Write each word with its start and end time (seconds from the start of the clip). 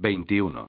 21. 0.00 0.66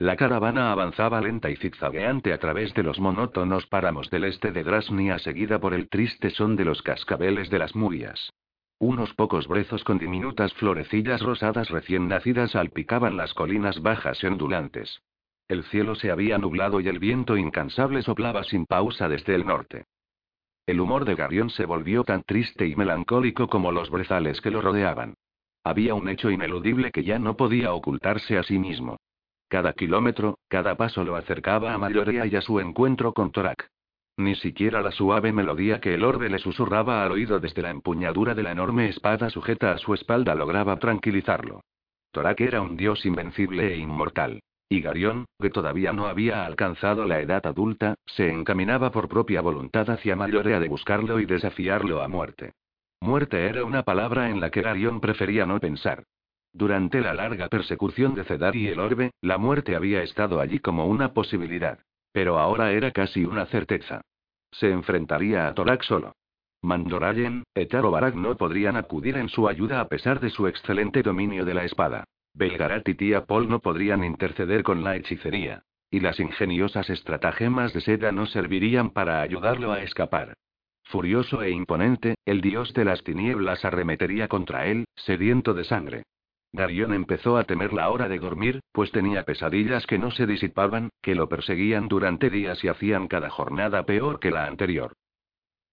La 0.00 0.16
caravana 0.16 0.72
avanzaba 0.72 1.20
lenta 1.20 1.50
y 1.50 1.56
zigzagueante 1.56 2.32
a 2.32 2.38
través 2.38 2.74
de 2.74 2.82
los 2.82 2.98
monótonos 2.98 3.66
páramos 3.66 4.10
del 4.10 4.24
este 4.24 4.50
de 4.50 4.64
Drasnia 4.64 5.20
seguida 5.20 5.60
por 5.60 5.72
el 5.72 5.88
triste 5.88 6.30
son 6.30 6.56
de 6.56 6.64
los 6.64 6.82
cascabeles 6.82 7.48
de 7.48 7.60
las 7.60 7.76
murias. 7.76 8.32
Unos 8.80 9.14
pocos 9.14 9.46
brezos 9.46 9.84
con 9.84 9.98
diminutas 9.98 10.52
florecillas 10.54 11.22
rosadas 11.22 11.70
recién 11.70 12.08
nacidas 12.08 12.50
salpicaban 12.50 13.16
las 13.16 13.34
colinas 13.34 13.80
bajas 13.80 14.22
y 14.24 14.26
ondulantes. 14.26 15.00
El 15.46 15.62
cielo 15.64 15.94
se 15.94 16.10
había 16.10 16.36
nublado 16.36 16.80
y 16.80 16.88
el 16.88 16.98
viento 16.98 17.36
incansable 17.36 18.02
soplaba 18.02 18.42
sin 18.42 18.66
pausa 18.66 19.08
desde 19.08 19.36
el 19.36 19.46
norte. 19.46 19.84
El 20.66 20.80
humor 20.80 21.04
de 21.04 21.14
Garión 21.14 21.50
se 21.50 21.66
volvió 21.66 22.02
tan 22.02 22.24
triste 22.24 22.66
y 22.66 22.74
melancólico 22.74 23.46
como 23.46 23.70
los 23.70 23.90
brezales 23.90 24.40
que 24.40 24.50
lo 24.50 24.60
rodeaban. 24.60 25.14
Había 25.64 25.94
un 25.94 26.08
hecho 26.10 26.30
ineludible 26.30 26.92
que 26.92 27.04
ya 27.04 27.18
no 27.18 27.38
podía 27.38 27.72
ocultarse 27.72 28.36
a 28.36 28.42
sí 28.42 28.58
mismo. 28.58 28.98
Cada 29.48 29.72
kilómetro, 29.72 30.38
cada 30.48 30.76
paso 30.76 31.04
lo 31.04 31.16
acercaba 31.16 31.72
a 31.72 31.78
Mayorea 31.78 32.26
y 32.26 32.36
a 32.36 32.42
su 32.42 32.60
encuentro 32.60 33.14
con 33.14 33.32
Torak. 33.32 33.68
Ni 34.18 34.34
siquiera 34.36 34.82
la 34.82 34.92
suave 34.92 35.32
melodía 35.32 35.80
que 35.80 35.94
el 35.94 36.04
orbe 36.04 36.28
le 36.28 36.38
susurraba 36.38 37.02
al 37.02 37.12
oído 37.12 37.40
desde 37.40 37.62
la 37.62 37.70
empuñadura 37.70 38.34
de 38.34 38.42
la 38.42 38.52
enorme 38.52 38.88
espada 38.88 39.30
sujeta 39.30 39.72
a 39.72 39.78
su 39.78 39.94
espalda 39.94 40.34
lograba 40.34 40.76
tranquilizarlo. 40.78 41.62
Torak 42.12 42.40
era 42.42 42.60
un 42.60 42.76
dios 42.76 43.04
invencible 43.06 43.72
e 43.72 43.78
inmortal. 43.78 44.40
Y 44.68 44.80
Garión, 44.80 45.24
que 45.40 45.50
todavía 45.50 45.92
no 45.92 46.06
había 46.06 46.44
alcanzado 46.44 47.06
la 47.06 47.20
edad 47.20 47.46
adulta, 47.46 47.94
se 48.06 48.30
encaminaba 48.30 48.90
por 48.90 49.08
propia 49.08 49.40
voluntad 49.40 49.88
hacia 49.90 50.14
Mayorea 50.14 50.60
de 50.60 50.68
buscarlo 50.68 51.20
y 51.20 51.26
desafiarlo 51.26 52.02
a 52.02 52.08
muerte. 52.08 52.52
Muerte 53.04 53.44
era 53.44 53.66
una 53.66 53.82
palabra 53.82 54.30
en 54.30 54.40
la 54.40 54.48
que 54.48 54.62
Garión 54.62 54.98
prefería 54.98 55.44
no 55.44 55.60
pensar. 55.60 56.04
Durante 56.54 57.02
la 57.02 57.12
larga 57.12 57.48
persecución 57.48 58.14
de 58.14 58.24
Cedar 58.24 58.56
y 58.56 58.68
el 58.68 58.80
orbe, 58.80 59.10
la 59.20 59.36
muerte 59.36 59.76
había 59.76 60.02
estado 60.02 60.40
allí 60.40 60.58
como 60.58 60.86
una 60.86 61.12
posibilidad. 61.12 61.78
Pero 62.12 62.38
ahora 62.38 62.72
era 62.72 62.92
casi 62.92 63.26
una 63.26 63.44
certeza. 63.44 64.00
Se 64.52 64.70
enfrentaría 64.70 65.46
a 65.46 65.52
Torak 65.52 65.82
solo. 65.82 66.14
Mandorayen, 66.62 67.44
Etar 67.54 67.84
o 67.84 67.90
Barak 67.90 68.14
no 68.14 68.38
podrían 68.38 68.76
acudir 68.76 69.18
en 69.18 69.28
su 69.28 69.48
ayuda 69.48 69.80
a 69.80 69.88
pesar 69.88 70.18
de 70.18 70.30
su 70.30 70.46
excelente 70.46 71.02
dominio 71.02 71.44
de 71.44 71.52
la 71.52 71.64
espada. 71.64 72.04
Belgarat 72.32 72.88
y 72.88 72.94
Tía 72.94 73.26
Paul 73.26 73.50
no 73.50 73.60
podrían 73.60 74.02
interceder 74.02 74.62
con 74.62 74.82
la 74.82 74.96
hechicería. 74.96 75.62
Y 75.90 76.00
las 76.00 76.18
ingeniosas 76.20 76.88
estratagemas 76.88 77.74
de 77.74 77.82
seda 77.82 78.12
no 78.12 78.24
servirían 78.24 78.88
para 78.88 79.20
ayudarlo 79.20 79.72
a 79.72 79.82
escapar. 79.82 80.32
Furioso 80.84 81.42
e 81.42 81.50
imponente, 81.50 82.14
el 82.24 82.40
dios 82.40 82.72
de 82.74 82.84
las 82.84 83.02
tinieblas 83.02 83.64
arremetería 83.64 84.28
contra 84.28 84.66
él, 84.66 84.84
sediento 84.94 85.54
de 85.54 85.64
sangre. 85.64 86.04
Darion 86.52 86.94
empezó 86.94 87.36
a 87.36 87.44
temer 87.44 87.72
la 87.72 87.90
hora 87.90 88.08
de 88.08 88.18
dormir, 88.20 88.60
pues 88.70 88.92
tenía 88.92 89.24
pesadillas 89.24 89.86
que 89.86 89.98
no 89.98 90.12
se 90.12 90.24
disipaban, 90.24 90.90
que 91.02 91.16
lo 91.16 91.28
perseguían 91.28 91.88
durante 91.88 92.30
días 92.30 92.62
y 92.62 92.68
hacían 92.68 93.08
cada 93.08 93.28
jornada 93.28 93.84
peor 93.84 94.20
que 94.20 94.30
la 94.30 94.46
anterior. 94.46 94.92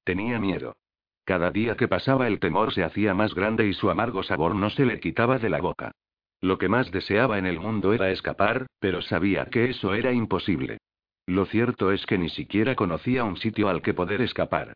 Tenía 0.03 0.39
miedo. 0.39 0.75
Cada 1.23 1.51
día 1.51 1.75
que 1.75 1.87
pasaba 1.87 2.27
el 2.27 2.39
temor 2.39 2.73
se 2.73 2.83
hacía 2.83 3.13
más 3.13 3.35
grande 3.35 3.67
y 3.67 3.73
su 3.73 3.91
amargo 3.91 4.23
sabor 4.23 4.55
no 4.55 4.71
se 4.71 4.85
le 4.85 4.99
quitaba 4.99 5.37
de 5.37 5.49
la 5.49 5.61
boca. 5.61 5.91
Lo 6.39 6.57
que 6.57 6.67
más 6.67 6.89
deseaba 6.89 7.37
en 7.37 7.45
el 7.45 7.59
mundo 7.59 7.93
era 7.93 8.09
escapar, 8.09 8.65
pero 8.79 9.03
sabía 9.03 9.45
que 9.45 9.69
eso 9.69 9.93
era 9.93 10.11
imposible. 10.11 10.79
Lo 11.27 11.45
cierto 11.45 11.91
es 11.91 12.07
que 12.07 12.17
ni 12.17 12.29
siquiera 12.29 12.75
conocía 12.75 13.23
un 13.23 13.37
sitio 13.37 13.69
al 13.69 13.83
que 13.83 13.93
poder 13.93 14.21
escapar. 14.21 14.73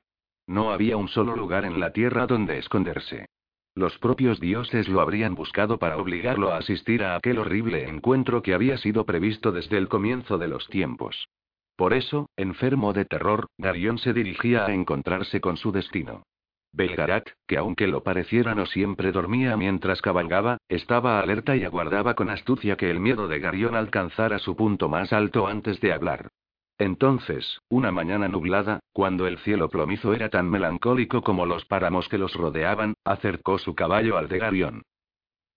No 0.47 0.71
había 0.71 0.97
un 0.97 1.07
solo 1.07 1.35
lugar 1.35 1.65
en 1.65 1.79
la 1.79 1.91
tierra 1.91 2.27
donde 2.27 2.57
esconderse. 2.57 3.27
Los 3.73 3.97
propios 3.97 4.39
dioses 4.39 4.87
lo 4.87 5.01
habrían 5.01 5.35
buscado 5.35 5.79
para 5.79 5.97
obligarlo 5.97 6.51
a 6.53 6.57
asistir 6.57 7.03
a 7.03 7.15
aquel 7.15 7.39
horrible 7.39 7.89
encuentro 7.89 8.41
que 8.41 8.53
había 8.53 8.77
sido 8.77 9.05
previsto 9.05 9.51
desde 9.51 9.77
el 9.77 9.89
comienzo 9.89 10.37
de 10.37 10.47
los 10.47 10.67
tiempos. 10.69 11.27
Por 11.75 11.93
eso, 11.93 12.29
enfermo 12.37 12.93
de 12.93 13.03
terror, 13.03 13.47
Darion 13.57 13.97
se 13.97 14.13
dirigía 14.13 14.65
a 14.65 14.73
encontrarse 14.73 15.41
con 15.41 15.57
su 15.57 15.73
destino. 15.73 16.23
Belgarat, 16.71 17.27
que 17.47 17.57
aunque 17.57 17.87
lo 17.87 18.03
pareciera 18.03 18.55
no 18.55 18.65
siempre 18.65 19.11
dormía 19.11 19.57
mientras 19.57 20.01
cabalgaba, 20.01 20.57
estaba 20.69 21.19
alerta 21.19 21.55
y 21.55 21.63
aguardaba 21.63 22.15
con 22.15 22.29
astucia 22.29 22.77
que 22.77 22.89
el 22.89 22.99
miedo 22.99 23.27
de 23.27 23.39
Garión 23.39 23.75
alcanzara 23.75 24.39
su 24.39 24.55
punto 24.55 24.87
más 24.87 25.11
alto 25.11 25.47
antes 25.47 25.81
de 25.81 25.91
hablar. 25.91 26.29
Entonces, 26.77 27.61
una 27.69 27.91
mañana 27.91 28.27
nublada, 28.27 28.81
cuando 28.91 29.27
el 29.27 29.37
cielo 29.39 29.69
plomizo 29.69 30.13
era 30.13 30.29
tan 30.29 30.49
melancólico 30.49 31.21
como 31.21 31.45
los 31.45 31.63
páramos 31.65 32.09
que 32.09 32.17
los 32.17 32.33
rodeaban, 32.33 32.95
acercó 33.05 33.57
su 33.59 33.75
caballo 33.75 34.17
al 34.17 34.27
de 34.27 34.39
Garión. 34.39 34.83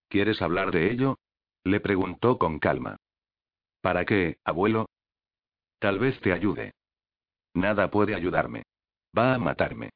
¿Quieres 0.08 0.40
hablar 0.42 0.70
de 0.70 0.90
ello? 0.92 1.18
le 1.64 1.80
preguntó 1.80 2.38
con 2.38 2.60
calma. 2.60 2.96
¿Para 3.80 4.04
qué, 4.04 4.38
abuelo? 4.44 4.86
Tal 5.80 5.98
vez 5.98 6.20
te 6.20 6.32
ayude. 6.32 6.72
Nada 7.52 7.90
puede 7.90 8.14
ayudarme. 8.14 8.62
Va 9.16 9.34
a 9.34 9.38
matarme. 9.38 9.90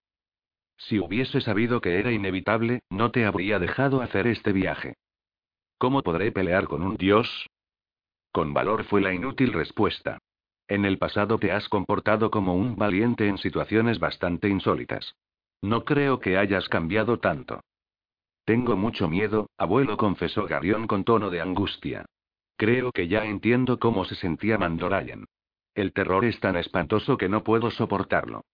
Si 0.76 0.98
hubiese 0.98 1.40
sabido 1.40 1.80
que 1.80 2.00
era 2.00 2.10
inevitable, 2.10 2.80
no 2.90 3.12
te 3.12 3.24
habría 3.24 3.60
dejado 3.60 4.02
hacer 4.02 4.26
este 4.26 4.52
viaje. 4.52 4.94
¿Cómo 5.78 6.02
podré 6.02 6.32
pelear 6.32 6.66
con 6.66 6.82
un 6.82 6.96
dios? 6.96 7.46
Con 8.32 8.52
valor 8.52 8.84
fue 8.84 9.00
la 9.00 9.14
inútil 9.14 9.52
respuesta. 9.52 10.18
En 10.72 10.86
el 10.86 10.96
pasado 10.96 11.38
te 11.38 11.52
has 11.52 11.68
comportado 11.68 12.30
como 12.30 12.54
un 12.54 12.76
valiente 12.76 13.28
en 13.28 13.36
situaciones 13.36 13.98
bastante 13.98 14.48
insólitas. 14.48 15.16
No 15.60 15.84
creo 15.84 16.18
que 16.18 16.38
hayas 16.38 16.66
cambiado 16.70 17.18
tanto. 17.18 17.60
Tengo 18.46 18.74
mucho 18.74 19.06
miedo, 19.06 19.50
abuelo, 19.58 19.98
confesó 19.98 20.46
Garión 20.46 20.86
con 20.86 21.04
tono 21.04 21.28
de 21.28 21.42
angustia. 21.42 22.06
Creo 22.56 22.90
que 22.90 23.06
ya 23.06 23.26
entiendo 23.26 23.78
cómo 23.78 24.06
se 24.06 24.14
sentía 24.14 24.56
Mandorayan. 24.56 25.26
El 25.74 25.92
terror 25.92 26.24
es 26.24 26.40
tan 26.40 26.56
espantoso 26.56 27.18
que 27.18 27.28
no 27.28 27.44
puedo 27.44 27.70
soportarlo. 27.70 28.46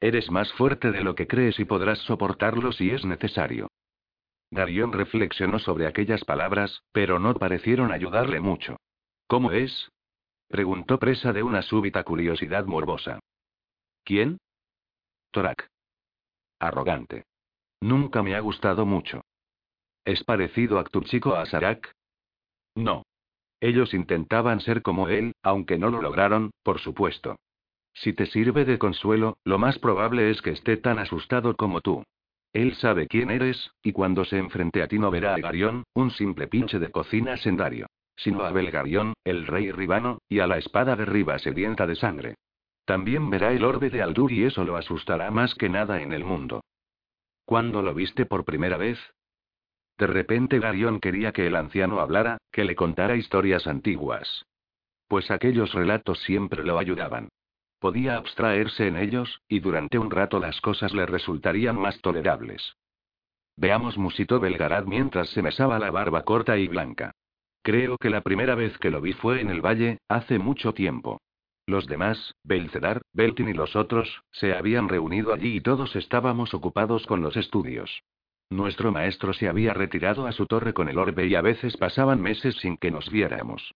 Eres 0.00 0.30
más 0.30 0.52
fuerte 0.52 0.92
de 0.92 1.02
lo 1.02 1.14
que 1.14 1.26
crees 1.26 1.58
y 1.58 1.64
podrás 1.64 1.98
soportarlo 2.00 2.72
si 2.72 2.90
es 2.90 3.06
necesario. 3.06 3.68
Garión 4.50 4.92
reflexionó 4.92 5.58
sobre 5.60 5.86
aquellas 5.86 6.26
palabras, 6.26 6.82
pero 6.92 7.18
no 7.18 7.32
parecieron 7.32 7.90
ayudarle 7.90 8.38
mucho. 8.38 8.76
¿Cómo 9.28 9.50
es? 9.52 9.90
Preguntó 10.48 10.98
presa 10.98 11.32
de 11.34 11.42
una 11.42 11.60
súbita 11.60 12.02
curiosidad 12.04 12.64
morbosa. 12.64 13.20
¿Quién? 14.02 14.38
Torak. 15.30 15.68
Arrogante. 16.58 17.24
Nunca 17.80 18.22
me 18.22 18.34
ha 18.34 18.40
gustado 18.40 18.86
mucho. 18.86 19.20
¿Es 20.06 20.24
parecido 20.24 20.78
a 20.78 20.84
tu 20.84 21.02
chico 21.02 21.36
a 21.36 21.44
Sarak? 21.44 21.92
No. 22.74 23.04
Ellos 23.60 23.92
intentaban 23.92 24.60
ser 24.60 24.80
como 24.80 25.08
él, 25.08 25.32
aunque 25.42 25.76
no 25.76 25.90
lo 25.90 26.00
lograron, 26.00 26.50
por 26.62 26.80
supuesto. 26.80 27.36
Si 27.92 28.14
te 28.14 28.24
sirve 28.26 28.64
de 28.64 28.78
consuelo, 28.78 29.36
lo 29.44 29.58
más 29.58 29.78
probable 29.78 30.30
es 30.30 30.40
que 30.40 30.50
esté 30.50 30.78
tan 30.78 30.98
asustado 30.98 31.56
como 31.56 31.82
tú. 31.82 32.04
Él 32.54 32.74
sabe 32.76 33.06
quién 33.06 33.30
eres, 33.30 33.70
y 33.82 33.92
cuando 33.92 34.24
se 34.24 34.38
enfrente 34.38 34.82
a 34.82 34.88
ti 34.88 34.98
no 34.98 35.10
verá 35.10 35.34
a 35.34 35.38
Garión, 35.38 35.84
un 35.92 36.10
simple 36.10 36.46
pinche 36.48 36.78
de 36.78 36.90
cocina 36.90 37.36
sendario 37.36 37.86
sino 38.18 38.44
a 38.44 38.50
Belgarión, 38.50 39.14
el 39.24 39.46
rey 39.46 39.70
ribano, 39.70 40.18
y 40.28 40.40
a 40.40 40.46
la 40.46 40.58
espada 40.58 40.96
de 40.96 41.04
Riva 41.04 41.38
sedienta 41.38 41.86
de 41.86 41.94
sangre. 41.94 42.34
También 42.84 43.30
verá 43.30 43.52
el 43.52 43.64
orbe 43.64 43.90
de 43.90 44.02
Aldur 44.02 44.32
y 44.32 44.44
eso 44.44 44.64
lo 44.64 44.76
asustará 44.76 45.30
más 45.30 45.54
que 45.54 45.68
nada 45.68 46.02
en 46.02 46.12
el 46.12 46.24
mundo. 46.24 46.62
¿Cuándo 47.44 47.80
lo 47.82 47.94
viste 47.94 48.26
por 48.26 48.44
primera 48.44 48.76
vez? 48.76 48.98
De 49.98 50.06
repente 50.06 50.58
Garión 50.58 51.00
quería 51.00 51.32
que 51.32 51.46
el 51.46 51.56
anciano 51.56 52.00
hablara, 52.00 52.38
que 52.52 52.64
le 52.64 52.74
contara 52.76 53.16
historias 53.16 53.66
antiguas. 53.66 54.44
Pues 55.06 55.30
aquellos 55.30 55.72
relatos 55.72 56.18
siempre 56.20 56.64
lo 56.64 56.78
ayudaban. 56.78 57.28
Podía 57.78 58.16
abstraerse 58.16 58.88
en 58.88 58.96
ellos, 58.96 59.40
y 59.48 59.60
durante 59.60 59.98
un 59.98 60.10
rato 60.10 60.40
las 60.40 60.60
cosas 60.60 60.92
le 60.92 61.06
resultarían 61.06 61.78
más 61.78 62.00
tolerables. 62.00 62.74
Veamos, 63.56 63.96
musitó 63.96 64.40
Belgarad 64.40 64.84
mientras 64.84 65.28
se 65.30 65.42
mesaba 65.42 65.78
la 65.78 65.90
barba 65.90 66.22
corta 66.22 66.56
y 66.58 66.68
blanca. 66.68 67.12
Creo 67.68 67.98
que 67.98 68.08
la 68.08 68.22
primera 68.22 68.54
vez 68.54 68.78
que 68.78 68.88
lo 68.88 69.02
vi 69.02 69.12
fue 69.12 69.42
en 69.42 69.50
el 69.50 69.60
valle, 69.60 69.98
hace 70.08 70.38
mucho 70.38 70.72
tiempo. 70.72 71.20
Los 71.66 71.86
demás, 71.86 72.34
Belcedar, 72.42 73.02
Beltin 73.12 73.50
y 73.50 73.52
los 73.52 73.76
otros, 73.76 74.22
se 74.32 74.54
habían 74.54 74.88
reunido 74.88 75.34
allí 75.34 75.56
y 75.56 75.60
todos 75.60 75.94
estábamos 75.94 76.54
ocupados 76.54 77.06
con 77.06 77.20
los 77.20 77.36
estudios. 77.36 78.04
Nuestro 78.48 78.90
maestro 78.90 79.34
se 79.34 79.50
había 79.50 79.74
retirado 79.74 80.26
a 80.26 80.32
su 80.32 80.46
torre 80.46 80.72
con 80.72 80.88
el 80.88 80.96
orbe 80.96 81.26
y 81.26 81.34
a 81.34 81.42
veces 81.42 81.76
pasaban 81.76 82.22
meses 82.22 82.56
sin 82.56 82.78
que 82.78 82.90
nos 82.90 83.10
viéramos. 83.10 83.74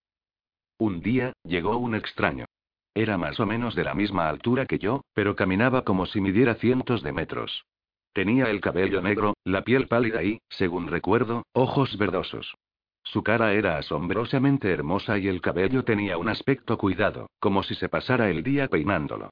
Un 0.79 1.03
día, 1.03 1.35
llegó 1.45 1.77
un 1.77 1.95
extraño. 1.95 2.47
Era 2.95 3.19
más 3.19 3.41
o 3.41 3.45
menos 3.45 3.75
de 3.75 3.85
la 3.85 3.93
misma 3.93 4.31
altura 4.31 4.65
que 4.65 4.79
yo, 4.79 5.03
pero 5.13 5.37
caminaba 5.37 5.85
como 5.85 6.07
si 6.07 6.23
midiera 6.23 6.55
cientos 6.55 7.03
de 7.03 7.13
metros. 7.13 7.67
Tenía 8.15 8.47
el 8.47 8.63
cabello 8.63 9.03
negro, 9.03 9.35
la 9.45 9.65
piel 9.65 9.87
pálida 9.87 10.23
y, 10.23 10.41
según 10.49 10.87
recuerdo, 10.87 11.43
ojos 11.53 11.99
verdosos. 11.99 12.55
Su 13.03 13.23
cara 13.23 13.53
era 13.53 13.79
asombrosamente 13.79 14.71
hermosa 14.71 15.19
y 15.19 15.29
el 15.29 15.41
cabello 15.41 15.85
tenía 15.85 16.19
un 16.19 16.29
aspecto 16.29 16.79
cuidado, 16.79 17.29
como 17.41 17.63
si 17.63 17.75
se 17.75 17.89
pasara 17.89 18.31
el 18.31 18.43
día 18.43 18.69
peinándolo. 18.69 19.31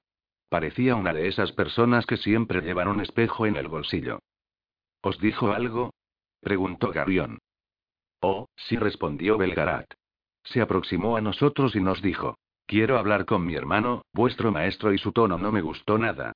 Parecía 0.48 0.96
una 0.96 1.14
de 1.14 1.28
esas 1.28 1.52
personas 1.52 2.06
que 2.06 2.16
siempre 2.16 2.60
llevan 2.60 2.88
un 2.88 3.00
espejo 3.00 3.46
en 3.46 3.56
el 3.56 3.68
bolsillo. 3.68 4.18
¿Os 5.02 5.18
dijo 5.20 5.52
algo? 5.52 5.92
preguntó 6.40 6.90
Garión. 6.90 7.38
Oh, 8.20 8.48
sí 8.56 8.76
respondió 8.76 9.38
Belgarat. 9.38 9.86
Se 10.42 10.60
aproximó 10.60 11.16
a 11.16 11.20
nosotros 11.20 11.76
y 11.76 11.80
nos 11.80 12.02
dijo. 12.02 12.36
Quiero 12.66 12.98
hablar 12.98 13.24
con 13.24 13.46
mi 13.46 13.54
hermano, 13.54 14.02
vuestro 14.12 14.52
maestro, 14.52 14.92
y 14.92 14.98
su 14.98 15.12
tono 15.12 15.38
no 15.38 15.52
me 15.52 15.60
gustó 15.60 15.98
nada. 15.98 16.32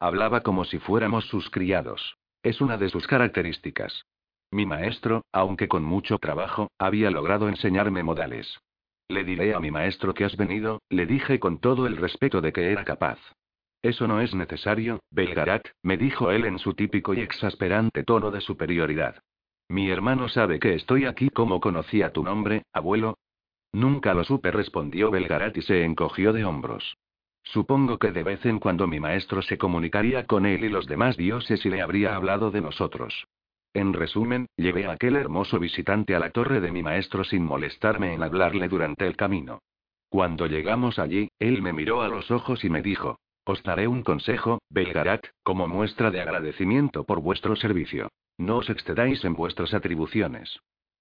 Hablaba 0.00 0.42
como 0.42 0.64
si 0.64 0.78
fuéramos 0.78 1.26
sus 1.26 1.50
criados. 1.50 2.16
Es 2.42 2.60
una 2.60 2.76
de 2.76 2.88
sus 2.88 3.06
características. 3.06 4.04
Mi 4.50 4.64
maestro, 4.64 5.24
aunque 5.32 5.68
con 5.68 5.84
mucho 5.84 6.18
trabajo, 6.18 6.70
había 6.78 7.10
logrado 7.10 7.48
enseñarme 7.48 8.02
modales. 8.02 8.58
Le 9.08 9.24
diré 9.24 9.54
a 9.54 9.60
mi 9.60 9.70
maestro 9.70 10.14
que 10.14 10.24
has 10.24 10.36
venido, 10.36 10.80
le 10.88 11.06
dije 11.06 11.38
con 11.38 11.60
todo 11.60 11.86
el 11.86 11.96
respeto 11.96 12.40
de 12.40 12.52
que 12.52 12.72
era 12.72 12.84
capaz. 12.84 13.18
Eso 13.82 14.08
no 14.08 14.20
es 14.20 14.34
necesario, 14.34 15.00
Belgarat, 15.10 15.68
me 15.82 15.96
dijo 15.96 16.30
él 16.30 16.44
en 16.44 16.58
su 16.58 16.74
típico 16.74 17.14
y 17.14 17.20
exasperante 17.20 18.04
tono 18.04 18.30
de 18.30 18.40
superioridad. 18.40 19.22
Mi 19.68 19.90
hermano 19.90 20.28
sabe 20.28 20.58
que 20.58 20.74
estoy 20.74 21.04
aquí 21.04 21.30
como 21.30 21.60
conocía 21.60 22.12
tu 22.12 22.24
nombre, 22.24 22.62
abuelo. 22.72 23.18
Nunca 23.72 24.14
lo 24.14 24.24
supe, 24.24 24.50
respondió 24.50 25.10
Belgarat 25.10 25.56
y 25.58 25.62
se 25.62 25.84
encogió 25.84 26.32
de 26.32 26.44
hombros. 26.44 26.96
Supongo 27.42 27.98
que 27.98 28.12
de 28.12 28.22
vez 28.22 28.44
en 28.46 28.58
cuando 28.58 28.86
mi 28.86 28.98
maestro 28.98 29.42
se 29.42 29.58
comunicaría 29.58 30.26
con 30.26 30.46
él 30.46 30.64
y 30.64 30.68
los 30.68 30.86
demás 30.86 31.16
dioses 31.16 31.64
y 31.64 31.70
le 31.70 31.82
habría 31.82 32.16
hablado 32.16 32.50
de 32.50 32.62
nosotros. 32.62 33.26
En 33.78 33.92
resumen, 33.92 34.48
llevé 34.56 34.86
a 34.86 34.90
aquel 34.90 35.14
hermoso 35.14 35.60
visitante 35.60 36.16
a 36.16 36.18
la 36.18 36.30
torre 36.30 36.60
de 36.60 36.72
mi 36.72 36.82
maestro 36.82 37.22
sin 37.22 37.44
molestarme 37.44 38.12
en 38.12 38.24
hablarle 38.24 38.66
durante 38.66 39.06
el 39.06 39.14
camino. 39.14 39.60
Cuando 40.08 40.48
llegamos 40.48 40.98
allí, 40.98 41.28
él 41.38 41.62
me 41.62 41.72
miró 41.72 42.02
a 42.02 42.08
los 42.08 42.32
ojos 42.32 42.64
y 42.64 42.70
me 42.70 42.82
dijo, 42.82 43.20
os 43.44 43.62
daré 43.62 43.86
un 43.86 44.02
consejo, 44.02 44.58
Belgarat, 44.68 45.24
como 45.44 45.68
muestra 45.68 46.10
de 46.10 46.20
agradecimiento 46.20 47.04
por 47.04 47.20
vuestro 47.20 47.54
servicio. 47.54 48.08
No 48.36 48.56
os 48.56 48.68
excedáis 48.68 49.24
en 49.24 49.34
vuestras 49.34 49.72
atribuciones. 49.72 50.58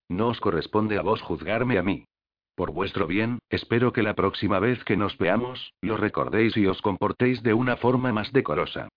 No 0.08 0.28
os 0.28 0.40
corresponde 0.40 1.00
a 1.00 1.02
vos 1.02 1.24
juzgarme 1.24 1.80
a 1.80 1.82
mí. 1.82 2.06
Por 2.54 2.70
vuestro 2.70 3.08
bien, 3.08 3.40
espero 3.50 3.92
que 3.92 4.04
la 4.04 4.14
próxima 4.14 4.60
vez 4.60 4.84
que 4.84 4.98
nos 4.98 5.18
veamos, 5.18 5.74
lo 5.82 5.98
recordéis 5.98 6.56
y 6.56 6.68
os 6.68 6.84
comportéis 6.84 7.42
de 7.42 7.56
una 7.56 7.76
forma 7.78 8.14
más 8.14 8.32
decorosa. 8.34 8.88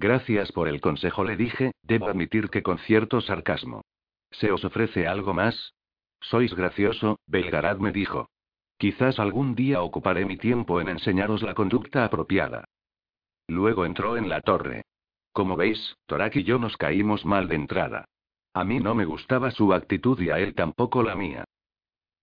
Gracias 0.00 0.50
por 0.52 0.66
el 0.66 0.80
consejo, 0.80 1.24
le 1.24 1.36
dije, 1.36 1.72
debo 1.82 2.08
admitir 2.08 2.48
que 2.48 2.62
con 2.62 2.78
cierto 2.78 3.20
sarcasmo. 3.20 3.82
¿Se 4.30 4.50
os 4.50 4.64
ofrece 4.64 5.06
algo 5.06 5.34
más? 5.34 5.74
Sois 6.22 6.54
gracioso, 6.54 7.18
Belgarad 7.26 7.76
me 7.76 7.92
dijo. 7.92 8.30
Quizás 8.78 9.18
algún 9.18 9.54
día 9.54 9.82
ocuparé 9.82 10.24
mi 10.24 10.38
tiempo 10.38 10.80
en 10.80 10.88
enseñaros 10.88 11.42
la 11.42 11.52
conducta 11.52 12.02
apropiada. 12.06 12.64
Luego 13.46 13.84
entró 13.84 14.16
en 14.16 14.30
la 14.30 14.40
torre. 14.40 14.84
Como 15.32 15.54
veis, 15.54 15.96
Torak 16.06 16.34
y 16.36 16.44
yo 16.44 16.58
nos 16.58 16.78
caímos 16.78 17.26
mal 17.26 17.46
de 17.46 17.56
entrada. 17.56 18.06
A 18.54 18.64
mí 18.64 18.80
no 18.80 18.94
me 18.94 19.04
gustaba 19.04 19.50
su 19.50 19.74
actitud 19.74 20.18
y 20.18 20.30
a 20.30 20.38
él 20.38 20.54
tampoco 20.54 21.02
la 21.02 21.14
mía. 21.14 21.44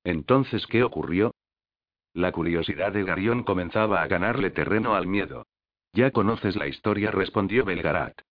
Entonces, 0.03 0.65
¿qué 0.65 0.83
ocurrió? 0.83 1.35
La 2.13 2.31
curiosidad 2.31 2.91
de 2.91 3.03
Garión 3.03 3.43
comenzaba 3.43 4.01
a 4.01 4.07
ganarle 4.07 4.49
terreno 4.49 4.95
al 4.95 5.05
miedo. 5.05 5.45
Ya 5.97 6.11
conoces 6.11 6.55
la 6.55 6.67
historia, 6.67 7.09
respondió 7.09 7.65
Belgarat. 7.65 8.21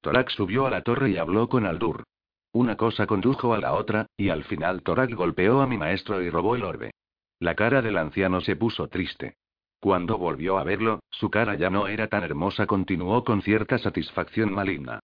Torak 0.00 0.30
subió 0.30 0.64
a 0.64 0.70
la 0.70 0.82
torre 0.82 1.10
y 1.10 1.16
habló 1.16 1.48
con 1.48 1.66
Aldur. 1.66 2.04
Una 2.52 2.76
cosa 2.76 3.08
condujo 3.08 3.52
a 3.52 3.58
la 3.58 3.72
otra, 3.72 4.06
y 4.16 4.28
al 4.28 4.44
final 4.44 4.84
Torak 4.84 5.10
golpeó 5.12 5.60
a 5.60 5.66
mi 5.66 5.76
maestro 5.76 6.22
y 6.22 6.30
robó 6.30 6.54
el 6.54 6.62
orbe. 6.62 6.92
La 7.40 7.56
cara 7.56 7.82
del 7.82 7.96
anciano 7.96 8.40
se 8.42 8.54
puso 8.54 8.86
triste. 8.86 9.34
Cuando 9.80 10.18
volvió 10.18 10.56
a 10.56 10.62
verlo, 10.62 11.00
su 11.10 11.28
cara 11.28 11.56
ya 11.56 11.68
no 11.68 11.88
era 11.88 12.06
tan 12.06 12.22
hermosa, 12.22 12.64
continuó 12.68 13.24
con 13.24 13.42
cierta 13.42 13.76
satisfacción 13.78 14.52
maligna. 14.52 15.00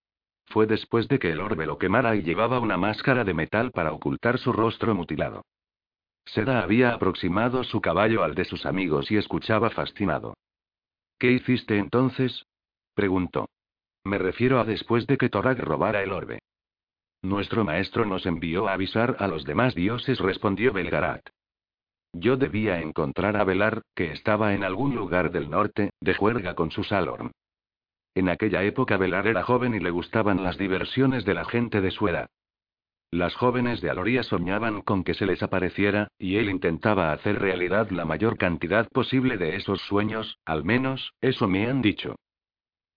Fue 0.47 0.69
después 0.69 1.09
de 1.09 1.19
que 1.19 1.33
el 1.33 1.41
orbe 1.41 1.67
lo 1.67 1.77
quemara 1.77 2.15
y 2.15 2.23
llevaba 2.23 2.61
una 2.61 2.77
máscara 2.77 3.25
de 3.25 3.35
metal 3.35 3.73
para 3.73 3.93
ocultar 3.93 4.39
su 4.39 4.53
rostro 4.53 4.95
mutilado. 4.95 5.43
Seda 6.27 6.63
había 6.63 6.95
aproximado 6.95 7.65
su 7.65 7.81
caballo 7.81 8.23
al 8.23 8.37
de 8.37 8.45
sus 8.45 8.65
amigos 8.65 9.11
y 9.11 9.17
escuchaba 9.17 9.71
fascinado. 9.71 10.35
¿Qué 11.23 11.31
hiciste 11.31 11.79
entonces? 11.79 12.47
preguntó. 12.97 13.49
Me 14.03 14.19
refiero 14.19 14.59
a 14.59 14.65
después 14.65 15.07
de 15.07 15.17
que 15.19 15.29
Torak 15.29 15.57
robara 15.61 16.03
el 16.03 16.11
orbe. 16.11 16.41
Nuestro 17.23 17.63
maestro 17.63 18.05
nos 18.05 18.27
envió 18.27 18.67
a 18.67 18.73
avisar 18.73 19.15
a 19.21 19.29
los 19.29 19.45
demás 19.45 19.77
dioses, 19.77 20.19
respondió 20.19 20.73
Belgarat. 20.73 21.25
Yo 22.13 22.37
debía 22.37 22.81
encontrar 22.81 23.37
a 23.37 23.45
Velar, 23.45 23.83
que 23.95 24.11
estaba 24.11 24.53
en 24.53 24.65
algún 24.65 24.97
lugar 24.97 25.31
del 25.31 25.49
norte, 25.49 25.91
de 26.01 26.13
juerga 26.13 26.57
con 26.57 26.73
su 26.73 26.83
Salorn. 26.83 27.31
En 28.17 28.29
aquella 28.29 28.65
época 28.65 28.97
Velar 28.97 29.29
era 29.29 29.45
joven 29.45 29.75
y 29.75 29.79
le 29.79 29.91
gustaban 29.91 30.43
las 30.43 30.59
diversiones 30.59 31.25
de 31.25 31.35
la 31.35 31.45
gente 31.45 31.81
de 31.81 31.93
su 31.93 32.09
edad. 32.09 32.31
Las 33.13 33.35
jóvenes 33.35 33.83
de 33.83 33.91
Aloria 33.91 34.23
soñaban 34.23 34.81
con 34.81 35.05
que 35.05 35.13
se 35.13 35.27
les 35.27 35.43
apareciera, 35.43 36.09
y 36.19 36.37
él 36.37 36.49
intentaba 36.49 37.13
hacer 37.13 37.39
realidad 37.39 37.91
la 37.91 38.07
mayor 38.07 38.39
cantidad 38.39 38.89
posible 38.89 39.37
de 39.37 39.57
esos 39.57 39.83
sueños, 39.83 40.39
al 40.47 40.65
menos, 40.65 41.13
eso 41.21 41.47
me 41.47 41.69
han 41.69 41.83
dicho. 41.83 42.17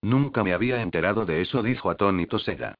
Nunca 0.01 0.41
me 0.41 0.53
había 0.53 0.81
enterado 0.81 1.25
de 1.25 1.41
eso, 1.41 1.61
dijo 1.61 1.89
atónito 1.89 2.39
Seda. 2.39 2.75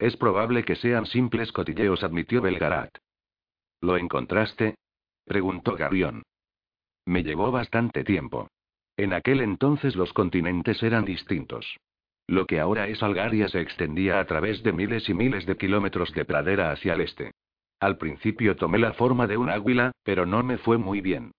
Es 0.00 0.16
probable 0.16 0.64
que 0.64 0.74
sean 0.74 1.06
simples 1.06 1.52
cotilleos, 1.52 2.02
admitió 2.02 2.42
Belgarat. 2.42 2.90
¿Lo 3.80 3.96
encontraste? 3.96 4.74
preguntó 5.24 5.76
Garión. 5.76 6.24
Me 7.06 7.22
llevó 7.22 7.52
bastante 7.52 8.02
tiempo. 8.02 8.48
En 8.96 9.12
aquel 9.12 9.42
entonces 9.42 9.94
los 9.94 10.12
continentes 10.12 10.82
eran 10.82 11.04
distintos. 11.04 11.76
Lo 12.30 12.46
que 12.46 12.60
ahora 12.60 12.86
es 12.86 13.02
Algaria 13.02 13.48
se 13.48 13.60
extendía 13.60 14.20
a 14.20 14.24
través 14.24 14.62
de 14.62 14.72
miles 14.72 15.08
y 15.08 15.14
miles 15.14 15.46
de 15.46 15.56
kilómetros 15.56 16.14
de 16.14 16.24
pradera 16.24 16.70
hacia 16.70 16.94
el 16.94 17.00
este. 17.00 17.32
Al 17.80 17.98
principio 17.98 18.54
tomé 18.54 18.78
la 18.78 18.92
forma 18.92 19.26
de 19.26 19.36
un 19.36 19.50
águila, 19.50 19.90
pero 20.04 20.26
no 20.26 20.40
me 20.44 20.56
fue 20.56 20.78
muy 20.78 21.00
bien. 21.00 21.32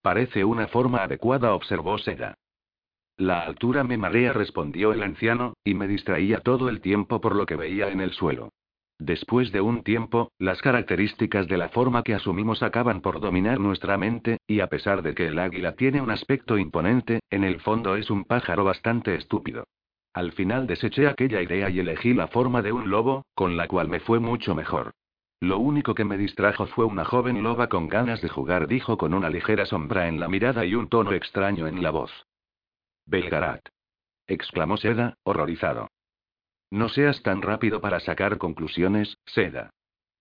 Parece 0.00 0.42
una 0.42 0.68
forma 0.68 1.02
adecuada, 1.02 1.52
observó 1.52 1.98
Seda. 1.98 2.32
La 3.18 3.40
altura 3.40 3.84
me 3.84 3.98
marea, 3.98 4.32
respondió 4.32 4.94
el 4.94 5.02
anciano, 5.02 5.52
y 5.62 5.74
me 5.74 5.86
distraía 5.86 6.40
todo 6.40 6.70
el 6.70 6.80
tiempo 6.80 7.20
por 7.20 7.36
lo 7.36 7.44
que 7.44 7.56
veía 7.56 7.90
en 7.90 8.00
el 8.00 8.12
suelo. 8.12 8.48
Después 8.98 9.52
de 9.52 9.60
un 9.60 9.82
tiempo, 9.82 10.32
las 10.38 10.62
características 10.62 11.46
de 11.46 11.58
la 11.58 11.68
forma 11.68 12.02
que 12.02 12.14
asumimos 12.14 12.62
acaban 12.62 13.02
por 13.02 13.20
dominar 13.20 13.60
nuestra 13.60 13.98
mente, 13.98 14.38
y 14.46 14.60
a 14.60 14.68
pesar 14.68 15.02
de 15.02 15.14
que 15.14 15.26
el 15.26 15.38
águila 15.38 15.72
tiene 15.72 16.00
un 16.00 16.10
aspecto 16.10 16.56
imponente, 16.56 17.20
en 17.28 17.44
el 17.44 17.60
fondo 17.60 17.96
es 17.96 18.08
un 18.08 18.24
pájaro 18.24 18.64
bastante 18.64 19.14
estúpido. 19.14 19.64
Al 20.16 20.32
final 20.32 20.66
deseché 20.66 21.06
aquella 21.06 21.42
idea 21.42 21.68
y 21.68 21.78
elegí 21.78 22.14
la 22.14 22.26
forma 22.26 22.62
de 22.62 22.72
un 22.72 22.88
lobo, 22.88 23.26
con 23.34 23.58
la 23.58 23.68
cual 23.68 23.88
me 23.88 24.00
fue 24.00 24.18
mucho 24.18 24.54
mejor. 24.54 24.92
Lo 25.40 25.58
único 25.58 25.94
que 25.94 26.06
me 26.06 26.16
distrajo 26.16 26.66
fue 26.68 26.86
una 26.86 27.04
joven 27.04 27.42
loba 27.42 27.68
con 27.68 27.86
ganas 27.86 28.22
de 28.22 28.30
jugar, 28.30 28.66
dijo 28.66 28.96
con 28.96 29.12
una 29.12 29.28
ligera 29.28 29.66
sombra 29.66 30.08
en 30.08 30.18
la 30.18 30.26
mirada 30.26 30.64
y 30.64 30.74
un 30.74 30.88
tono 30.88 31.12
extraño 31.12 31.66
en 31.66 31.82
la 31.82 31.90
voz. 31.90 32.10
Belgarat. 33.04 33.68
exclamó 34.26 34.78
Seda, 34.78 35.18
horrorizado. 35.22 35.90
No 36.70 36.88
seas 36.88 37.22
tan 37.22 37.42
rápido 37.42 37.82
para 37.82 38.00
sacar 38.00 38.38
conclusiones, 38.38 39.18
Seda. 39.26 39.68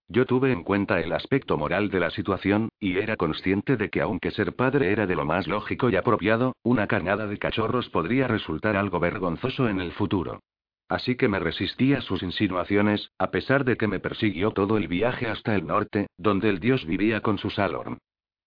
Yo 0.08 0.26
tuve 0.26 0.52
en 0.52 0.64
cuenta 0.64 1.00
el 1.00 1.12
aspecto 1.14 1.58
moral 1.58 1.90
de 1.90 2.00
la 2.00 2.12
situación, 2.12 2.70
y 2.80 2.98
era 2.98 3.18
consciente 3.18 3.76
de 3.76 3.90
que 3.90 4.02
aunque 4.02 4.32
ser 4.32 4.56
padre 4.56 4.92
era 4.92 5.08
de 5.08 5.16
lo 5.16 5.26
más 5.26 5.48
lógico 5.48 5.90
y 5.90 5.96
apropiado, 5.96 6.56
una 6.62 6.86
carnada 6.86 7.26
de 7.26 7.40
cachorros 7.40 7.90
podría 7.90 8.28
resultar 8.28 8.76
algo 8.76 9.00
vergonzoso 9.00 9.68
en 9.68 9.82
el 9.82 9.92
futuro. 9.94 10.42
Así 10.88 11.16
que 11.16 11.28
me 11.28 11.40
resistí 11.40 11.94
a 11.94 12.02
sus 12.02 12.22
insinuaciones, 12.22 13.10
a 13.18 13.32
pesar 13.32 13.66
de 13.66 13.76
que 13.76 13.88
me 13.88 14.00
persiguió 14.00 14.52
todo 14.52 14.78
el 14.78 14.88
viaje 14.88 15.28
hasta 15.28 15.56
el 15.56 15.66
norte, 15.66 16.08
donde 16.18 16.50
el 16.50 16.60
dios 16.60 16.86
vivía 16.86 17.22
con 17.22 17.40
su 17.40 17.50
Salorn. 17.50 17.98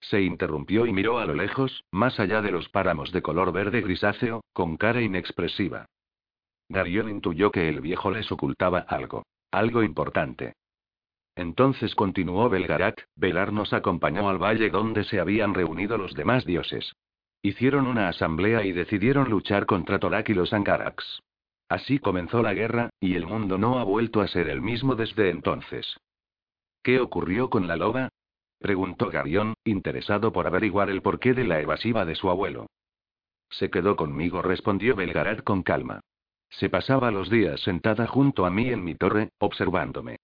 Se 0.00 0.22
interrumpió 0.22 0.86
y 0.86 0.92
miró 0.92 1.18
a 1.18 1.26
lo 1.26 1.34
lejos, 1.34 1.82
más 1.90 2.20
allá 2.20 2.40
de 2.40 2.52
los 2.52 2.68
páramos 2.68 3.10
de 3.10 3.22
color 3.22 3.52
verde 3.52 3.80
grisáceo, 3.80 4.44
con 4.52 4.76
cara 4.76 5.00
inexpresiva. 5.00 5.86
Darion 6.68 7.08
intuyó 7.08 7.50
que 7.50 7.68
el 7.68 7.80
viejo 7.80 8.12
les 8.12 8.30
ocultaba 8.30 8.78
algo. 8.78 9.24
Algo 9.50 9.82
importante. 9.82 10.54
Entonces 11.38 11.94
continuó 11.94 12.50
Belgarat, 12.50 12.98
Velar 13.14 13.52
nos 13.52 13.72
acompañó 13.72 14.28
al 14.28 14.38
valle 14.38 14.70
donde 14.70 15.04
se 15.04 15.20
habían 15.20 15.54
reunido 15.54 15.96
los 15.96 16.14
demás 16.14 16.44
dioses. 16.44 16.96
Hicieron 17.42 17.86
una 17.86 18.08
asamblea 18.08 18.64
y 18.64 18.72
decidieron 18.72 19.30
luchar 19.30 19.64
contra 19.64 20.00
Torak 20.00 20.30
y 20.30 20.34
los 20.34 20.52
Angaraks. 20.52 21.22
Así 21.68 22.00
comenzó 22.00 22.42
la 22.42 22.54
guerra, 22.54 22.90
y 22.98 23.14
el 23.14 23.24
mundo 23.24 23.56
no 23.56 23.78
ha 23.78 23.84
vuelto 23.84 24.20
a 24.20 24.26
ser 24.26 24.48
el 24.48 24.60
mismo 24.60 24.96
desde 24.96 25.30
entonces. 25.30 26.00
¿Qué 26.82 26.98
ocurrió 26.98 27.50
con 27.50 27.68
la 27.68 27.76
loba? 27.76 28.08
preguntó 28.58 29.08
Garión, 29.08 29.54
interesado 29.62 30.32
por 30.32 30.48
averiguar 30.48 30.90
el 30.90 31.02
porqué 31.02 31.34
de 31.34 31.44
la 31.44 31.60
evasiva 31.60 32.04
de 32.04 32.16
su 32.16 32.30
abuelo. 32.30 32.66
Se 33.48 33.70
quedó 33.70 33.94
conmigo, 33.94 34.42
respondió 34.42 34.96
Belgarat 34.96 35.44
con 35.44 35.62
calma. 35.62 36.00
Se 36.50 36.68
pasaba 36.68 37.12
los 37.12 37.30
días 37.30 37.60
sentada 37.60 38.08
junto 38.08 38.44
a 38.44 38.50
mí 38.50 38.70
en 38.70 38.82
mi 38.82 38.96
torre, 38.96 39.28
observándome. 39.38 40.16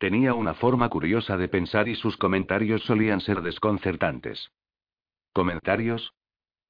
Tenía 0.00 0.32
una 0.32 0.54
forma 0.54 0.88
curiosa 0.88 1.36
de 1.36 1.46
pensar 1.48 1.86
y 1.86 1.94
sus 1.94 2.16
comentarios 2.16 2.82
solían 2.84 3.20
ser 3.20 3.42
desconcertantes. 3.42 4.50
¿Comentarios? 5.34 6.14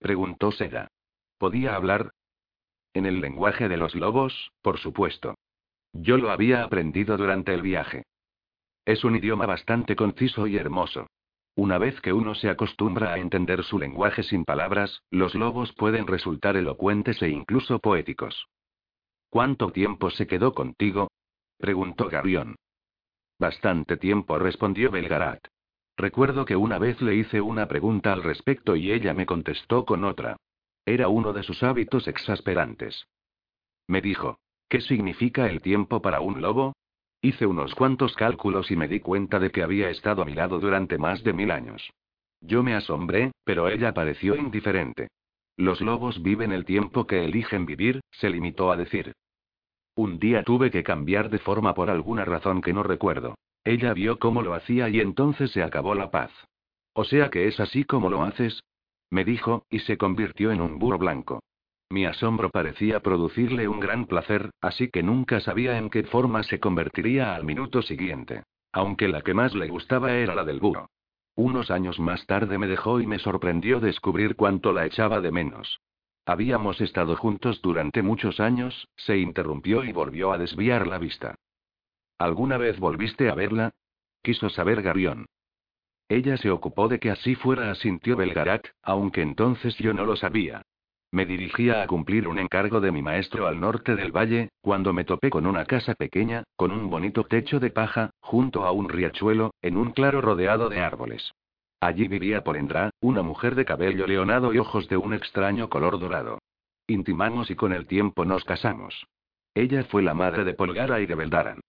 preguntó 0.01 0.51
Seda. 0.51 0.89
¿Podía 1.39 1.77
hablar? 1.77 2.11
En 2.93 3.07
el 3.07 3.21
lenguaje 3.21 3.69
de 3.69 3.77
los 3.77 3.95
lobos, 3.95 4.51
por 4.63 4.81
supuesto. 4.81 5.37
Yo 5.93 6.17
lo 6.17 6.33
había 6.33 6.65
aprendido 6.65 7.17
durante 7.17 7.55
el 7.55 7.63
viaje. 7.63 8.03
Es 8.85 9.05
un 9.05 9.15
idioma 9.15 9.47
bastante 9.47 9.95
conciso 9.95 10.49
y 10.49 10.57
hermoso. 10.57 11.07
Una 11.55 11.79
vez 11.79 12.01
que 12.01 12.13
uno 12.13 12.35
se 12.35 12.51
acostumbra 12.51 13.13
a 13.13 13.19
entender 13.19 13.63
su 13.63 13.79
lenguaje 13.79 14.25
sin 14.25 14.45
palabras, 14.45 15.05
los 15.09 15.37
lobos 15.37 15.73
pueden 15.75 16.09
resultar 16.09 16.57
elocuentes 16.57 17.23
e 17.23 17.29
incluso 17.29 17.79
poéticos. 17.79 18.49
¿Cuánto 19.29 19.71
tiempo 19.71 20.11
se 20.11 20.27
quedó 20.27 20.53
contigo? 20.53 21.13
preguntó 21.59 22.09
Garión. 22.09 22.57
Bastante 23.41 23.97
tiempo, 23.97 24.39
respondió 24.39 24.91
Belgarat. 24.91 25.43
Recuerdo 25.97 26.45
que 26.45 26.57
una 26.57 26.79
vez 26.79 27.01
le 27.01 27.15
hice 27.15 27.41
una 27.41 27.69
pregunta 27.69 28.13
al 28.13 28.23
respecto 28.23 28.77
y 28.77 28.93
ella 28.93 29.15
me 29.15 29.25
contestó 29.25 29.87
con 29.87 30.05
otra. 30.05 30.37
Era 30.85 31.09
uno 31.09 31.33
de 31.33 31.43
sus 31.43 31.63
hábitos 31.63 32.07
exasperantes. 32.07 33.07
Me 33.89 34.03
dijo, 34.03 34.39
¿qué 34.69 34.83
significa 34.83 35.49
el 35.49 35.63
tiempo 35.63 36.03
para 36.03 36.21
un 36.21 36.43
lobo? 36.43 36.75
Hice 37.23 37.47
unos 37.47 37.75
cuantos 37.75 38.15
cálculos 38.15 38.71
y 38.71 38.77
me 38.77 38.89
di 38.89 39.01
cuenta 39.01 39.39
de 39.39 39.51
que 39.51 39.63
había 39.63 39.89
estado 39.89 40.21
a 40.21 40.27
mi 40.27 40.35
lado 40.35 40.61
durante 40.61 40.99
más 40.99 41.25
de 41.25 41.33
mil 41.33 41.51
años. 41.51 41.91
Yo 42.43 42.63
me 42.63 42.75
asombré, 42.75 43.33
pero 43.45 43.69
ella 43.69 43.95
pareció 43.95 44.37
indiferente. 44.37 45.09
Los 45.57 45.81
lobos 45.81 46.23
viven 46.23 46.53
el 46.53 46.67
tiempo 46.67 47.07
que 47.07 47.25
eligen 47.25 47.65
vivir, 47.65 48.01
se 48.11 48.29
limitó 48.29 48.71
a 48.71 48.77
decir. 48.77 49.15
Un 50.01 50.19
día 50.19 50.45
tuve 50.45 50.71
que 50.71 50.83
cambiar 50.83 51.29
de 51.29 51.39
forma 51.39 51.75
por 51.75 51.91
alguna 51.91 52.25
razón 52.25 52.63
que 52.63 52.73
no 52.73 52.83
recuerdo. 52.83 53.35
Ella 53.65 53.93
vio 53.93 54.19
cómo 54.19 54.41
lo 54.41 54.55
hacía 54.55 54.89
y 54.89 54.99
entonces 54.99 55.51
se 55.51 55.63
acabó 55.63 55.95
la 55.95 56.11
paz. 56.11 56.31
O 56.95 57.05
sea 57.05 57.29
que 57.29 57.49
es 57.49 57.61
así 57.61 57.85
como 57.85 58.09
lo 58.09 58.23
haces, 58.23 58.63
me 59.11 59.27
dijo, 59.27 59.67
y 59.69 59.81
se 59.81 59.99
convirtió 59.99 60.53
en 60.53 60.63
un 60.63 60.79
burro 60.79 60.97
blanco. 60.97 61.43
Mi 61.91 62.07
asombro 62.07 62.49
parecía 62.49 63.01
producirle 63.01 63.69
un 63.69 63.79
gran 63.79 64.07
placer, 64.07 64.49
así 64.63 64.89
que 64.89 65.03
nunca 65.03 65.39
sabía 65.41 65.77
en 65.77 65.91
qué 65.91 66.05
forma 66.05 66.45
se 66.45 66.61
convertiría 66.61 67.35
al 67.35 67.45
minuto 67.45 67.83
siguiente. 67.83 68.45
Aunque 68.73 69.07
la 69.07 69.21
que 69.21 69.35
más 69.35 69.55
le 69.55 69.69
gustaba 69.69 70.15
era 70.15 70.35
la 70.35 70.45
del 70.45 70.61
burro. 70.61 70.89
Unos 71.35 71.71
años 71.71 72.01
más 72.01 72.25
tarde 72.25 72.57
me 72.57 72.69
dejó 72.69 73.03
y 73.03 73.07
me 73.07 73.19
sorprendió 73.19 73.81
descubrir 73.81 74.35
cuánto 74.35 74.73
la 74.73 74.87
echaba 74.87 75.21
de 75.21 75.31
menos. 75.31 75.79
Habíamos 76.31 76.81
estado 76.81 77.17
juntos 77.17 77.61
durante 77.61 78.03
muchos 78.03 78.39
años, 78.39 78.87
se 78.95 79.19
interrumpió 79.19 79.83
y 79.83 79.91
volvió 79.91 80.31
a 80.31 80.39
desviar 80.39 80.87
la 80.87 80.97
vista. 80.97 81.35
¿Alguna 82.19 82.57
vez 82.57 82.79
volviste 82.79 83.29
a 83.29 83.35
verla? 83.35 83.73
Quiso 84.23 84.49
saber 84.49 84.81
Garión. 84.81 85.27
Ella 86.09 86.37
se 86.37 86.53
ocupó 86.53 86.87
de 86.87 87.01
que 87.01 87.11
así 87.11 87.35
fuera, 87.35 87.73
asintió 87.73 88.17
Belgarat, 88.17 88.65
aunque 88.81 89.23
entonces 89.23 89.77
yo 89.79 89.93
no 89.93 90.05
lo 90.05 90.15
sabía. 90.15 90.63
Me 91.11 91.27
dirigía 91.27 91.83
a 91.83 91.89
cumplir 91.89 92.29
un 92.29 92.39
encargo 92.39 92.81
de 92.81 92.93
mi 92.93 93.03
maestro 93.03 93.49
al 93.49 93.59
norte 93.59 93.97
del 93.97 94.13
valle, 94.13 94.51
cuando 94.61 94.93
me 94.93 95.03
topé 95.03 95.31
con 95.31 95.47
una 95.47 95.65
casa 95.65 95.97
pequeña, 95.97 96.45
con 96.55 96.71
un 96.71 96.89
bonito 96.91 97.25
techo 97.25 97.59
de 97.59 97.71
paja, 97.71 98.11
junto 98.21 98.65
a 98.65 98.71
un 98.71 98.89
riachuelo, 98.89 99.53
en 99.63 99.77
un 99.77 99.91
claro 99.91 100.21
rodeado 100.21 100.69
de 100.69 100.79
árboles. 100.79 101.33
Allí 101.81 102.09
vivía 102.09 102.45
Polendra, 102.45 102.91
una 103.01 103.23
mujer 103.23 103.55
de 103.55 103.65
cabello 103.65 104.07
leonado 104.07 104.53
y 104.53 104.59
ojos 104.59 104.87
de 104.89 104.99
un 104.99 105.15
extraño 105.15 105.71
color 105.71 105.99
dorado. 105.99 106.39
Intimamos 106.87 107.51
y 107.51 107.57
con 107.57 107.73
el 107.73 107.87
tiempo 107.87 108.27
nos 108.27 108.45
casamos. 108.45 109.07
Ella 109.55 109.85
fue 109.85 110.03
la 110.03 110.13
madre 110.13 110.45
de 110.45 110.55
Polgara 110.55 111.01
y 111.01 111.07
de 111.07 111.15
Beldaran. 111.15 111.61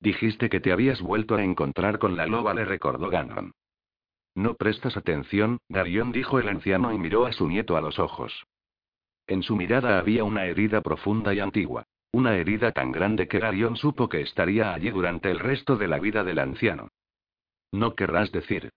Dijiste 0.00 0.48
que 0.48 0.60
te 0.60 0.72
habías 0.72 1.02
vuelto 1.02 1.36
a 1.36 1.44
encontrar 1.44 1.98
con 1.98 2.16
la 2.16 2.26
loba, 2.26 2.54
le 2.54 2.64
recordó 2.64 3.10
Ganon. 3.10 3.52
No 4.34 4.54
prestas 4.54 4.96
atención, 4.96 5.58
Garión 5.68 6.12
dijo 6.12 6.38
el 6.38 6.48
anciano 6.48 6.92
y 6.92 6.98
miró 6.98 7.26
a 7.26 7.32
su 7.32 7.48
nieto 7.48 7.76
a 7.76 7.80
los 7.80 7.98
ojos. 7.98 8.44
En 9.26 9.42
su 9.42 9.56
mirada 9.56 9.98
había 9.98 10.24
una 10.24 10.46
herida 10.46 10.80
profunda 10.80 11.34
y 11.34 11.40
antigua. 11.40 11.84
Una 12.12 12.36
herida 12.36 12.72
tan 12.72 12.92
grande 12.92 13.28
que 13.28 13.38
Garión 13.38 13.76
supo 13.76 14.08
que 14.08 14.20
estaría 14.20 14.72
allí 14.72 14.90
durante 14.90 15.30
el 15.30 15.38
resto 15.38 15.76
de 15.76 15.88
la 15.88 15.98
vida 15.98 16.24
del 16.24 16.38
anciano. 16.38 16.88
No 17.72 17.94
querrás 17.94 18.32
decir. 18.32 18.70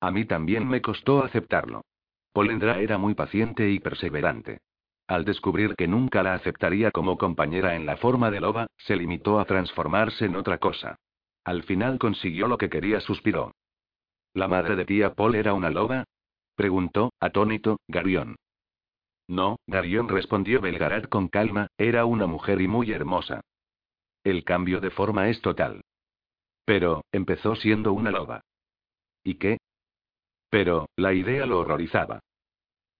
A 0.00 0.10
mí 0.10 0.24
también 0.24 0.68
me 0.68 0.82
costó 0.82 1.22
aceptarlo. 1.24 1.82
Polendra 2.32 2.80
era 2.80 2.98
muy 2.98 3.14
paciente 3.14 3.70
y 3.70 3.78
perseverante. 3.78 4.58
Al 5.06 5.24
descubrir 5.24 5.74
que 5.76 5.86
nunca 5.86 6.22
la 6.22 6.34
aceptaría 6.34 6.90
como 6.90 7.18
compañera 7.18 7.76
en 7.76 7.86
la 7.86 7.96
forma 7.96 8.30
de 8.30 8.40
loba, 8.40 8.66
se 8.78 8.96
limitó 8.96 9.38
a 9.38 9.44
transformarse 9.44 10.24
en 10.24 10.36
otra 10.36 10.58
cosa. 10.58 10.96
Al 11.44 11.62
final 11.62 11.98
consiguió 11.98 12.48
lo 12.48 12.56
que 12.56 12.70
quería, 12.70 13.00
suspiró. 13.00 13.52
¿La 14.32 14.48
madre 14.48 14.76
de 14.76 14.84
tía 14.84 15.14
Paul 15.14 15.34
era 15.34 15.52
una 15.52 15.70
loba? 15.70 16.04
preguntó, 16.56 17.12
atónito, 17.20 17.78
Garión. 17.86 18.36
No, 19.28 19.56
Garión 19.66 20.08
respondió 20.08 20.60
Belgarat 20.60 21.08
con 21.08 21.28
calma, 21.28 21.68
era 21.78 22.04
una 22.04 22.26
mujer 22.26 22.60
y 22.60 22.68
muy 22.68 22.92
hermosa. 22.92 23.42
El 24.22 24.42
cambio 24.44 24.80
de 24.80 24.90
forma 24.90 25.28
es 25.28 25.40
total. 25.40 25.82
Pero, 26.64 27.04
empezó 27.12 27.56
siendo 27.56 27.92
una 27.92 28.10
loba. 28.10 28.40
¿Y 29.22 29.34
qué? 29.34 29.58
Pero, 30.54 30.88
la 30.94 31.12
idea 31.12 31.46
lo 31.46 31.58
horrorizaba. 31.58 32.20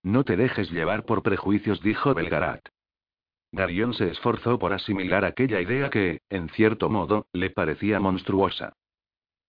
No 0.02 0.24
te 0.24 0.36
dejes 0.36 0.72
llevar 0.72 1.04
por 1.04 1.22
prejuicios, 1.22 1.80
dijo 1.82 2.12
Belgarat. 2.12 2.66
Garión 3.52 3.94
se 3.94 4.08
esforzó 4.08 4.58
por 4.58 4.72
asimilar 4.72 5.24
aquella 5.24 5.60
idea 5.60 5.88
que, 5.88 6.20
en 6.30 6.48
cierto 6.48 6.90
modo, 6.90 7.28
le 7.32 7.50
parecía 7.50 8.00
monstruosa. 8.00 8.72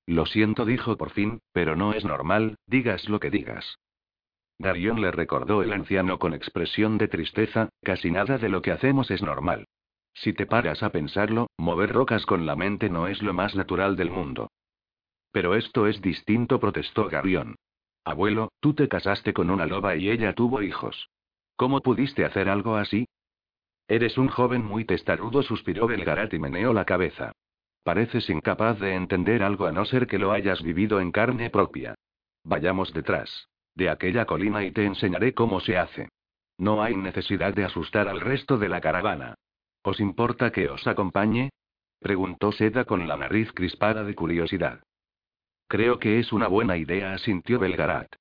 Lo 0.05 0.27
siento, 0.27 0.65
dijo 0.65 0.97
por 0.97 1.09
fin, 1.13 1.39
pero 1.51 1.75
no 1.75 1.93
es 1.93 2.05
normal, 2.05 2.57
digas 2.67 3.09
lo 3.09 3.19
que 3.19 3.31
digas. 3.31 3.79
Darion 4.59 5.01
le 5.01 5.09
recordó 5.09 5.63
el 5.63 5.73
anciano 5.73 6.19
con 6.19 6.35
expresión 6.35 6.99
de 6.99 7.07
tristeza, 7.07 7.69
casi 7.81 8.11
nada 8.11 8.37
de 8.37 8.49
lo 8.49 8.61
que 8.61 8.71
hacemos 8.71 9.09
es 9.09 9.23
normal. 9.23 9.65
Si 10.13 10.31
te 10.31 10.45
paras 10.45 10.83
a 10.83 10.91
pensarlo, 10.91 11.47
mover 11.57 11.91
rocas 11.91 12.27
con 12.27 12.45
la 12.45 12.55
mente 12.55 12.87
no 12.87 13.07
es 13.07 13.23
lo 13.23 13.33
más 13.33 13.55
natural 13.55 13.95
del 13.95 14.11
mundo. 14.11 14.51
Pero 15.31 15.55
esto 15.55 15.87
es 15.87 16.03
distinto, 16.03 16.59
protestó 16.59 17.09
Garión. 17.09 17.55
Abuelo, 18.05 18.51
tú 18.59 18.73
te 18.75 18.87
casaste 18.87 19.33
con 19.33 19.49
una 19.49 19.65
loba 19.65 19.95
y 19.95 20.09
ella 20.09 20.33
tuvo 20.33 20.61
hijos. 20.61 21.09
¿Cómo 21.55 21.81
pudiste 21.81 22.23
hacer 22.23 22.47
algo 22.49 22.75
así? 22.75 23.07
Eres 23.87 24.17
un 24.17 24.29
joven 24.29 24.63
muy 24.63 24.85
testarudo, 24.85 25.41
suspiró 25.41 25.87
Belgarat 25.87 26.33
y 26.33 26.39
meneó 26.39 26.71
la 26.71 26.85
cabeza. 26.85 27.31
Pareces 27.83 28.29
incapaz 28.29 28.79
de 28.79 28.93
entender 28.93 29.43
algo 29.43 29.65
a 29.65 29.71
no 29.71 29.85
ser 29.85 30.07
que 30.07 30.19
lo 30.19 30.31
hayas 30.31 30.61
vivido 30.61 30.99
en 31.01 31.11
carne 31.11 31.49
propia. 31.49 31.95
Vayamos 32.43 32.93
detrás 32.93 33.47
de 33.75 33.89
aquella 33.89 34.25
colina 34.25 34.63
y 34.63 34.71
te 34.71 34.85
enseñaré 34.85 35.33
cómo 35.33 35.59
se 35.59 35.77
hace. 35.77 36.09
No 36.57 36.81
hay 36.81 36.95
necesidad 36.95 37.53
de 37.53 37.65
asustar 37.65 38.07
al 38.07 38.21
resto 38.21 38.57
de 38.57 38.69
la 38.69 38.81
caravana. 38.81 39.35
¿Os 39.83 39.99
importa 39.99 40.51
que 40.51 40.69
os 40.69 40.87
acompañe? 40.87 41.49
preguntó 41.99 42.51
Seda 42.51 42.85
con 42.85 43.07
la 43.07 43.17
nariz 43.17 43.51
crispada 43.51 44.03
de 44.03 44.15
curiosidad. 44.15 44.81
Creo 45.67 45.99
que 45.99 46.19
es 46.19 46.31
una 46.31 46.47
buena 46.47 46.77
idea, 46.77 47.13
asintió 47.13 47.59
Belgarat. 47.59 48.13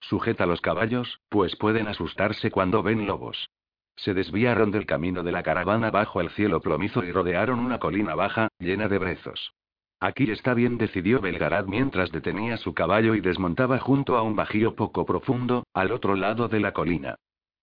Sujeta 0.00 0.46
los 0.46 0.60
caballos, 0.60 1.20
pues 1.28 1.56
pueden 1.56 1.88
asustarse 1.88 2.50
cuando 2.50 2.82
ven 2.82 3.06
lobos. 3.06 3.50
Se 3.96 4.14
desviaron 4.14 4.70
del 4.70 4.86
camino 4.86 5.22
de 5.22 5.32
la 5.32 5.42
caravana 5.42 5.90
bajo 5.90 6.20
el 6.20 6.30
cielo 6.30 6.60
plomizo 6.60 7.04
y 7.04 7.12
rodearon 7.12 7.58
una 7.58 7.78
colina 7.78 8.14
baja, 8.14 8.48
llena 8.58 8.88
de 8.88 8.98
brezos. 8.98 9.52
Aquí 10.00 10.30
está 10.30 10.54
bien, 10.54 10.78
decidió 10.78 11.20
Belgarad 11.20 11.66
mientras 11.66 12.10
detenía 12.10 12.56
su 12.56 12.72
caballo 12.72 13.14
y 13.14 13.20
desmontaba 13.20 13.78
junto 13.78 14.16
a 14.16 14.22
un 14.22 14.34
bajío 14.34 14.74
poco 14.74 15.04
profundo, 15.04 15.64
al 15.74 15.92
otro 15.92 16.16
lado 16.16 16.48
de 16.48 16.60
la 16.60 16.72
colina. 16.72 17.16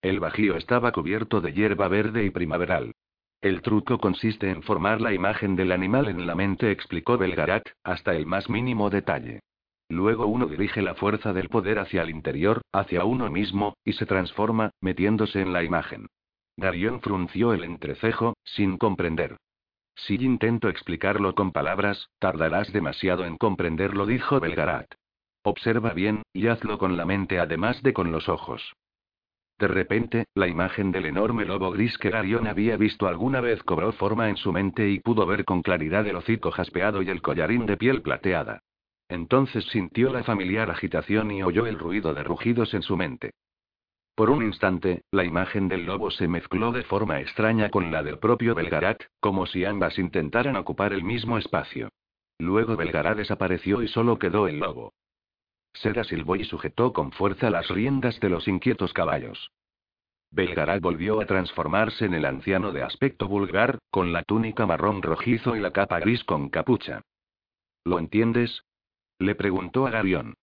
El 0.03 0.19
bajío 0.19 0.55
estaba 0.55 0.91
cubierto 0.91 1.41
de 1.41 1.53
hierba 1.53 1.87
verde 1.87 2.23
y 2.23 2.29
primaveral. 2.29 2.93
El 3.41 3.61
truco 3.61 3.99
consiste 3.99 4.49
en 4.49 4.63
formar 4.63 4.99
la 4.99 5.13
imagen 5.13 5.55
del 5.55 5.71
animal 5.71 6.07
en 6.07 6.25
la 6.25 6.33
mente, 6.33 6.71
explicó 6.71 7.17
Belgarat, 7.17 7.67
hasta 7.83 8.15
el 8.15 8.25
más 8.25 8.49
mínimo 8.49 8.89
detalle. 8.89 9.41
Luego 9.89 10.25
uno 10.25 10.47
dirige 10.47 10.81
la 10.81 10.95
fuerza 10.95 11.33
del 11.33 11.47
poder 11.47 11.79
hacia 11.79 12.01
el 12.01 12.09
interior, 12.09 12.61
hacia 12.73 13.05
uno 13.05 13.29
mismo, 13.29 13.77
y 13.85 13.93
se 13.93 14.05
transforma, 14.05 14.71
metiéndose 14.81 15.41
en 15.41 15.53
la 15.53 15.63
imagen. 15.63 16.07
Darion 16.57 16.99
frunció 17.01 17.53
el 17.53 17.63
entrecejo, 17.63 18.35
sin 18.43 18.77
comprender. 18.77 19.37
Si 19.95 20.15
intento 20.15 20.67
explicarlo 20.67 21.35
con 21.35 21.51
palabras, 21.51 22.09
tardarás 22.19 22.73
demasiado 22.73 23.25
en 23.25 23.37
comprenderlo, 23.37 24.05
dijo 24.07 24.39
Belgarat. 24.39 24.87
Observa 25.43 25.93
bien, 25.93 26.23
y 26.33 26.47
hazlo 26.47 26.77
con 26.79 26.97
la 26.97 27.05
mente 27.05 27.39
además 27.39 27.81
de 27.83 27.93
con 27.93 28.11
los 28.11 28.27
ojos. 28.29 28.73
De 29.59 29.67
repente, 29.67 30.25
la 30.35 30.47
imagen 30.47 30.91
del 30.91 31.07
enorme 31.07 31.43
lobo 31.43 31.71
gris 31.71 31.97
que 31.97 32.11
Garion 32.11 32.45
había 32.47 32.77
visto 32.77 33.07
alguna 33.07 33.41
vez 33.41 33.63
cobró 33.63 33.91
forma 33.91 34.29
en 34.29 34.37
su 34.37 34.51
mente 34.53 34.87
y 34.89 34.99
pudo 34.99 35.25
ver 35.25 35.45
con 35.45 35.63
claridad 35.63 36.05
el 36.05 36.15
hocico 36.15 36.51
jaspeado 36.51 37.01
y 37.01 37.09
el 37.09 37.23
collarín 37.23 37.65
de 37.65 37.75
piel 37.75 38.03
plateada. 38.03 38.61
Entonces 39.09 39.65
sintió 39.65 40.11
la 40.11 40.23
familiar 40.23 40.69
agitación 40.69 41.31
y 41.31 41.41
oyó 41.41 41.65
el 41.65 41.79
ruido 41.79 42.13
de 42.13 42.23
rugidos 42.23 42.73
en 42.75 42.83
su 42.83 42.97
mente. 42.97 43.31
Por 44.13 44.29
un 44.29 44.43
instante, 44.43 45.03
la 45.11 45.23
imagen 45.23 45.67
del 45.67 45.85
lobo 45.85 46.11
se 46.11 46.27
mezcló 46.27 46.71
de 46.71 46.83
forma 46.83 47.19
extraña 47.19 47.69
con 47.69 47.91
la 47.91 48.03
del 48.03 48.19
propio 48.19 48.53
Belgarat, 48.53 49.03
como 49.19 49.45
si 49.45 49.65
ambas 49.65 49.97
intentaran 49.97 50.55
ocupar 50.55 50.93
el 50.93 51.03
mismo 51.03 51.37
espacio. 51.37 51.89
Luego 52.39 52.75
Belgarat 52.75 53.17
desapareció 53.17 53.81
y 53.81 53.87
solo 53.87 54.19
quedó 54.19 54.47
el 54.47 54.59
lobo. 54.59 54.93
Seda 55.81 56.03
silbó 56.03 56.35
y 56.35 56.43
sujetó 56.45 56.93
con 56.93 57.11
fuerza 57.11 57.49
las 57.49 57.67
riendas 57.67 58.19
de 58.19 58.29
los 58.29 58.47
inquietos 58.47 58.93
caballos. 58.93 59.51
Belgarat 60.31 60.81
volvió 60.81 61.21
a 61.21 61.25
transformarse 61.25 62.05
en 62.05 62.13
el 62.13 62.25
anciano 62.25 62.71
de 62.71 62.83
aspecto 62.83 63.27
vulgar, 63.27 63.79
con 63.89 64.11
la 64.11 64.23
túnica 64.23 64.65
marrón 64.65 65.01
rojizo 65.01 65.55
y 65.55 65.59
la 65.59 65.71
capa 65.71 65.99
gris 65.99 66.23
con 66.23 66.49
capucha. 66.49 67.01
¿Lo 67.85 67.99
entiendes? 67.99 68.63
Le 69.19 69.35
preguntó 69.35 69.87
a 69.87 69.91
Garión. 69.91 70.33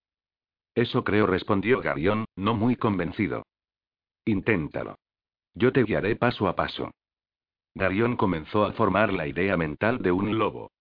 Eso 0.73 1.03
creo, 1.03 1.27
respondió 1.27 1.81
Garión, 1.81 2.25
no 2.35 2.55
muy 2.55 2.75
convencido. 2.75 3.43
Inténtalo. 4.25 4.97
Yo 5.53 5.71
te 5.71 5.83
guiaré 5.83 6.15
paso 6.15 6.47
a 6.47 6.55
paso. 6.55 6.91
Garión 7.75 8.15
comenzó 8.15 8.65
a 8.65 8.73
formar 8.73 9.13
la 9.13 9.27
idea 9.27 9.55
mental 9.57 10.01
de 10.01 10.11
un 10.11 10.37
lobo. 10.37 10.71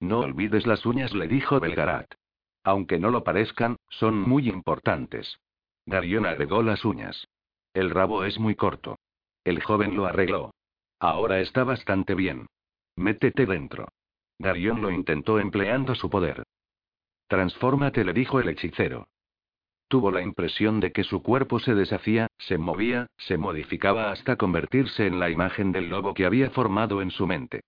No 0.00 0.20
olvides 0.20 0.66
las 0.66 0.84
uñas, 0.84 1.14
le 1.14 1.28
dijo 1.28 1.60
Belgarat. 1.60 2.12
Aunque 2.64 2.98
no 2.98 3.10
lo 3.10 3.22
parezcan, 3.22 3.76
son 3.90 4.18
muy 4.18 4.48
importantes. 4.48 5.38
Darion 5.86 6.26
agregó 6.26 6.62
las 6.62 6.84
uñas. 6.84 7.28
El 7.74 7.90
rabo 7.90 8.24
es 8.24 8.38
muy 8.38 8.54
corto. 8.54 8.98
El 9.44 9.62
joven 9.62 9.94
lo 9.94 10.06
arregló. 10.06 10.54
Ahora 10.98 11.40
está 11.40 11.64
bastante 11.64 12.14
bien. 12.14 12.46
Métete 12.96 13.44
dentro. 13.44 13.88
Darion 14.38 14.80
lo 14.80 14.90
intentó 14.90 15.38
empleando 15.38 15.94
su 15.94 16.08
poder. 16.08 16.42
Transfórmate, 17.28 18.04
le 18.04 18.14
dijo 18.14 18.40
el 18.40 18.48
hechicero. 18.48 19.08
Tuvo 19.88 20.10
la 20.10 20.22
impresión 20.22 20.80
de 20.80 20.92
que 20.92 21.04
su 21.04 21.22
cuerpo 21.22 21.60
se 21.60 21.74
deshacía, 21.74 22.28
se 22.38 22.56
movía, 22.56 23.08
se 23.18 23.36
modificaba 23.36 24.10
hasta 24.10 24.36
convertirse 24.36 25.06
en 25.06 25.20
la 25.20 25.28
imagen 25.30 25.72
del 25.72 25.90
lobo 25.90 26.14
que 26.14 26.24
había 26.24 26.50
formado 26.50 27.02
en 27.02 27.10
su 27.10 27.26
mente. 27.26 27.60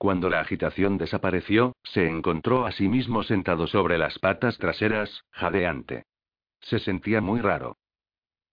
Cuando 0.00 0.30
la 0.30 0.40
agitación 0.40 0.96
desapareció, 0.96 1.76
se 1.84 2.08
encontró 2.08 2.64
a 2.64 2.72
sí 2.72 2.88
mismo 2.88 3.22
sentado 3.22 3.66
sobre 3.66 3.98
las 3.98 4.18
patas 4.18 4.56
traseras, 4.56 5.26
jadeante. 5.30 6.04
Se 6.62 6.78
sentía 6.78 7.20
muy 7.20 7.42
raro. 7.42 7.76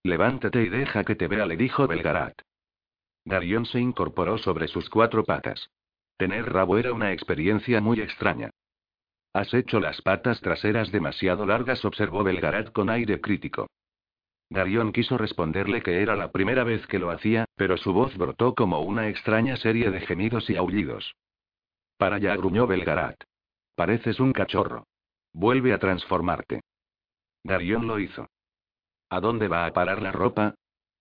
Levántate 0.04 0.63
y 0.63 0.68
deja 0.68 1.06
que 1.06 1.16
te 1.16 1.30
vea, 1.30 1.46
le 1.46 1.56
dijo 1.56 1.88
Belgarat. 1.88 2.38
Darion 3.24 3.66
se 3.66 3.80
incorporó 3.80 4.38
sobre 4.38 4.68
sus 4.68 4.89
cuatro 4.89 5.24
patas. 5.24 5.70
Tener 6.18 6.51
rabo 6.51 6.77
era 6.80 6.92
una 6.92 7.13
experiencia 7.13 7.80
muy 7.80 8.01
extraña. 8.01 8.50
Has 9.32 9.54
hecho 9.54 9.80
las 9.80 10.01
patas 10.01 10.42
traseras 10.42 10.92
demasiado 10.92 11.46
largas, 11.46 11.86
observó 11.86 12.25
Belgarat 12.25 12.74
con 12.74 12.89
aire 12.89 13.22
crítico. 13.22 13.68
Darion 14.50 14.92
quiso 14.92 15.18
responderle 15.18 15.82
que 15.82 16.01
era 16.01 16.18
la 16.18 16.30
primera 16.30 16.66
vez 16.66 16.86
que 16.88 17.00
lo 17.00 17.10
hacía, 17.10 17.46
pero 17.56 17.77
su 17.77 17.94
voz 17.94 18.18
brotó 18.18 18.54
como 18.54 18.82
una 18.82 19.08
extraña 19.08 19.56
serie 19.56 19.92
de 19.92 20.01
gemidos 20.01 20.50
y 20.50 20.58
aullidos. 20.58 21.16
Para 21.98 22.18
allá, 22.18 22.36
gruñó 22.36 22.68
Belgarat. 22.68 23.22
Pareces 23.75 24.20
un 24.20 24.34
cachorro. 24.34 24.88
Vuelve 25.34 25.74
a 25.74 25.80
transformarte. 25.80 26.62
Darion 27.44 27.88
lo 27.88 28.00
hizo. 28.00 28.27
¿A 29.10 29.20
dónde 29.20 29.48
va 29.48 29.66
a 29.66 29.74
parar 29.74 30.01
la 30.01 30.12
ropa? 30.12 30.56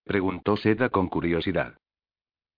preguntó 0.05 0.57
Seda 0.57 0.89
con 0.91 1.09
curiosidad. 1.09 1.77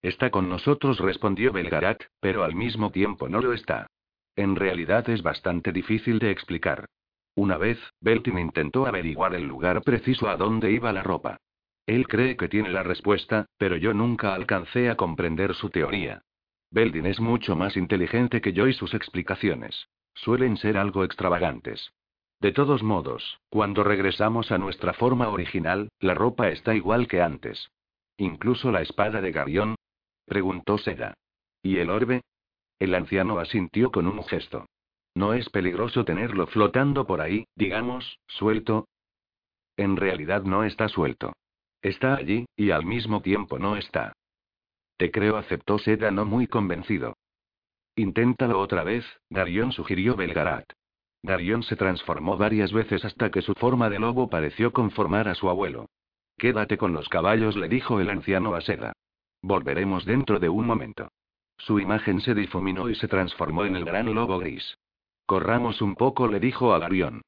Está 0.02 0.30
con 0.30 0.48
nosotros, 0.48 0.98
respondió 0.98 1.52
Belgarat, 1.52 2.02
pero 2.20 2.44
al 2.44 2.54
mismo 2.54 2.90
tiempo 2.90 3.28
no 3.28 3.40
lo 3.40 3.52
está. 3.52 3.88
En 4.36 4.54
realidad 4.54 5.08
es 5.10 5.22
bastante 5.22 5.72
difícil 5.72 6.18
de 6.20 6.30
explicar. 6.30 6.86
Una 7.34 7.56
vez, 7.56 7.78
Beltin 8.00 8.38
intentó 8.38 8.86
averiguar 8.86 9.34
el 9.34 9.44
lugar 9.44 9.82
preciso 9.82 10.28
a 10.28 10.36
dónde 10.36 10.70
iba 10.70 10.92
la 10.92 11.02
ropa. 11.02 11.38
Él 11.86 12.06
cree 12.06 12.36
que 12.36 12.48
tiene 12.48 12.70
la 12.70 12.82
respuesta, 12.82 13.46
pero 13.56 13.76
yo 13.76 13.94
nunca 13.94 14.34
alcancé 14.34 14.90
a 14.90 14.96
comprender 14.96 15.54
su 15.54 15.70
teoría. 15.70 16.22
Beldin 16.70 17.06
es 17.06 17.20
mucho 17.20 17.56
más 17.56 17.76
inteligente 17.76 18.40
que 18.40 18.52
yo 18.52 18.66
y 18.66 18.72
sus 18.72 18.94
explicaciones. 18.94 19.88
Suelen 20.14 20.56
ser 20.56 20.76
algo 20.76 21.04
extravagantes. 21.04 21.92
De 22.40 22.52
todos 22.52 22.82
modos, 22.82 23.40
cuando 23.48 23.82
regresamos 23.82 24.52
a 24.52 24.58
nuestra 24.58 24.92
forma 24.92 25.28
original, 25.28 25.88
la 25.98 26.14
ropa 26.14 26.48
está 26.48 26.74
igual 26.74 27.08
que 27.08 27.20
antes. 27.20 27.70
¿Incluso 28.16 28.70
la 28.70 28.82
espada 28.82 29.20
de 29.20 29.32
Garión? 29.32 29.74
preguntó 30.26 30.78
Seda. 30.78 31.14
¿Y 31.62 31.78
el 31.78 31.90
orbe? 31.90 32.22
El 32.78 32.94
anciano 32.94 33.38
asintió 33.38 33.90
con 33.90 34.06
un 34.06 34.22
gesto. 34.24 34.66
¿No 35.14 35.34
es 35.34 35.48
peligroso 35.50 36.04
tenerlo 36.04 36.46
flotando 36.46 37.06
por 37.06 37.20
ahí, 37.20 37.44
digamos, 37.56 38.20
suelto? 38.28 38.86
En 39.76 39.96
realidad 39.96 40.42
no 40.42 40.64
está 40.64 40.88
suelto. 40.88 41.32
Está 41.82 42.14
allí, 42.14 42.46
y 42.56 42.70
al 42.70 42.84
mismo 42.84 43.20
tiempo 43.20 43.58
no 43.58 43.76
está. 43.76 44.12
Te 44.98 45.12
creo, 45.12 45.36
aceptó 45.36 45.78
Seda 45.78 46.10
no 46.10 46.24
muy 46.24 46.48
convencido. 46.48 47.16
Inténtalo 47.94 48.60
otra 48.60 48.82
vez, 48.82 49.04
Darion 49.30 49.72
sugirió 49.72 50.16
Belgarat. 50.16 50.72
Darion 51.22 51.62
se 51.62 51.76
transformó 51.76 52.36
varias 52.36 52.72
veces 52.72 53.04
hasta 53.04 53.30
que 53.30 53.42
su 53.42 53.54
forma 53.54 53.90
de 53.90 54.00
lobo 54.00 54.28
pareció 54.28 54.72
conformar 54.72 55.28
a 55.28 55.34
su 55.34 55.48
abuelo. 55.48 55.86
Quédate 56.36 56.78
con 56.78 56.92
los 56.92 57.08
caballos, 57.08 57.56
le 57.56 57.68
dijo 57.68 58.00
el 58.00 58.10
anciano 58.10 58.54
a 58.54 58.60
Seda. 58.60 58.92
Volveremos 59.40 60.04
dentro 60.04 60.40
de 60.40 60.48
un 60.48 60.66
momento. 60.66 61.08
Su 61.58 61.78
imagen 61.78 62.20
se 62.20 62.34
difuminó 62.34 62.88
y 62.88 62.94
se 62.96 63.08
transformó 63.08 63.64
en 63.64 63.76
el 63.76 63.84
gran 63.84 64.12
lobo 64.12 64.38
gris. 64.38 64.78
Corramos 65.26 65.80
un 65.80 65.94
poco, 65.94 66.26
le 66.28 66.40
dijo 66.40 66.74
a 66.74 66.78
Darion. 66.78 67.22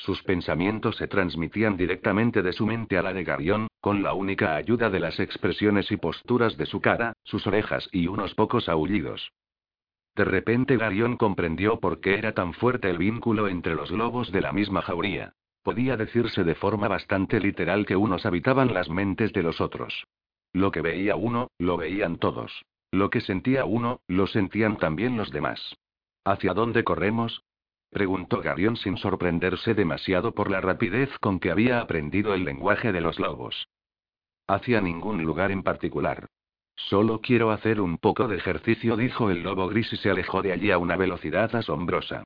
Sus 0.00 0.22
pensamientos 0.22 0.96
se 0.96 1.08
transmitían 1.08 1.76
directamente 1.76 2.40
de 2.40 2.54
su 2.54 2.64
mente 2.64 2.96
a 2.96 3.02
la 3.02 3.12
de 3.12 3.22
Garión, 3.22 3.68
con 3.82 4.02
la 4.02 4.14
única 4.14 4.56
ayuda 4.56 4.88
de 4.88 4.98
las 4.98 5.20
expresiones 5.20 5.92
y 5.92 5.98
posturas 5.98 6.56
de 6.56 6.64
su 6.64 6.80
cara, 6.80 7.12
sus 7.22 7.46
orejas 7.46 7.86
y 7.92 8.06
unos 8.06 8.34
pocos 8.34 8.70
aullidos. 8.70 9.30
De 10.16 10.24
repente 10.24 10.78
Garión 10.78 11.18
comprendió 11.18 11.80
por 11.80 12.00
qué 12.00 12.14
era 12.14 12.32
tan 12.32 12.54
fuerte 12.54 12.88
el 12.88 12.96
vínculo 12.96 13.46
entre 13.46 13.74
los 13.74 13.90
lobos 13.90 14.32
de 14.32 14.40
la 14.40 14.52
misma 14.52 14.80
jauría. 14.80 15.34
Podía 15.62 15.98
decirse 15.98 16.44
de 16.44 16.54
forma 16.54 16.88
bastante 16.88 17.38
literal 17.38 17.84
que 17.84 17.96
unos 17.96 18.24
habitaban 18.24 18.72
las 18.72 18.88
mentes 18.88 19.34
de 19.34 19.42
los 19.42 19.60
otros. 19.60 20.06
Lo 20.54 20.70
que 20.70 20.80
veía 20.80 21.14
uno, 21.14 21.50
lo 21.58 21.76
veían 21.76 22.16
todos. 22.16 22.64
Lo 22.90 23.10
que 23.10 23.20
sentía 23.20 23.66
uno, 23.66 24.00
lo 24.08 24.26
sentían 24.26 24.78
también 24.78 25.18
los 25.18 25.30
demás. 25.30 25.76
¿Hacia 26.24 26.54
dónde 26.54 26.84
corremos? 26.84 27.42
Preguntó 27.90 28.40
Garión 28.40 28.76
sin 28.76 28.96
sorprenderse 28.96 29.74
demasiado 29.74 30.32
por 30.32 30.50
la 30.50 30.60
rapidez 30.60 31.10
con 31.18 31.40
que 31.40 31.50
había 31.50 31.80
aprendido 31.80 32.34
el 32.34 32.44
lenguaje 32.44 32.92
de 32.92 33.00
los 33.00 33.18
lobos. 33.18 33.68
Hacia 34.46 34.80
ningún 34.80 35.22
lugar 35.24 35.50
en 35.50 35.62
particular. 35.62 36.26
Solo 36.76 37.20
quiero 37.20 37.50
hacer 37.50 37.80
un 37.80 37.98
poco 37.98 38.28
de 38.28 38.36
ejercicio, 38.36 38.96
dijo 38.96 39.30
el 39.30 39.42
lobo 39.42 39.68
gris 39.68 39.92
y 39.92 39.96
se 39.96 40.10
alejó 40.10 40.40
de 40.40 40.52
allí 40.52 40.70
a 40.70 40.78
una 40.78 40.96
velocidad 40.96 41.54
asombrosa. 41.54 42.24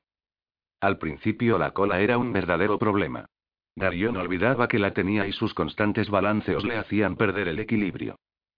Al 0.81 0.99
principio 0.99 1.59
la 1.59 1.73
cola 1.73 2.01
era 2.01 2.19
un 2.19 2.33
verdadero 2.33 2.79
problema. 2.79 3.27
Garión 3.75 4.17
olvidaba 4.17 4.69
que 4.69 4.79
la 4.79 4.93
tenía 4.93 5.27
y 5.27 5.33
sus 5.33 5.55
constantes 5.55 6.09
balanceos 6.11 6.65
le 6.65 6.77
hacían 6.77 7.17
perder 7.17 7.49
el 7.49 7.59
equilibrio. 7.59 8.17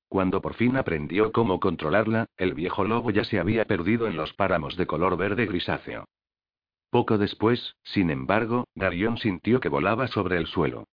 Cuando 0.08 0.40
por 0.42 0.54
fin 0.54 0.76
aprendió 0.76 1.32
cómo 1.32 1.58
controlarla, 1.60 2.26
el 2.36 2.54
viejo 2.54 2.84
lobo 2.84 3.10
ya 3.10 3.24
se 3.24 3.38
había 3.38 3.64
perdido 3.64 4.06
en 4.06 4.16
los 4.16 4.34
páramos 4.34 4.76
de 4.76 4.86
color 4.86 5.16
verde 5.16 5.46
grisáceo. 5.46 6.04
Poco 6.96 7.18
después, 7.18 7.76
sin 7.84 8.08
embargo, 8.08 8.68
Darion 8.74 9.18
sintió 9.18 9.60
que 9.60 9.68
volaba 9.68 10.08
sobre 10.08 10.38
el 10.38 10.46
suelo. 10.46 10.84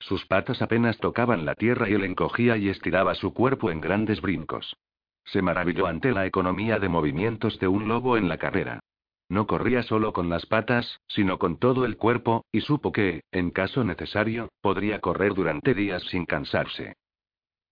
Sus 0.00 0.26
patas 0.26 0.60
apenas 0.60 0.98
tocaban 0.98 1.46
la 1.46 1.54
tierra 1.54 1.88
y 1.88 1.92
él 1.92 2.02
encogía 2.02 2.56
y 2.56 2.68
estiraba 2.68 3.14
su 3.14 3.32
cuerpo 3.32 3.70
en 3.70 3.80
grandes 3.80 4.20
brincos. 4.20 4.76
Se 5.24 5.40
maravilló 5.40 5.86
ante 5.86 6.10
la 6.10 6.26
economía 6.26 6.80
de 6.80 6.88
movimientos 6.88 7.60
de 7.60 7.68
un 7.68 7.86
lobo 7.86 8.16
en 8.16 8.28
la 8.28 8.38
carrera. 8.38 8.80
No 9.28 9.46
corría 9.46 9.84
solo 9.84 10.12
con 10.12 10.28
las 10.28 10.46
patas, 10.46 10.98
sino 11.06 11.38
con 11.38 11.58
todo 11.58 11.84
el 11.84 11.96
cuerpo, 11.96 12.44
y 12.50 12.62
supo 12.62 12.90
que, 12.90 13.22
en 13.30 13.52
caso 13.52 13.84
necesario, 13.84 14.48
podría 14.62 14.98
correr 14.98 15.32
durante 15.32 15.74
días 15.74 16.02
sin 16.10 16.26
cansarse. 16.26 16.96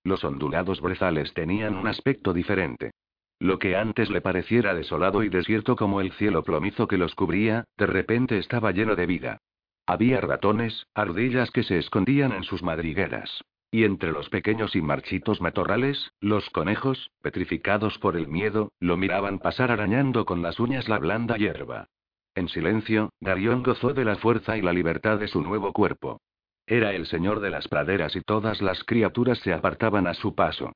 Los 0.05 0.22
ondulados 0.22 0.81
brezales 0.81 1.35
tenían 1.35 1.74
un 1.74 1.88
aspecto 1.88 2.33
diferente. 2.33 2.92
Lo 3.40 3.59
que 3.59 3.74
antes 3.74 4.11
le 4.11 4.20
pareciera 4.20 4.74
desolado 4.74 5.22
y 5.22 5.31
desierto 5.31 5.74
como 5.74 6.03
el 6.03 6.12
cielo 6.12 6.44
plomizo 6.44 6.87
que 6.87 6.98
los 6.98 7.14
cubría, 7.14 7.64
de 7.79 7.87
repente 7.87 8.37
estaba 8.37 8.70
lleno 8.70 8.96
de 8.96 9.07
vida. 9.07 9.38
Había 9.87 10.20
ratones, 10.20 10.87
ardillas 10.94 11.50
que 11.50 11.62
se 11.62 11.79
escondían 11.79 12.33
en 12.33 12.44
sus 12.44 12.62
madrigueras. 12.62 13.42
Y 13.72 13.85
entre 13.85 14.12
los 14.12 14.29
pequeños 14.29 14.76
y 14.76 14.83
marchitos 14.83 15.40
matorrales, 15.40 16.12
los 16.20 16.50
conejos, 16.50 17.11
petrificados 17.22 17.98
por 17.98 18.16
el 18.16 18.29
miedo, 18.29 18.72
lo 18.79 18.98
miraban 18.98 19.38
pasar 19.38 19.70
arañando 19.70 20.26
con 20.26 20.42
las 20.42 20.61
uñas 20.61 20.88
la 20.88 20.98
blanda 20.98 21.38
hierba. 21.38 21.88
En 22.35 22.48
silencio, 22.48 23.09
Darion 23.20 23.62
gozó 23.62 23.94
de 23.94 24.05
la 24.05 24.16
fuerza 24.16 24.59
y 24.59 24.62
la 24.62 24.74
libertad 24.74 25.18
de 25.18 25.29
su 25.29 25.40
nuevo 25.40 25.72
cuerpo. 25.72 26.20
Era 26.66 26.92
el 26.92 27.07
señor 27.07 27.40
de 27.40 27.50
las 27.50 27.68
praderas 27.68 28.14
y 28.16 28.20
todas 28.20 28.61
las 28.61 28.85
criaturas 28.85 29.38
se 29.38 29.55
apartaban 29.55 30.07
a 30.07 30.14
su 30.14 30.35
paso. 30.35 30.72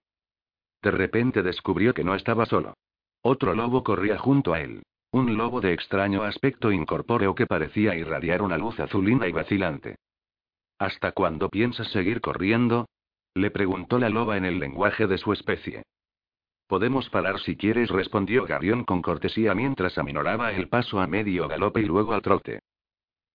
De 0.85 0.91
repente 0.91 1.43
descubrió 1.43 1.95
que 1.95 2.05
no 2.05 2.15
estaba 2.15 2.45
solo. 2.45 2.77
Otro 3.23 3.55
lobo 3.55 3.83
corría 3.83 4.19
junto 4.19 4.53
a 4.53 4.61
él. 4.61 4.83
Un 5.13 5.39
lobo 5.39 5.63
de 5.63 5.73
extraño 5.73 6.25
aspecto 6.25 6.71
incorpóreo 6.73 7.35
que 7.35 7.47
parecía 7.47 7.95
irradiar 7.95 8.43
una 8.43 8.59
luz 8.59 8.79
azulina 8.79 9.27
y 9.27 9.33
vacilante. 9.33 9.97
¿Hasta 10.79 11.13
cuándo 11.13 11.49
piensas 11.49 11.89
seguir 11.89 12.21
corriendo? 12.21 12.87
Le 13.33 13.51
preguntó 13.51 13.99
la 13.99 14.11
loba 14.11 14.37
en 14.37 14.45
el 14.45 14.59
lenguaje 14.59 15.07
de 15.07 15.17
su 15.17 15.33
especie. 15.33 15.85
Podemos 16.67 17.09
parar 17.09 17.41
si 17.41 17.57
quieres, 17.57 17.89
respondió 17.89 18.45
Garión 18.45 18.85
con 18.85 19.01
cortesía 19.01 19.55
mientras 19.55 19.97
aminoraba 19.97 20.53
el 20.53 20.69
paso 20.69 21.01
a 21.01 21.07
medio 21.07 21.49
galope 21.49 21.81
y 21.81 21.87
luego 21.87 22.13
al 22.13 22.21
trote. 22.21 22.61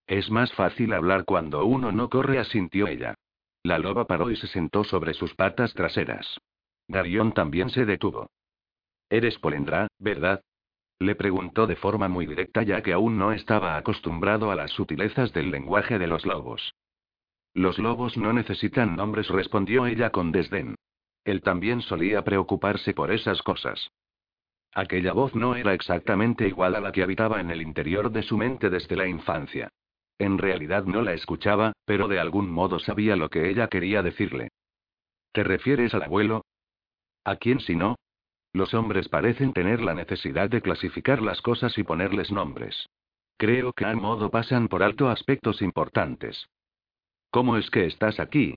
Es 0.05 0.29
más 0.29 0.53
fácil 0.53 0.93
hablar 0.93 1.25
cuando 1.25 1.65
uno 1.65 1.91
no 1.91 2.09
corre, 2.09 2.37
asintió 2.37 2.85
ella. 2.85 3.15
La 3.63 3.79
loba 3.79 4.05
paró 4.05 4.29
y 4.29 4.35
se 4.35 4.45
sentó 4.45 4.83
sobre 4.83 5.15
sus 5.15 5.33
patas 5.33 5.73
traseras. 5.73 6.39
Garión 6.89 7.33
también 7.33 7.69
se 7.69 7.85
detuvo. 7.85 8.31
Eres 9.09 9.37
Polendra, 9.37 9.87
¿verdad? 9.99 10.41
Le 10.97 11.15
preguntó 11.15 11.67
de 11.67 11.75
forma 11.75 12.09
muy 12.09 12.25
directa 12.25 12.63
ya 12.63 12.81
que 12.81 12.93
aún 12.93 13.17
no 13.17 13.31
estaba 13.31 13.77
acostumbrado 13.77 14.51
a 14.51 14.55
las 14.55 14.71
sutilezas 14.71 15.31
del 15.31 15.51
lenguaje 15.51 15.99
de 15.99 16.07
los 16.07 16.25
lobos. 16.25 16.73
Los 17.53 17.77
lobos 17.77 18.17
no 18.17 18.33
necesitan 18.33 18.95
nombres, 18.95 19.29
respondió 19.29 19.85
ella 19.85 20.09
con 20.09 20.31
desdén. 20.31 20.75
Él 21.23 21.41
también 21.41 21.81
solía 21.81 22.23
preocuparse 22.23 22.93
por 22.93 23.11
esas 23.11 23.43
cosas. 23.43 23.91
Aquella 24.73 25.13
voz 25.13 25.35
no 25.35 25.55
era 25.55 25.73
exactamente 25.75 26.47
igual 26.47 26.75
a 26.75 26.81
la 26.81 26.91
que 26.91 27.03
habitaba 27.03 27.39
en 27.39 27.51
el 27.51 27.61
interior 27.61 28.11
de 28.11 28.23
su 28.23 28.35
mente 28.35 28.69
desde 28.69 28.95
la 28.95 29.07
infancia. 29.07 29.69
En 30.17 30.39
realidad 30.39 30.85
no 30.85 31.03
la 31.03 31.13
escuchaba, 31.13 31.73
pero 31.85 32.07
de 32.07 32.19
algún 32.19 32.49
modo 32.51 32.79
sabía 32.79 33.15
lo 33.15 33.29
que 33.29 33.49
ella 33.49 33.67
quería 33.67 34.01
decirle. 34.01 34.49
¿Te 35.31 35.43
refieres 35.43 35.93
al 35.93 36.03
abuelo? 36.03 36.43
¿A 37.23 37.35
quién 37.35 37.59
si 37.59 37.75
no? 37.75 37.95
Los 38.53 38.73
hombres 38.73 39.09
parecen 39.09 39.53
tener 39.53 39.81
la 39.81 39.93
necesidad 39.93 40.49
de 40.49 40.61
clasificar 40.61 41.21
las 41.21 41.41
cosas 41.41 41.77
y 41.77 41.83
ponerles 41.83 42.31
nombres. 42.31 42.87
Creo 43.37 43.73
que 43.73 43.85
a 43.85 43.95
modo 43.95 44.29
pasan 44.31 44.67
por 44.67 44.83
alto 44.83 45.09
aspectos 45.09 45.61
importantes. 45.61 46.47
¿Cómo 47.29 47.57
es 47.57 47.69
que 47.69 47.85
estás 47.85 48.19
aquí? 48.19 48.55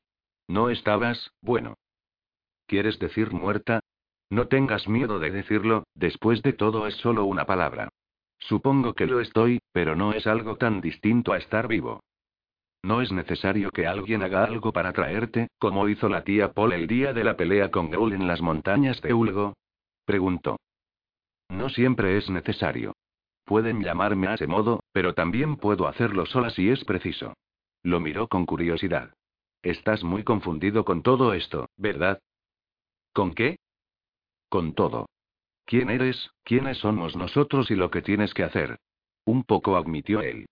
¿No 0.49 0.71
estabas, 0.71 1.31
bueno? 1.41 1.75
¿Quieres 2.67 2.99
decir 2.99 3.33
muerta? 3.33 3.81
No 4.31 4.49
tengas 4.49 4.89
miedo 4.89 5.19
de 5.19 5.31
decirlo, 5.31 5.85
después 5.95 6.43
de 6.43 6.55
todo 6.55 6.87
es 6.87 6.95
solo 6.97 7.27
una 7.27 7.45
palabra. 7.45 7.91
Supongo 8.39 8.95
que 8.95 9.07
lo 9.07 9.21
estoy, 9.21 9.61
pero 9.73 9.95
no 9.95 10.15
es 10.15 10.27
algo 10.27 10.57
tan 10.57 10.81
distinto 10.81 11.33
a 11.33 11.39
estar 11.39 11.69
vivo. 11.69 12.01
No 12.85 13.01
es 13.01 13.13
necesario 13.13 13.71
que 13.71 13.87
alguien 13.87 14.23
haga 14.23 14.45
algo 14.45 14.73
para 14.73 14.93
traerte, 14.93 15.49
como 15.59 15.89
hizo 15.89 16.09
la 16.09 16.25
tía 16.25 16.53
Paul 16.53 16.73
el 16.73 16.89
día 16.89 17.13
de 17.13 17.23
la 17.23 17.37
pelea 17.37 17.71
con 17.71 17.91
Gaul 17.91 18.13
en 18.13 18.27
las 18.27 18.41
montañas 18.41 19.01
de 19.01 19.15
Ulgo. 19.15 19.55
Preguntó. 20.05 20.59
No 21.49 21.69
siempre 21.69 22.17
es 22.17 22.29
necesario. 22.29 22.95
Pueden 23.45 23.83
llamarme 23.83 24.27
a 24.29 24.35
ese 24.35 24.47
modo, 24.47 24.81
pero 24.93 25.15
también 25.15 25.57
puedo 25.57 25.87
hacerlo 25.87 26.27
sola 26.27 26.51
si 26.51 26.71
es 26.71 26.85
preciso. 26.85 27.35
Lo 27.85 28.01
miró 28.01 28.27
con 28.27 28.47
curiosidad. 28.47 29.15
Estás 29.63 30.03
muy 30.03 30.25
confundido 30.25 30.85
con 30.85 31.03
todo 31.03 31.35
esto, 31.35 31.69
¿verdad? 31.77 32.19
¿Con 33.13 33.33
qué? 33.35 33.59
Con 34.49 34.75
todo. 34.75 35.07
¿Quién 35.67 35.91
eres, 35.91 36.31
quiénes 36.43 36.79
somos 36.79 37.15
nosotros 37.17 37.71
y 37.71 37.77
lo 37.77 37.91
que 37.91 38.03
tienes 38.03 38.35
que 38.35 38.43
hacer? 38.43 38.79
Un 39.25 39.45
poco 39.45 39.77
admitió 39.77 40.21
él. 40.21 40.47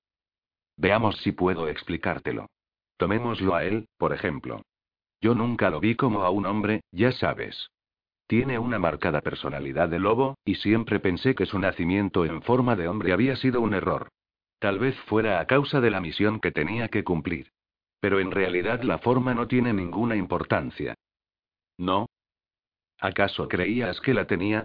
Veamos 0.80 1.18
si 1.18 1.32
puedo 1.32 1.68
explicártelo. 1.68 2.46
Tomémoslo 2.96 3.54
a 3.54 3.64
él, 3.64 3.86
por 3.98 4.14
ejemplo. 4.14 4.62
Yo 5.20 5.34
nunca 5.34 5.68
lo 5.68 5.78
vi 5.78 5.94
como 5.94 6.22
a 6.22 6.30
un 6.30 6.46
hombre, 6.46 6.80
ya 6.90 7.12
sabes. 7.12 7.68
Tiene 8.26 8.58
una 8.58 8.78
marcada 8.78 9.20
personalidad 9.20 9.90
de 9.90 9.98
lobo, 9.98 10.38
y 10.42 10.54
siempre 10.54 10.98
pensé 10.98 11.34
que 11.34 11.44
su 11.44 11.58
nacimiento 11.58 12.24
en 12.24 12.40
forma 12.40 12.76
de 12.76 12.88
hombre 12.88 13.12
había 13.12 13.36
sido 13.36 13.60
un 13.60 13.74
error. 13.74 14.08
Tal 14.58 14.78
vez 14.78 14.98
fuera 15.00 15.38
a 15.38 15.46
causa 15.46 15.82
de 15.82 15.90
la 15.90 16.00
misión 16.00 16.40
que 16.40 16.50
tenía 16.50 16.88
que 16.88 17.04
cumplir. 17.04 17.52
Pero 18.00 18.18
en 18.18 18.30
realidad 18.30 18.82
la 18.82 18.96
forma 19.00 19.34
no 19.34 19.48
tiene 19.48 19.74
ninguna 19.74 20.16
importancia. 20.16 20.94
¿No? 21.76 22.06
¿Acaso 22.98 23.48
creías 23.48 24.00
que 24.00 24.14
la 24.14 24.26
tenía? 24.26 24.64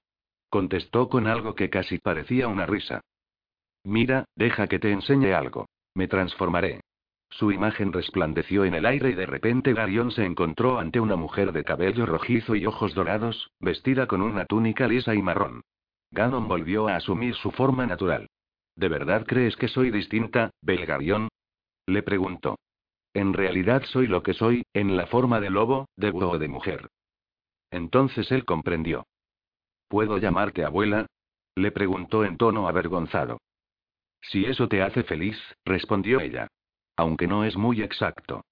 Contestó 0.49 1.09
con 1.09 1.27
algo 1.27 1.55
que 1.55 1.69
casi 1.69 1.97
parecía 1.97 2.47
una 2.47 2.65
risa. 2.65 3.01
Mira, 3.83 4.23
deja 4.37 4.67
que 4.67 4.79
te 4.79 4.93
enseñe 4.93 5.33
algo. 5.33 5.65
Me 5.95 6.07
transformaré. 6.07 6.81
Su 7.29 7.51
imagen 7.51 7.91
resplandeció 7.91 8.65
en 8.65 8.75
el 8.75 8.85
aire 8.85 9.09
y 9.09 9.13
de 9.13 9.25
repente 9.25 9.73
Garión 9.73 10.11
se 10.11 10.23
encontró 10.23 10.77
ante 10.77 10.99
una 10.99 11.15
mujer 11.15 11.51
de 11.51 11.63
cabello 11.63 12.05
rojizo 12.05 12.55
y 12.55 12.65
ojos 12.65 12.93
dorados, 12.93 13.49
vestida 13.59 14.07
con 14.07 14.21
una 14.21 14.45
túnica 14.45 14.87
lisa 14.87 15.15
y 15.15 15.21
marrón. 15.21 15.61
Ganon 16.11 16.47
volvió 16.47 16.87
a 16.87 16.95
asumir 16.95 17.35
su 17.35 17.51
forma 17.51 17.85
natural. 17.85 18.29
¿De 18.75 18.89
verdad 18.89 19.25
crees 19.25 19.55
que 19.55 19.67
soy 19.67 19.89
distinta, 19.89 20.51
Belgarión? 20.61 21.29
Le 21.87 22.03
preguntó. 22.03 22.57
En 23.13 23.33
realidad 23.33 23.83
soy 23.85 24.07
lo 24.07 24.21
que 24.21 24.33
soy, 24.33 24.63
en 24.73 24.97
la 24.97 25.07
forma 25.07 25.39
de 25.39 25.49
lobo, 25.49 25.87
de 25.95 26.11
búho 26.11 26.31
o 26.31 26.39
de 26.39 26.49
mujer. 26.49 26.89
Entonces 27.71 28.31
él 28.31 28.43
comprendió. 28.45 29.05
¿Puedo 29.87 30.17
llamarte 30.17 30.65
abuela? 30.65 31.07
Le 31.55 31.71
preguntó 31.71 32.25
en 32.25 32.37
tono 32.37 32.67
avergonzado. 32.67 33.39
Si 34.29 34.45
eso 34.45 34.67
te 34.67 34.81
hace 34.81 35.03
feliz, 35.03 35.37
respondió 35.65 36.19
ella. 36.19 36.47
Aunque 36.95 37.27
no 37.27 37.43
es 37.43 37.55
muy 37.55 37.81
exacto. 37.81 38.45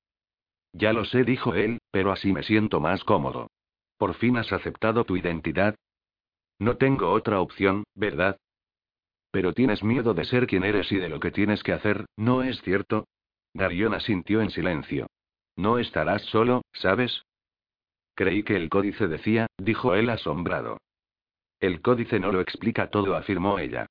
Ya 0.73 0.93
lo 0.93 1.05
sé, 1.05 1.23
dijo 1.23 1.53
él, 1.55 1.79
pero 1.91 2.11
así 2.11 2.31
me 2.31 2.43
siento 2.43 2.79
más 2.79 3.03
cómodo. 3.03 3.49
¿Por 3.97 4.15
fin 4.15 4.37
has 4.37 4.51
aceptado 4.51 5.05
tu 5.05 5.17
identidad? 5.17 5.75
No 6.59 6.77
tengo 6.77 7.11
otra 7.11 7.39
opción, 7.41 7.83
¿verdad? 7.95 8.37
Pero 9.31 9.53
tienes 9.53 9.83
miedo 9.83 10.13
de 10.13 10.25
ser 10.25 10.45
quien 10.45 10.63
eres 10.63 10.91
y 10.91 10.97
de 10.97 11.09
lo 11.09 11.19
que 11.19 11.31
tienes 11.31 11.63
que 11.63 11.73
hacer, 11.73 12.05
¿no 12.17 12.43
es 12.43 12.61
cierto? 12.61 13.07
Darion 13.53 13.93
asintió 13.93 14.41
en 14.41 14.49
silencio. 14.49 15.07
No 15.55 15.79
estarás 15.79 16.21
solo, 16.23 16.63
¿sabes? 16.73 17.23
Creí 18.15 18.43
que 18.43 18.55
el 18.55 18.69
códice 18.69 19.07
decía, 19.07 19.47
dijo 19.57 19.95
él 19.95 20.09
asombrado. 20.09 20.77
El 21.59 21.81
códice 21.81 22.19
no 22.19 22.31
lo 22.31 22.41
explica 22.41 22.89
todo, 22.89 23.15
afirmó 23.15 23.57
ella. 23.57 23.87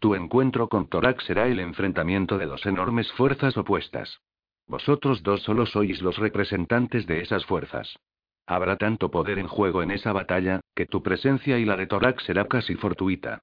Tu 0.00 0.14
encuentro 0.14 0.68
con 0.68 0.88
Torak 0.88 1.20
será 1.20 1.46
el 1.46 1.60
enfrentamiento 1.60 2.38
de 2.38 2.46
dos 2.46 2.64
enormes 2.64 3.12
fuerzas 3.12 3.56
opuestas. 3.58 4.20
Vosotros 4.66 5.22
dos 5.22 5.42
solo 5.42 5.66
sois 5.66 6.00
los 6.00 6.16
representantes 6.16 7.06
de 7.06 7.20
esas 7.20 7.44
fuerzas. 7.44 7.98
Habrá 8.46 8.78
tanto 8.78 9.10
poder 9.10 9.38
en 9.38 9.46
juego 9.46 9.82
en 9.82 9.90
esa 9.90 10.12
batalla, 10.14 10.60
que 10.74 10.86
tu 10.86 11.02
presencia 11.02 11.58
y 11.58 11.66
la 11.66 11.76
de 11.76 11.86
Torak 11.86 12.18
será 12.22 12.46
casi 12.46 12.76
fortuita. 12.76 13.40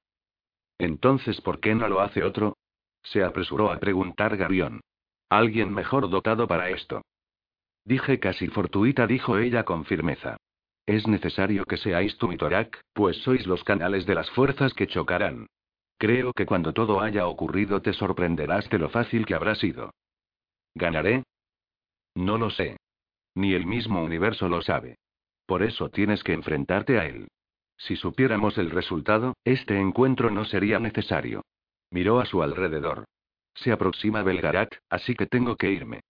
Entonces, 0.80 1.39
¿por 1.41 1.60
qué 1.60 1.76
no 1.76 1.88
lo 1.88 2.02
hace 2.02 2.24
otro? 2.24 2.58
Se 3.04 3.24
apresuró 3.24 3.72
a 3.72 3.78
preguntar 3.78 4.36
Garión. 4.36 4.82
Alguien 5.30 5.72
mejor 5.72 6.10
dotado 6.10 6.48
para 6.48 6.72
esto. 6.72 7.04
Dije 7.86 8.20
casi 8.20 8.48
fortuita, 8.48 9.06
dijo 9.06 9.38
ella 9.38 9.63
con 9.63 9.86
firmeza. 9.86 10.38
Es 10.88 11.08
necesario 11.08 11.65
que 11.65 11.78
seáis 11.78 12.17
tú 12.17 12.32
y 12.32 12.38
Torak, 12.38 12.82
pues 12.93 13.17
sois 13.17 13.46
los 13.46 13.63
canales 13.63 14.08
de 14.08 14.15
las 14.15 14.30
fuerzas 14.32 14.74
que 14.74 14.88
chocarán. 14.88 15.46
Creo 15.97 16.33
que 16.33 16.45
cuando 16.45 16.73
todo 16.73 17.01
haya 17.01 17.27
ocurrido 17.27 17.81
te 17.81 17.93
sorprenderás 17.93 18.69
de 18.69 18.77
lo 18.77 18.89
fácil 18.89 19.25
que 19.25 19.33
habrá 19.33 19.55
sido. 19.55 19.91
¿Ganaré? 20.75 21.23
No 22.13 22.38
lo 22.38 22.49
sé. 22.49 22.77
Ni 23.36 23.53
el 23.53 23.65
mismo 23.65 24.03
universo 24.03 24.47
lo 24.47 24.62
sabe. 24.62 24.97
Por 25.45 25.63
eso 25.63 25.89
tienes 25.89 26.23
que 26.23 26.33
enfrentarte 26.33 26.99
a 26.99 27.05
él. 27.05 27.27
Si 27.77 27.95
supiéramos 27.95 28.57
el 28.57 28.71
resultado, 28.71 29.36
este 29.43 29.79
encuentro 29.79 30.29
no 30.29 30.45
sería 30.45 30.79
necesario. 30.79 31.43
Miró 31.91 32.19
a 32.19 32.25
su 32.25 32.41
alrededor. 32.43 33.05
Se 33.55 33.71
aproxima 33.71 34.23
Belgarat, 34.23 34.73
así 34.89 35.15
que 35.15 35.25
tengo 35.25 35.55
que 35.55 35.71
irme. 35.71 36.01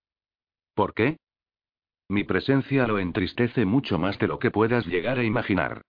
¿Por 0.73 0.93
qué? 0.93 1.17
Mi 2.09 2.23
presencia 2.23 2.87
lo 2.87 2.99
entristece 2.99 3.65
mucho 3.65 3.99
más 3.99 4.17
de 4.19 4.27
lo 4.27 4.39
que 4.39 4.51
puedas 4.51 4.85
llegar 4.85 5.19
a 5.19 5.23
imaginar. 5.23 5.81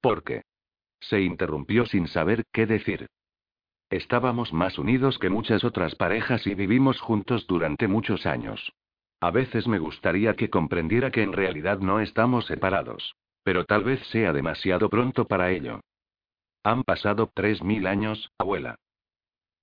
¿Por 0.00 0.22
qué? 0.22 0.42
Se 1.02 1.20
interrumpió 1.20 1.84
sin 1.86 2.06
saber 2.06 2.44
qué 2.52 2.66
decir. 2.66 3.08
Estábamos 3.90 4.52
más 4.52 4.78
unidos 4.78 5.18
que 5.18 5.28
muchas 5.28 5.64
otras 5.64 5.94
parejas 5.96 6.46
y 6.46 6.54
vivimos 6.54 7.00
juntos 7.00 7.46
durante 7.46 7.88
muchos 7.88 8.24
años. 8.24 8.72
A 9.20 9.30
veces 9.30 9.68
me 9.68 9.78
gustaría 9.78 10.34
que 10.34 10.48
comprendiera 10.48 11.10
que 11.10 11.22
en 11.22 11.32
realidad 11.32 11.80
no 11.80 12.00
estamos 12.00 12.46
separados. 12.46 13.14
Pero 13.44 13.64
tal 13.64 13.82
vez 13.82 14.00
sea 14.06 14.32
demasiado 14.32 14.88
pronto 14.88 15.26
para 15.26 15.50
ello. 15.50 15.80
Han 16.62 16.84
pasado 16.84 17.30
tres 17.34 17.62
mil 17.62 17.86
años, 17.88 18.30
abuela. 18.38 18.76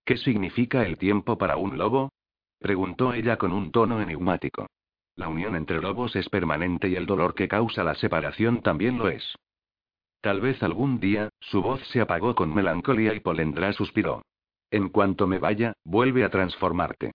¿Qué 0.06 0.18
significa 0.18 0.86
el 0.86 0.98
tiempo 0.98 1.38
para 1.38 1.56
un 1.56 1.78
lobo? 1.78 2.12
preguntó 2.60 3.14
ella 3.14 3.38
con 3.38 3.54
un 3.54 3.72
tono 3.72 4.02
enigmático. 4.02 4.68
La 5.16 5.30
unión 5.30 5.56
entre 5.56 5.82
lobos 5.82 6.16
es 6.18 6.28
permanente 6.28 6.90
y 6.90 6.96
el 6.96 7.06
dolor 7.06 7.36
que 7.36 7.48
causa 7.48 7.84
la 7.86 7.96
separación 7.96 8.62
también 8.62 8.98
lo 8.98 9.10
es. 9.10 9.36
Tal 10.22 10.42
vez 10.42 10.62
algún 10.64 11.00
día, 11.00 11.30
su 11.40 11.62
voz 11.62 11.82
se 11.88 12.02
apagó 12.02 12.36
con 12.36 12.54
melancolía 12.54 13.14
y 13.14 13.22
Polendra 13.22 13.72
suspiró. 13.74 14.24
En 14.72 14.90
cuanto 14.90 15.28
me 15.28 15.40
vaya, 15.40 15.74
vuelve 15.84 16.24
a 16.24 16.30
transformarte. 16.30 17.12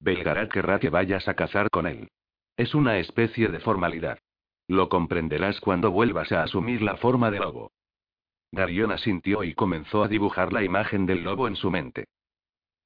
Belgarat 0.00 0.50
querrá 0.50 0.78
que 0.78 0.90
vayas 0.90 1.28
a 1.28 1.34
cazar 1.34 1.70
con 1.70 1.86
él. 1.86 2.08
Es 2.56 2.74
una 2.74 2.98
especie 2.98 3.48
de 3.48 3.60
formalidad. 3.60 4.18
Lo 4.66 4.88
comprenderás 4.88 5.60
cuando 5.60 5.90
vuelvas 5.90 6.32
a 6.32 6.42
asumir 6.42 6.82
la 6.82 6.96
forma 6.96 7.30
de 7.30 7.38
lobo. 7.38 7.70
Garión 8.50 8.92
asintió 8.92 9.44
y 9.44 9.54
comenzó 9.54 10.02
a 10.02 10.08
dibujar 10.08 10.52
la 10.52 10.62
imagen 10.64 11.06
del 11.06 11.22
lobo 11.22 11.48
en 11.48 11.56
su 11.56 11.70
mente. 11.70 12.06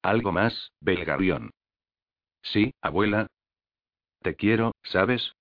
¿Algo 0.01 0.31
más, 0.31 0.71
Belgarión? 0.79 1.51
Sí, 2.41 2.73
abuela. 2.81 3.27
Te 4.21 4.35
quiero, 4.35 4.73
¿sabes? 4.83 5.33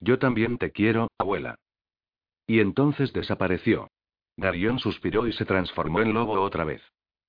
Yo 0.00 0.18
también 0.18 0.58
te 0.58 0.70
quiero, 0.70 1.08
abuela. 1.18 1.56
Y 2.48 2.60
entonces 2.60 3.12
desapareció. 3.12 3.90
Garión 4.36 4.78
suspiró 4.78 5.26
y 5.26 5.32
se 5.34 5.44
transformó 5.44 6.00
en 6.00 6.14
lobo 6.14 6.40
otra 6.40 6.64
vez. 6.64 6.82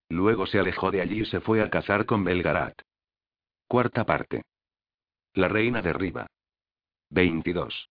Luego 0.08 0.48
se 0.48 0.60
alejó 0.60 0.92
de 0.92 1.02
allí 1.02 1.22
y 1.22 1.26
se 1.26 1.42
fue 1.42 1.62
a 1.62 1.70
cazar 1.70 2.06
con 2.06 2.24
Belgarat. 2.24 2.82
Cuarta 3.68 4.06
parte. 4.06 4.44
La 5.34 5.50
reina 5.50 5.82
derriba. 5.82 6.28
22. 7.12 7.90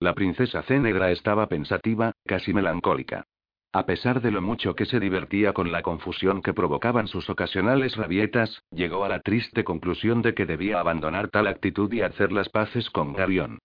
La 0.00 0.14
princesa 0.14 0.62
Cénegra 0.62 1.12
estaba 1.12 1.46
pensativa, 1.46 2.12
casi 2.26 2.52
melancólica. 2.52 3.24
A 3.72 3.86
pesar 3.86 4.20
de 4.20 4.32
lo 4.32 4.42
mucho 4.42 4.74
que 4.74 4.84
se 4.84 4.98
divertía 4.98 5.52
con 5.52 5.70
la 5.70 5.82
confusión 5.82 6.42
que 6.42 6.52
provocaban 6.52 7.06
sus 7.06 7.30
ocasionales 7.30 7.96
rabietas, 7.96 8.62
llegó 8.70 9.04
a 9.04 9.08
la 9.08 9.20
triste 9.20 9.62
conclusión 9.62 10.20
de 10.22 10.34
que 10.34 10.44
debía 10.44 10.80
abandonar 10.80 11.28
tal 11.28 11.46
actitud 11.46 11.90
y 11.92 12.02
hacer 12.02 12.32
las 12.32 12.48
paces 12.48 12.90
con 12.90 13.12
Garión. 13.12 13.60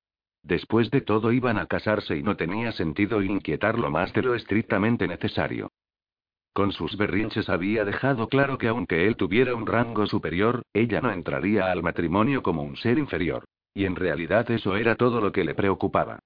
Después 0.48 0.90
de 0.92 1.02
todo 1.02 1.34
iban 1.34 1.58
a 1.58 1.66
casarse 1.66 2.16
y 2.16 2.24
no 2.24 2.38
tenía 2.38 2.72
sentido 2.72 3.22
inquietarlo 3.22 3.92
más 3.92 4.14
de 4.14 4.22
lo 4.22 4.34
estrictamente 4.34 5.06
necesario. 5.06 5.74
Con 6.54 6.72
sus 6.72 6.96
berrinches 6.96 7.50
había 7.50 7.84
dejado 7.84 8.30
claro 8.30 8.58
que 8.58 8.70
aunque 8.70 9.08
él 9.08 9.18
tuviera 9.18 9.54
un 9.56 9.68
rango 9.68 10.08
superior, 10.08 10.62
ella 10.74 11.02
no 11.02 11.12
entraría 11.12 11.70
al 11.70 11.84
matrimonio 11.84 12.44
como 12.44 12.64
un 12.64 12.78
ser 12.78 12.98
inferior. 12.98 13.44
Y 13.74 13.84
en 13.84 13.98
realidad 13.98 14.50
eso 14.50 14.78
era 14.78 14.96
todo 14.96 15.20
lo 15.20 15.34
que 15.34 15.44
le 15.44 15.54
preocupaba. 15.54 16.20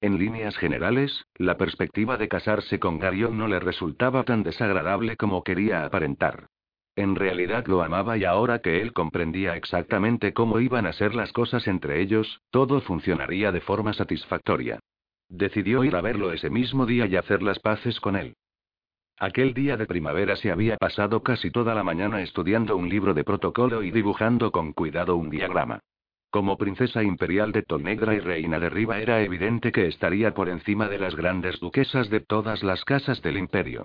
En 0.00 0.18
líneas 0.18 0.56
generales, 0.56 1.24
la 1.36 1.56
perspectiva 1.56 2.16
de 2.16 2.28
casarse 2.28 2.80
con 2.80 2.98
Garión 2.98 3.38
no 3.38 3.46
le 3.46 3.60
resultaba 3.60 4.24
tan 4.24 4.42
desagradable 4.42 5.16
como 5.16 5.44
quería 5.44 5.84
aparentar. 5.84 6.48
En 6.96 7.14
realidad 7.14 7.66
lo 7.66 7.82
amaba 7.82 8.16
y 8.16 8.24
ahora 8.24 8.60
que 8.60 8.80
él 8.80 8.94
comprendía 8.94 9.54
exactamente 9.54 10.32
cómo 10.32 10.60
iban 10.60 10.86
a 10.86 10.94
ser 10.94 11.14
las 11.14 11.30
cosas 11.30 11.68
entre 11.68 12.00
ellos, 12.00 12.40
todo 12.50 12.80
funcionaría 12.80 13.52
de 13.52 13.60
forma 13.60 13.92
satisfactoria. 13.92 14.80
Decidió 15.28 15.84
ir 15.84 15.94
a 15.94 16.00
verlo 16.00 16.32
ese 16.32 16.48
mismo 16.48 16.86
día 16.86 17.04
y 17.06 17.16
hacer 17.16 17.42
las 17.42 17.58
paces 17.58 18.00
con 18.00 18.16
él. 18.16 18.34
Aquel 19.18 19.52
día 19.52 19.76
de 19.76 19.86
primavera 19.86 20.36
se 20.36 20.50
había 20.50 20.78
pasado 20.78 21.22
casi 21.22 21.50
toda 21.50 21.74
la 21.74 21.84
mañana 21.84 22.22
estudiando 22.22 22.76
un 22.76 22.88
libro 22.88 23.12
de 23.12 23.24
protocolo 23.24 23.82
y 23.82 23.90
dibujando 23.90 24.50
con 24.50 24.72
cuidado 24.72 25.16
un 25.16 25.28
diagrama. 25.28 25.80
Como 26.30 26.56
princesa 26.56 27.02
imperial 27.02 27.52
de 27.52 27.62
Tonegra 27.62 28.14
y 28.14 28.20
reina 28.20 28.58
de 28.58 28.70
Riva 28.70 29.00
era 29.00 29.22
evidente 29.22 29.70
que 29.70 29.86
estaría 29.86 30.32
por 30.32 30.48
encima 30.48 30.88
de 30.88 30.98
las 30.98 31.14
grandes 31.14 31.60
duquesas 31.60 32.08
de 32.08 32.20
todas 32.20 32.62
las 32.62 32.84
casas 32.84 33.20
del 33.20 33.36
imperio. 33.36 33.84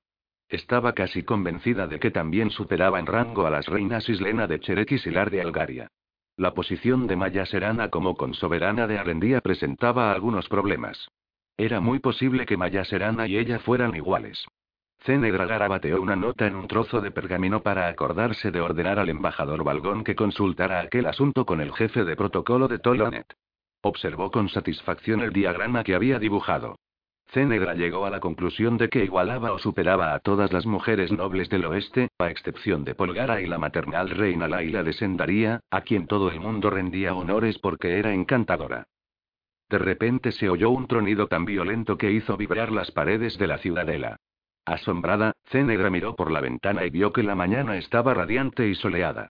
Estaba 0.51 0.91
casi 0.91 1.23
convencida 1.23 1.87
de 1.87 1.97
que 1.97 2.11
también 2.11 2.49
superaba 2.49 2.99
en 2.99 3.05
rango 3.05 3.47
a 3.47 3.49
las 3.49 3.67
reinas 3.67 4.09
Islena 4.09 4.47
de 4.47 4.59
Cherek 4.59 4.91
y 4.91 4.97
Silar 4.97 5.31
de 5.31 5.39
Algaria. 5.39 5.87
La 6.35 6.53
posición 6.53 7.07
de 7.07 7.15
Maya 7.15 7.45
Serana 7.45 7.87
como 7.87 8.17
consoberana 8.17 8.85
de 8.85 8.99
Arendía 8.99 9.39
presentaba 9.39 10.11
algunos 10.11 10.49
problemas. 10.49 11.07
Era 11.55 11.79
muy 11.79 11.99
posible 11.99 12.45
que 12.45 12.57
Maya 12.57 12.83
Serana 12.83 13.27
y 13.27 13.37
ella 13.37 13.59
fueran 13.59 13.95
iguales. 13.95 14.45
Cenegra 14.99 15.45
garabateó 15.45 16.01
una 16.01 16.17
nota 16.17 16.47
en 16.47 16.55
un 16.57 16.67
trozo 16.67 16.99
de 16.99 17.11
pergamino 17.11 17.63
para 17.63 17.87
acordarse 17.87 18.51
de 18.51 18.59
ordenar 18.59 18.99
al 18.99 19.07
embajador 19.07 19.63
Balgón 19.63 20.03
que 20.03 20.15
consultara 20.15 20.81
aquel 20.81 21.05
asunto 21.05 21.45
con 21.45 21.61
el 21.61 21.71
jefe 21.71 22.03
de 22.03 22.17
protocolo 22.17 22.67
de 22.67 22.79
Tolonet. 22.79 23.33
Observó 23.83 24.31
con 24.31 24.49
satisfacción 24.49 25.21
el 25.21 25.31
diagrama 25.31 25.85
que 25.85 25.95
había 25.95 26.19
dibujado. 26.19 26.75
Cenegra 27.31 27.75
llegó 27.75 28.05
a 28.05 28.09
la 28.09 28.19
conclusión 28.19 28.77
de 28.77 28.89
que 28.89 29.05
igualaba 29.05 29.53
o 29.53 29.57
superaba 29.57 30.13
a 30.13 30.19
todas 30.19 30.51
las 30.51 30.65
mujeres 30.65 31.13
nobles 31.13 31.47
del 31.47 31.63
oeste, 31.63 32.09
a 32.19 32.29
excepción 32.29 32.83
de 32.83 32.93
Polgara 32.93 33.39
y 33.41 33.47
la 33.47 33.57
maternal 33.57 34.09
reina 34.09 34.49
Laila 34.49 34.83
de 34.83 34.91
Sendaría, 34.91 35.61
a 35.71 35.79
quien 35.79 36.07
todo 36.07 36.29
el 36.29 36.41
mundo 36.41 36.69
rendía 36.69 37.15
honores 37.15 37.57
porque 37.57 37.99
era 37.99 38.13
encantadora. 38.13 38.83
De 39.69 39.77
repente 39.77 40.33
se 40.33 40.49
oyó 40.49 40.71
un 40.71 40.87
tronido 40.87 41.27
tan 41.27 41.45
violento 41.45 41.97
que 41.97 42.11
hizo 42.11 42.35
vibrar 42.35 42.69
las 42.69 42.91
paredes 42.91 43.37
de 43.37 43.47
la 43.47 43.59
ciudadela. 43.59 44.17
Asombrada, 44.65 45.31
Cenegra 45.45 45.89
miró 45.89 46.17
por 46.17 46.31
la 46.31 46.41
ventana 46.41 46.85
y 46.85 46.89
vio 46.89 47.13
que 47.13 47.23
la 47.23 47.35
mañana 47.35 47.77
estaba 47.77 48.13
radiante 48.13 48.67
y 48.67 48.75
soleada. 48.75 49.29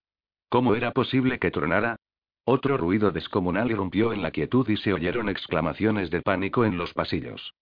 ¿Cómo 0.49 0.73
era 0.73 0.89
posible 0.89 1.37
que 1.37 1.51
tronara? 1.51 1.97
Otro 2.45 2.77
ruido 2.77 3.11
descomunal 3.11 3.69
irrumpió 3.69 4.11
en 4.11 4.23
la 4.23 4.31
quietud 4.31 4.67
y 4.69 4.77
se 4.77 4.91
oyeron 4.91 5.29
exclamaciones 5.29 6.09
de 6.09 6.23
pánico 6.23 6.65
en 6.65 6.79
los 6.79 6.95
pasillos. 6.95 7.53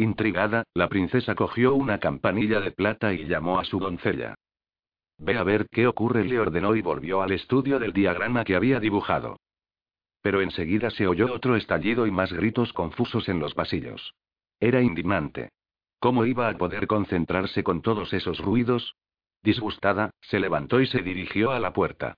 Intrigada, 0.00 0.62
la 0.74 0.88
princesa 0.88 1.34
cogió 1.34 1.74
una 1.74 1.98
campanilla 1.98 2.60
de 2.60 2.70
plata 2.70 3.12
y 3.12 3.26
llamó 3.26 3.58
a 3.58 3.64
su 3.64 3.80
doncella. 3.80 4.36
Ve 5.18 5.36
a 5.36 5.42
ver 5.42 5.66
qué 5.72 5.88
ocurre, 5.88 6.22
le 6.22 6.38
ordenó 6.38 6.76
y 6.76 6.82
volvió 6.82 7.20
al 7.20 7.32
estudio 7.32 7.80
del 7.80 7.92
diagrama 7.92 8.44
que 8.44 8.54
había 8.54 8.78
dibujado. 8.78 9.40
Pero 10.22 10.40
enseguida 10.40 10.90
se 10.90 11.08
oyó 11.08 11.34
otro 11.34 11.56
estallido 11.56 12.06
y 12.06 12.12
más 12.12 12.32
gritos 12.32 12.72
confusos 12.72 13.28
en 13.28 13.40
los 13.40 13.54
pasillos. 13.54 14.14
Era 14.60 14.80
indignante. 14.82 15.50
¿Cómo 15.98 16.24
iba 16.26 16.48
a 16.48 16.56
poder 16.56 16.86
concentrarse 16.86 17.64
con 17.64 17.82
todos 17.82 18.12
esos 18.12 18.38
ruidos? 18.38 18.94
Disgustada, 19.42 20.12
se 20.20 20.38
levantó 20.38 20.80
y 20.80 20.86
se 20.86 21.02
dirigió 21.02 21.50
a 21.50 21.58
la 21.58 21.72
puerta. 21.72 22.14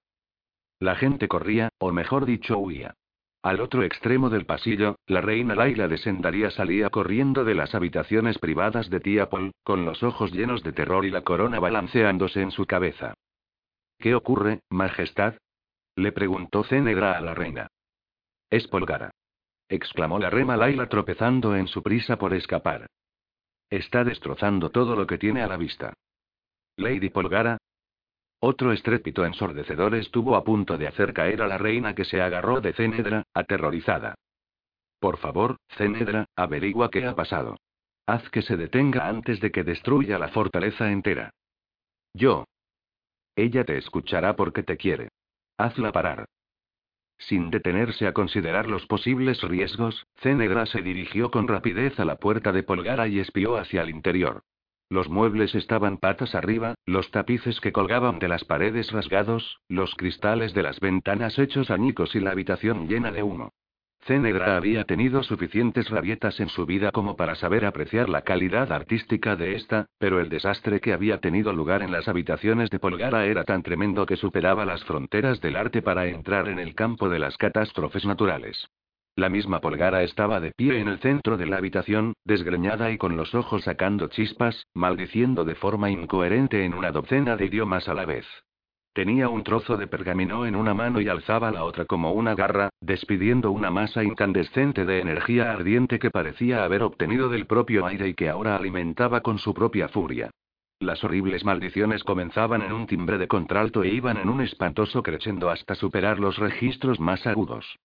La 0.78 0.96
gente 0.96 1.28
corría, 1.28 1.70
o 1.78 1.92
mejor 1.92 2.26
dicho, 2.26 2.58
huía. 2.58 2.94
Al 3.42 3.60
otro 3.60 3.82
extremo 3.84 4.28
del 4.28 4.44
pasillo, 4.44 4.96
la 5.06 5.22
reina 5.22 5.54
Laila 5.54 5.88
de 5.88 5.96
Sendaría 5.96 6.50
salía 6.50 6.90
corriendo 6.90 7.42
de 7.44 7.54
las 7.54 7.74
habitaciones 7.74 8.38
privadas 8.38 8.90
de 8.90 9.00
tía 9.00 9.30
Paul, 9.30 9.52
con 9.62 9.86
los 9.86 10.02
ojos 10.02 10.32
llenos 10.32 10.62
de 10.62 10.72
terror 10.72 11.06
y 11.06 11.10
la 11.10 11.22
corona 11.22 11.58
balanceándose 11.58 12.42
en 12.42 12.50
su 12.50 12.66
cabeza. 12.66 13.14
¿Qué 13.98 14.14
ocurre, 14.14 14.60
Majestad? 14.68 15.34
le 15.96 16.12
preguntó 16.12 16.64
Cenegra 16.64 17.16
a 17.16 17.20
la 17.20 17.34
reina. 17.34 17.68
Es 18.50 18.68
Polgara. 18.68 19.10
exclamó 19.68 20.18
la 20.18 20.28
rema 20.28 20.56
Laila 20.56 20.88
tropezando 20.88 21.56
en 21.56 21.66
su 21.66 21.82
prisa 21.82 22.16
por 22.16 22.34
escapar. 22.34 22.86
Está 23.70 24.04
destrozando 24.04 24.70
todo 24.70 24.96
lo 24.96 25.06
que 25.06 25.16
tiene 25.16 25.42
a 25.42 25.46
la 25.46 25.56
vista. 25.56 25.94
Lady 26.76 27.08
Polgara. 27.08 27.58
Otro 28.42 28.72
estrépito 28.72 29.26
ensordecedor 29.26 29.94
estuvo 29.94 30.34
a 30.34 30.44
punto 30.44 30.78
de 30.78 30.88
hacer 30.88 31.12
caer 31.12 31.42
a 31.42 31.46
la 31.46 31.58
reina 31.58 31.94
que 31.94 32.06
se 32.06 32.22
agarró 32.22 32.62
de 32.62 32.72
Cenedra, 32.72 33.24
aterrorizada. 33.34 34.14
Por 34.98 35.18
favor, 35.18 35.56
Cenedra, 35.76 36.26
averigua 36.36 36.90
qué 36.90 37.06
ha 37.06 37.14
pasado. 37.14 37.58
Haz 38.06 38.28
que 38.30 38.40
se 38.40 38.56
detenga 38.56 39.08
antes 39.08 39.40
de 39.40 39.50
que 39.50 39.62
destruya 39.62 40.18
la 40.18 40.28
fortaleza 40.28 40.90
entera. 40.90 41.30
Yo. 42.14 42.44
Ella 43.36 43.64
te 43.64 43.76
escuchará 43.76 44.34
porque 44.36 44.62
te 44.62 44.78
quiere. 44.78 45.10
Hazla 45.58 45.92
parar. 45.92 46.24
Sin 47.18 47.50
detenerse 47.50 48.06
a 48.06 48.14
considerar 48.14 48.66
los 48.66 48.86
posibles 48.86 49.42
riesgos, 49.42 50.06
Cenegra 50.16 50.64
se 50.64 50.80
dirigió 50.80 51.30
con 51.30 51.46
rapidez 51.46 52.00
a 52.00 52.06
la 52.06 52.16
puerta 52.16 52.52
de 52.52 52.62
Polgara 52.62 53.06
y 53.06 53.20
espió 53.20 53.58
hacia 53.58 53.82
el 53.82 53.90
interior. 53.90 54.42
Los 54.90 55.08
muebles 55.08 55.54
estaban 55.54 55.98
patas 55.98 56.34
arriba, 56.34 56.74
los 56.84 57.12
tapices 57.12 57.60
que 57.60 57.70
colgaban 57.70 58.18
de 58.18 58.26
las 58.26 58.44
paredes 58.44 58.90
rasgados, 58.90 59.60
los 59.68 59.94
cristales 59.94 60.52
de 60.52 60.64
las 60.64 60.80
ventanas 60.80 61.38
hechos 61.38 61.70
añicos 61.70 62.16
y 62.16 62.20
la 62.20 62.32
habitación 62.32 62.88
llena 62.88 63.12
de 63.12 63.22
humo. 63.22 63.52
Cenegra 64.00 64.56
había 64.56 64.84
tenido 64.84 65.22
suficientes 65.22 65.90
rabietas 65.90 66.40
en 66.40 66.48
su 66.48 66.66
vida 66.66 66.90
como 66.90 67.14
para 67.14 67.36
saber 67.36 67.66
apreciar 67.66 68.08
la 68.08 68.22
calidad 68.22 68.72
artística 68.72 69.36
de 69.36 69.54
esta, 69.54 69.86
pero 69.98 70.18
el 70.18 70.28
desastre 70.28 70.80
que 70.80 70.92
había 70.92 71.18
tenido 71.18 71.52
lugar 71.52 71.82
en 71.82 71.92
las 71.92 72.08
habitaciones 72.08 72.68
de 72.70 72.80
Polgara 72.80 73.26
era 73.26 73.44
tan 73.44 73.62
tremendo 73.62 74.06
que 74.06 74.16
superaba 74.16 74.64
las 74.64 74.82
fronteras 74.84 75.40
del 75.40 75.54
arte 75.54 75.82
para 75.82 76.08
entrar 76.08 76.48
en 76.48 76.58
el 76.58 76.74
campo 76.74 77.08
de 77.08 77.20
las 77.20 77.36
catástrofes 77.36 78.04
naturales. 78.04 78.68
La 79.16 79.28
misma 79.28 79.60
Polgara 79.60 80.02
estaba 80.02 80.40
de 80.40 80.52
pie 80.52 80.80
en 80.80 80.88
el 80.88 80.98
centro 80.98 81.36
de 81.36 81.46
la 81.46 81.56
habitación, 81.56 82.14
desgreñada 82.24 82.90
y 82.90 82.98
con 82.98 83.16
los 83.16 83.34
ojos 83.34 83.64
sacando 83.64 84.08
chispas, 84.08 84.66
maldiciendo 84.74 85.44
de 85.44 85.54
forma 85.54 85.90
incoherente 85.90 86.64
en 86.64 86.74
una 86.74 86.92
docena 86.92 87.36
de 87.36 87.46
idiomas 87.46 87.88
a 87.88 87.94
la 87.94 88.06
vez. 88.06 88.26
Tenía 88.92 89.28
un 89.28 89.44
trozo 89.44 89.76
de 89.76 89.86
pergamino 89.86 90.46
en 90.46 90.56
una 90.56 90.74
mano 90.74 91.00
y 91.00 91.08
alzaba 91.08 91.52
la 91.52 91.64
otra 91.64 91.84
como 91.84 92.12
una 92.12 92.34
garra, 92.34 92.70
despidiendo 92.80 93.52
una 93.52 93.70
masa 93.70 94.02
incandescente 94.02 94.84
de 94.84 95.00
energía 95.00 95.52
ardiente 95.52 95.98
que 96.00 96.10
parecía 96.10 96.64
haber 96.64 96.82
obtenido 96.82 97.28
del 97.28 97.46
propio 97.46 97.86
aire 97.86 98.08
y 98.08 98.14
que 98.14 98.28
ahora 98.28 98.56
alimentaba 98.56 99.20
con 99.20 99.38
su 99.38 99.54
propia 99.54 99.88
furia. 99.88 100.30
Las 100.80 101.04
horribles 101.04 101.44
maldiciones 101.44 102.02
comenzaban 102.02 102.62
en 102.62 102.72
un 102.72 102.86
timbre 102.86 103.18
de 103.18 103.28
contralto 103.28 103.84
e 103.84 103.88
iban 103.90 104.16
en 104.16 104.28
un 104.28 104.40
espantoso 104.40 105.02
crescendo 105.02 105.50
hasta 105.50 105.74
superar 105.74 106.18
los 106.18 106.38
registros 106.38 106.98
más 106.98 107.26
agudos. 107.26 107.76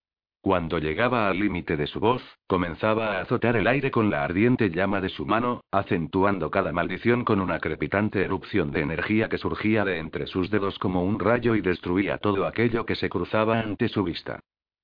Cuando 0.46 0.78
llegaba 0.78 1.28
al 1.28 1.40
límite 1.40 1.76
de 1.76 1.88
su 1.88 2.00
voz, 2.00 2.22
comenzaba 2.46 3.18
a 3.18 3.22
azotar 3.22 3.56
el 3.56 3.66
aire 3.66 3.90
con 3.90 4.12
la 4.12 4.24
ardiente 4.24 4.70
llama 4.70 5.02
de 5.02 5.10
su 5.10 5.26
mano, 5.26 5.62
acentuando 5.72 6.52
cada 6.52 6.72
maldición 6.72 7.26
con 7.26 7.42
una 7.42 7.58
crepitante 7.58 8.22
erupción 8.22 8.70
de 8.70 8.82
energía 8.82 9.28
que 9.28 9.40
surgía 9.40 9.84
de 9.84 9.98
entre 9.98 10.28
sus 10.28 10.52
dedos 10.52 10.78
como 10.78 11.04
un 11.04 11.20
rayo 11.20 11.56
y 11.56 11.62
destruía 11.62 12.20
todo 12.20 12.46
aquello 12.46 12.86
que 12.86 12.94
se 12.94 13.10
cruzaba 13.10 13.60
ante 13.60 13.90
su 13.90 14.04
vista. 14.04 14.40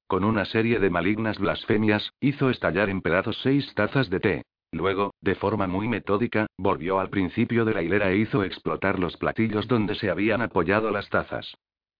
con 0.08 0.24
una 0.24 0.46
serie 0.46 0.80
de 0.80 0.90
malignas 0.90 1.38
blasfemias, 1.38 2.12
hizo 2.20 2.50
estallar 2.50 2.90
en 2.90 3.02
pedazos 3.02 3.38
seis 3.44 3.72
tazas 3.76 4.10
de 4.10 4.20
té. 4.20 4.42
Luego, 4.72 5.14
de 5.22 5.36
forma 5.36 5.68
muy 5.68 5.88
metódica, 5.88 6.48
volvió 6.58 7.00
al 7.00 7.12
principio 7.12 7.66
de 7.66 7.76
la 7.76 7.84
hilera 7.84 8.10
e 8.10 8.18
hizo 8.18 8.44
explotar 8.44 8.98
los 8.98 9.16
platillos 9.16 9.68
donde 9.68 9.94
se 9.94 10.10
habían 10.10 10.42
apoyado 10.42 10.90
las 10.90 11.08
tazas. 11.10 11.54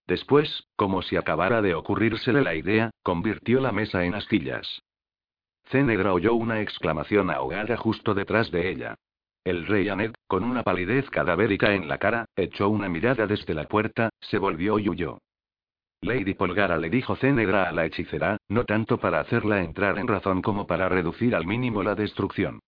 Después, 0.08 0.68
como 0.76 1.02
si 1.02 1.16
acabara 1.16 1.62
de 1.62 1.76
ocurrírsele 1.76 2.42
la 2.42 2.56
idea, 2.56 2.92
convirtió 3.04 3.62
la 3.62 3.72
mesa 3.72 4.04
en 4.04 4.16
astillas. 4.16 4.82
Cenegra 5.66 6.14
oyó 6.14 6.34
una 6.34 6.62
exclamación 6.62 7.30
ahogada 7.30 7.78
justo 7.78 8.14
detrás 8.14 8.52
de 8.52 8.70
ella. 8.70 8.96
El 9.44 9.66
rey 9.66 9.90
Anet, 9.90 10.14
con 10.28 10.44
una 10.44 10.64
palidez 10.64 11.10
cadavérica 11.10 11.74
en 11.74 11.88
la 11.88 11.98
cara, 11.98 12.26
echó 12.36 12.70
una 12.70 12.90
mirada 12.90 13.26
desde 13.26 13.54
la 13.54 13.64
puerta, 13.64 14.10
se 14.20 14.38
volvió 14.38 14.78
y 14.78 14.90
huyó. 14.90 15.18
Lady 16.02 16.34
Polgara 16.34 16.78
le 16.78 16.90
dijo 16.90 17.16
Cenegra 17.16 17.70
a 17.70 17.72
la 17.72 17.86
hechicera, 17.86 18.38
no 18.50 18.66
tanto 18.66 19.00
para 19.00 19.20
hacerla 19.20 19.62
entrar 19.62 19.98
en 19.98 20.08
razón 20.08 20.42
como 20.42 20.68
para 20.68 20.90
reducir 20.90 21.36
al 21.36 21.46
mínimo 21.46 21.84
la 21.84 21.96
destrucción. 21.96 22.60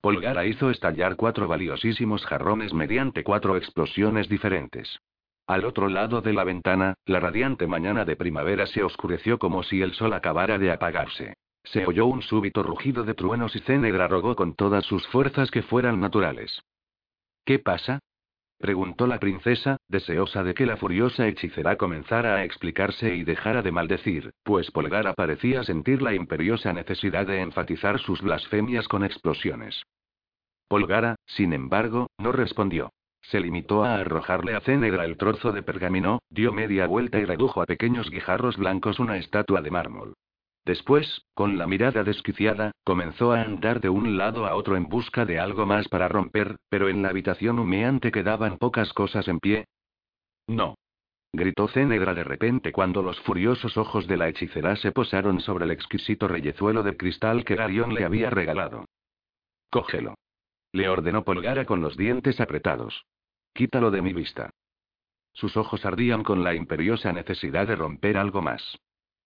Polgara 0.00 0.44
hizo 0.44 0.70
estallar 0.70 1.16
cuatro 1.16 1.48
valiosísimos 1.48 2.24
jarrones 2.26 2.72
mediante 2.74 3.24
cuatro 3.24 3.56
explosiones 3.56 4.28
diferentes. 4.28 4.98
Al 5.48 5.64
otro 5.64 5.88
lado 5.88 6.20
de 6.20 6.34
la 6.34 6.44
ventana, 6.44 6.92
la 7.06 7.20
radiante 7.20 7.66
mañana 7.66 8.04
de 8.04 8.16
primavera 8.16 8.66
se 8.66 8.82
oscureció 8.82 9.38
como 9.38 9.62
si 9.62 9.80
el 9.80 9.94
sol 9.94 10.12
acabara 10.12 10.58
de 10.58 10.70
apagarse. 10.70 11.38
Se 11.64 11.86
oyó 11.86 12.04
un 12.04 12.20
súbito 12.20 12.62
rugido 12.62 13.02
de 13.02 13.14
truenos 13.14 13.56
y 13.56 13.60
Cenegra 13.60 14.08
rogó 14.08 14.36
con 14.36 14.54
todas 14.54 14.84
sus 14.84 15.08
fuerzas 15.08 15.50
que 15.50 15.62
fueran 15.62 16.00
naturales. 16.00 16.60
¿Qué 17.46 17.58
pasa? 17.58 18.00
Preguntó 18.58 19.06
la 19.06 19.18
princesa, 19.18 19.78
deseosa 19.88 20.42
de 20.42 20.52
que 20.52 20.66
la 20.66 20.76
furiosa 20.76 21.26
hechicera 21.26 21.76
comenzara 21.76 22.34
a 22.34 22.44
explicarse 22.44 23.14
y 23.14 23.24
dejara 23.24 23.62
de 23.62 23.72
maldecir, 23.72 24.32
pues 24.42 24.70
Polgara 24.70 25.14
parecía 25.14 25.64
sentir 25.64 26.02
la 26.02 26.12
imperiosa 26.12 26.74
necesidad 26.74 27.26
de 27.26 27.40
enfatizar 27.40 27.98
sus 28.00 28.20
blasfemias 28.20 28.86
con 28.86 29.02
explosiones. 29.02 29.82
Polgara, 30.68 31.16
sin 31.24 31.54
embargo, 31.54 32.08
no 32.18 32.32
respondió. 32.32 32.90
Se 33.30 33.40
limitó 33.40 33.84
a 33.84 33.96
arrojarle 33.96 34.54
a 34.54 34.60
Cenegra 34.60 35.04
el 35.04 35.18
trozo 35.18 35.52
de 35.52 35.62
pergamino, 35.62 36.20
dio 36.30 36.50
media 36.50 36.86
vuelta 36.86 37.18
y 37.18 37.26
redujo 37.26 37.60
a 37.60 37.66
pequeños 37.66 38.08
guijarros 38.10 38.56
blancos 38.56 38.98
una 38.98 39.18
estatua 39.18 39.60
de 39.60 39.70
mármol. 39.70 40.14
Después, 40.64 41.26
con 41.34 41.58
la 41.58 41.66
mirada 41.66 42.04
desquiciada, 42.04 42.72
comenzó 42.84 43.32
a 43.32 43.42
andar 43.42 43.80
de 43.80 43.90
un 43.90 44.16
lado 44.16 44.46
a 44.46 44.54
otro 44.54 44.76
en 44.76 44.88
busca 44.88 45.26
de 45.26 45.38
algo 45.38 45.66
más 45.66 45.88
para 45.88 46.08
romper, 46.08 46.56
pero 46.70 46.88
en 46.88 47.02
la 47.02 47.10
habitación 47.10 47.58
humeante 47.58 48.10
quedaban 48.10 48.56
pocas 48.56 48.92
cosas 48.94 49.28
en 49.28 49.40
pie. 49.40 49.66
No. 50.46 50.76
Gritó 51.30 51.68
Cenegra 51.68 52.14
de 52.14 52.24
repente 52.24 52.72
cuando 52.72 53.02
los 53.02 53.20
furiosos 53.20 53.76
ojos 53.76 54.06
de 54.06 54.16
la 54.16 54.28
hechicera 54.28 54.76
se 54.76 54.92
posaron 54.92 55.40
sobre 55.40 55.66
el 55.66 55.70
exquisito 55.70 56.28
reyezuelo 56.28 56.82
de 56.82 56.96
cristal 56.96 57.44
que 57.44 57.56
Garión 57.56 57.92
le 57.92 58.04
había 58.04 58.30
regalado. 58.30 58.86
Cógelo. 59.70 60.14
Le 60.72 60.88
ordenó 60.88 61.24
Polgara 61.24 61.66
con 61.66 61.82
los 61.82 61.96
dientes 61.96 62.40
apretados. 62.40 63.04
Quítalo 63.58 63.90
de 63.90 64.02
mi 64.02 64.12
vista. 64.12 64.50
Sus 65.32 65.56
ojos 65.56 65.84
ardían 65.84 66.22
con 66.22 66.44
la 66.44 66.54
imperiosa 66.54 67.12
necesidad 67.12 67.66
de 67.66 67.74
romper 67.74 68.16
algo 68.16 68.40
más. 68.40 68.78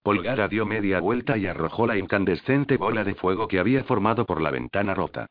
Polgara 0.02 0.48
dio 0.48 0.64
media 0.64 1.00
vuelta 1.00 1.36
y 1.36 1.46
arrojó 1.46 1.86
la 1.86 1.98
incandescente 1.98 2.78
bola 2.78 3.04
de 3.04 3.14
fuego 3.14 3.46
que 3.46 3.58
había 3.58 3.84
formado 3.84 4.24
por 4.24 4.40
la 4.40 4.50
ventana 4.50 4.94
rota. 4.94 5.26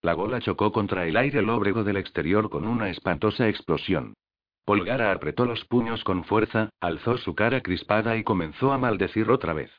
La 0.00 0.14
bola 0.14 0.40
chocó 0.40 0.72
contra 0.72 1.06
el 1.06 1.18
aire 1.18 1.42
lóbrego 1.42 1.84
del 1.84 1.98
exterior 1.98 2.48
con 2.48 2.66
una 2.66 2.88
espantosa 2.88 3.46
explosión. 3.46 4.14
Polgara 4.64 5.12
apretó 5.12 5.44
los 5.44 5.62
puños 5.66 6.02
con 6.02 6.24
fuerza, 6.24 6.70
alzó 6.80 7.18
su 7.18 7.34
cara 7.34 7.60
crispada 7.60 8.16
y 8.16 8.24
comenzó 8.24 8.72
a 8.72 8.78
maldecir 8.78 9.30
otra 9.30 9.52
vez. 9.52 9.70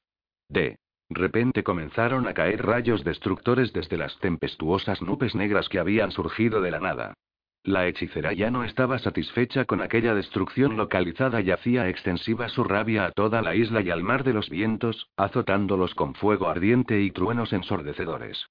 De 0.50 0.78
repente 1.10 1.64
comenzaron 1.64 2.28
a 2.28 2.36
caer 2.36 2.64
rayos 2.64 3.04
destructores 3.04 3.74
desde 3.74 3.98
las 3.98 4.16
tempestuosas 4.20 5.02
nubes 5.02 5.34
negras 5.34 5.68
que 5.68 5.80
habían 5.80 6.12
surgido 6.12 6.62
de 6.62 6.70
la 6.70 6.80
nada. 6.80 7.16
La 7.66 7.88
hechicera 7.88 8.32
ya 8.32 8.52
no 8.52 8.64
estaba 8.64 9.00
satisfecha 9.00 9.66
con 9.66 9.82
aquella 9.82 10.14
destrucción 10.14 10.78
localizada 10.78 11.42
y 11.42 11.50
hacía 11.50 11.90
extensiva 11.90 12.48
su 12.48 12.64
rabia 12.64 13.06
a 13.06 13.12
toda 13.12 13.42
la 13.42 13.56
isla 13.56 13.82
y 13.82 13.90
al 13.90 14.04
mar 14.04 14.24
de 14.24 14.34
los 14.34 14.52
vientos, 14.52 15.10
azotándolos 15.18 15.96
con 15.96 16.14
fuego 16.14 16.48
ardiente 16.48 17.02
y 17.02 17.10
truenos 17.10 17.54
ensordecedores. 17.54 18.46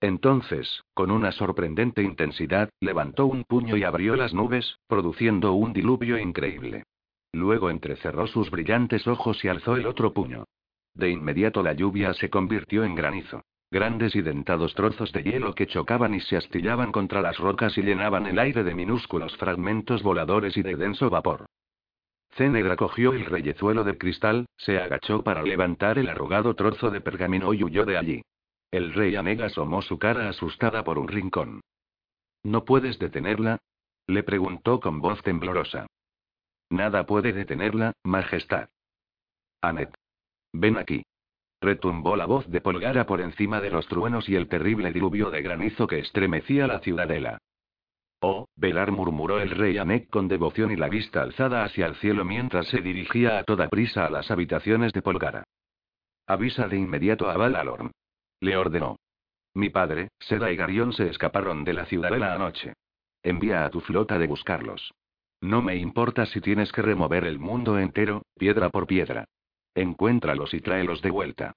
Entonces, 0.00 0.84
con 0.94 1.10
una 1.10 1.32
sorprendente 1.32 2.04
intensidad, 2.04 2.70
levantó 2.78 3.26
un 3.26 3.42
puño 3.42 3.76
y 3.76 3.82
abrió 3.82 4.14
las 4.14 4.34
nubes, 4.34 4.78
produciendo 4.86 5.52
un 5.54 5.72
diluvio 5.72 6.16
increíble. 6.16 6.84
Luego 7.32 7.70
entrecerró 7.70 8.28
sus 8.28 8.52
brillantes 8.52 9.08
ojos 9.08 9.44
y 9.44 9.48
alzó 9.48 9.74
el 9.74 9.86
otro 9.86 10.12
puño. 10.12 10.44
De 10.94 11.10
inmediato 11.10 11.64
la 11.64 11.72
lluvia 11.72 12.14
se 12.14 12.30
convirtió 12.30 12.84
en 12.84 12.94
granizo. 12.94 13.42
Grandes 13.70 14.16
y 14.16 14.22
dentados 14.22 14.74
trozos 14.74 15.12
de 15.12 15.22
hielo 15.22 15.54
que 15.54 15.68
chocaban 15.68 16.14
y 16.14 16.20
se 16.20 16.36
astillaban 16.36 16.90
contra 16.90 17.20
las 17.22 17.38
rocas 17.38 17.78
y 17.78 17.82
llenaban 17.82 18.26
el 18.26 18.38
aire 18.40 18.64
de 18.64 18.74
minúsculos 18.74 19.36
fragmentos 19.36 20.02
voladores 20.02 20.56
y 20.56 20.62
de 20.62 20.74
denso 20.74 21.08
vapor. 21.08 21.46
Cenegra 22.32 22.76
cogió 22.76 23.12
el 23.12 23.26
reyezuelo 23.26 23.84
de 23.84 23.96
cristal, 23.96 24.46
se 24.56 24.78
agachó 24.78 25.22
para 25.22 25.42
levantar 25.42 25.98
el 25.98 26.08
arrugado 26.08 26.54
trozo 26.54 26.90
de 26.90 27.00
pergamino 27.00 27.54
y 27.54 27.62
huyó 27.62 27.84
de 27.84 27.96
allí. 27.96 28.22
El 28.72 28.92
rey 28.92 29.14
Anega 29.16 29.46
asomó 29.46 29.82
su 29.82 29.98
cara 29.98 30.28
asustada 30.28 30.82
por 30.82 30.98
un 30.98 31.08
rincón. 31.08 31.60
¿No 32.42 32.64
puedes 32.64 32.98
detenerla? 32.98 33.58
le 34.06 34.22
preguntó 34.24 34.80
con 34.80 35.00
voz 35.00 35.22
temblorosa. 35.22 35.86
Nada 36.70 37.06
puede 37.06 37.32
detenerla, 37.32 37.92
Majestad. 38.04 38.68
Anet. 39.60 39.94
Ven 40.52 40.78
aquí. 40.78 41.02
Retumbó 41.60 42.16
la 42.16 42.26
voz 42.26 42.48
de 42.48 42.60
Polgara 42.60 43.04
por 43.06 43.20
encima 43.20 43.60
de 43.60 43.70
los 43.70 43.86
truenos 43.86 44.28
y 44.28 44.36
el 44.36 44.48
terrible 44.48 44.92
diluvio 44.92 45.30
de 45.30 45.42
granizo 45.42 45.86
que 45.86 45.98
estremecía 45.98 46.66
la 46.66 46.80
ciudadela. 46.80 47.38
Oh, 48.22 48.48
Velar 48.56 48.92
murmuró 48.92 49.40
el 49.40 49.50
rey 49.50 49.78
Anek 49.78 50.10
con 50.10 50.28
devoción 50.28 50.70
y 50.70 50.76
la 50.76 50.88
vista 50.88 51.22
alzada 51.22 51.64
hacia 51.64 51.86
el 51.86 51.96
cielo 51.96 52.24
mientras 52.24 52.66
se 52.68 52.80
dirigía 52.80 53.38
a 53.38 53.44
toda 53.44 53.68
prisa 53.68 54.06
a 54.06 54.10
las 54.10 54.30
habitaciones 54.30 54.92
de 54.92 55.02
Polgara. 55.02 55.44
Avisa 56.26 56.68
de 56.68 56.76
inmediato 56.76 57.30
a 57.30 57.36
Valalorn. 57.36 57.90
Le 58.40 58.56
ordenó. 58.56 58.96
Mi 59.54 59.68
padre, 59.68 60.08
Seda 60.18 60.52
y 60.52 60.56
Garión 60.56 60.92
se 60.92 61.08
escaparon 61.08 61.64
de 61.64 61.74
la 61.74 61.86
ciudadela 61.86 62.34
anoche. 62.34 62.74
Envía 63.22 63.64
a 63.64 63.70
tu 63.70 63.80
flota 63.80 64.18
de 64.18 64.26
buscarlos. 64.26 64.92
No 65.40 65.60
me 65.62 65.76
importa 65.76 66.26
si 66.26 66.40
tienes 66.40 66.72
que 66.72 66.82
remover 66.82 67.24
el 67.24 67.38
mundo 67.38 67.78
entero, 67.78 68.22
piedra 68.38 68.68
por 68.70 68.86
piedra. 68.86 69.24
Encuéntralos 69.74 70.52
y 70.52 70.60
tráelos 70.60 71.00
de 71.02 71.10
vuelta. 71.10 71.54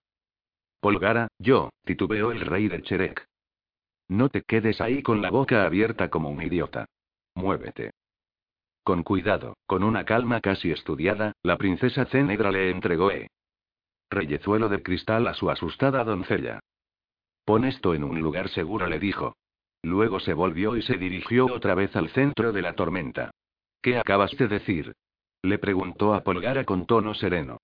Polgara, 0.79 1.29
yo, 1.39 1.69
titubeó 1.83 2.31
el 2.31 2.41
rey 2.41 2.67
de 2.67 2.81
Cherek. 2.81 3.25
No 4.09 4.29
te 4.29 4.43
quedes 4.43 4.81
ahí 4.81 5.01
con 5.01 5.21
la 5.21 5.31
boca 5.31 5.65
abierta 5.65 6.09
como 6.09 6.29
un 6.29 6.41
idiota. 6.41 6.85
Muévete. 7.35 7.91
Con 8.83 9.03
cuidado, 9.03 9.55
con 9.65 9.83
una 9.83 10.03
calma 10.03 10.41
casi 10.41 10.71
estudiada, 10.71 11.33
la 11.41 11.57
princesa 11.57 12.05
Cenegra 12.05 12.51
le 12.51 12.69
entregó 12.69 13.11
E. 13.11 13.29
Reyezuelo 14.09 14.69
de 14.69 14.83
cristal 14.83 15.25
a 15.27 15.33
su 15.33 15.49
asustada 15.49 16.03
doncella. 16.03 16.59
Pon 17.45 17.65
esto 17.65 17.95
en 17.95 18.03
un 18.03 18.21
lugar 18.21 18.49
seguro, 18.49 18.85
le 18.87 18.99
dijo. 18.99 19.35
Luego 19.81 20.19
se 20.19 20.33
volvió 20.33 20.77
y 20.77 20.81
se 20.81 20.97
dirigió 20.97 21.45
otra 21.45 21.75
vez 21.75 21.95
al 21.95 22.09
centro 22.09 22.51
de 22.51 22.61
la 22.61 22.75
tormenta. 22.75 23.31
¿Qué 23.81 23.97
acabas 23.97 24.31
de 24.37 24.47
decir? 24.47 24.93
Le 25.41 25.57
preguntó 25.57 26.13
a 26.13 26.23
Polgara 26.23 26.63
con 26.63 26.85
tono 26.85 27.13
sereno 27.13 27.57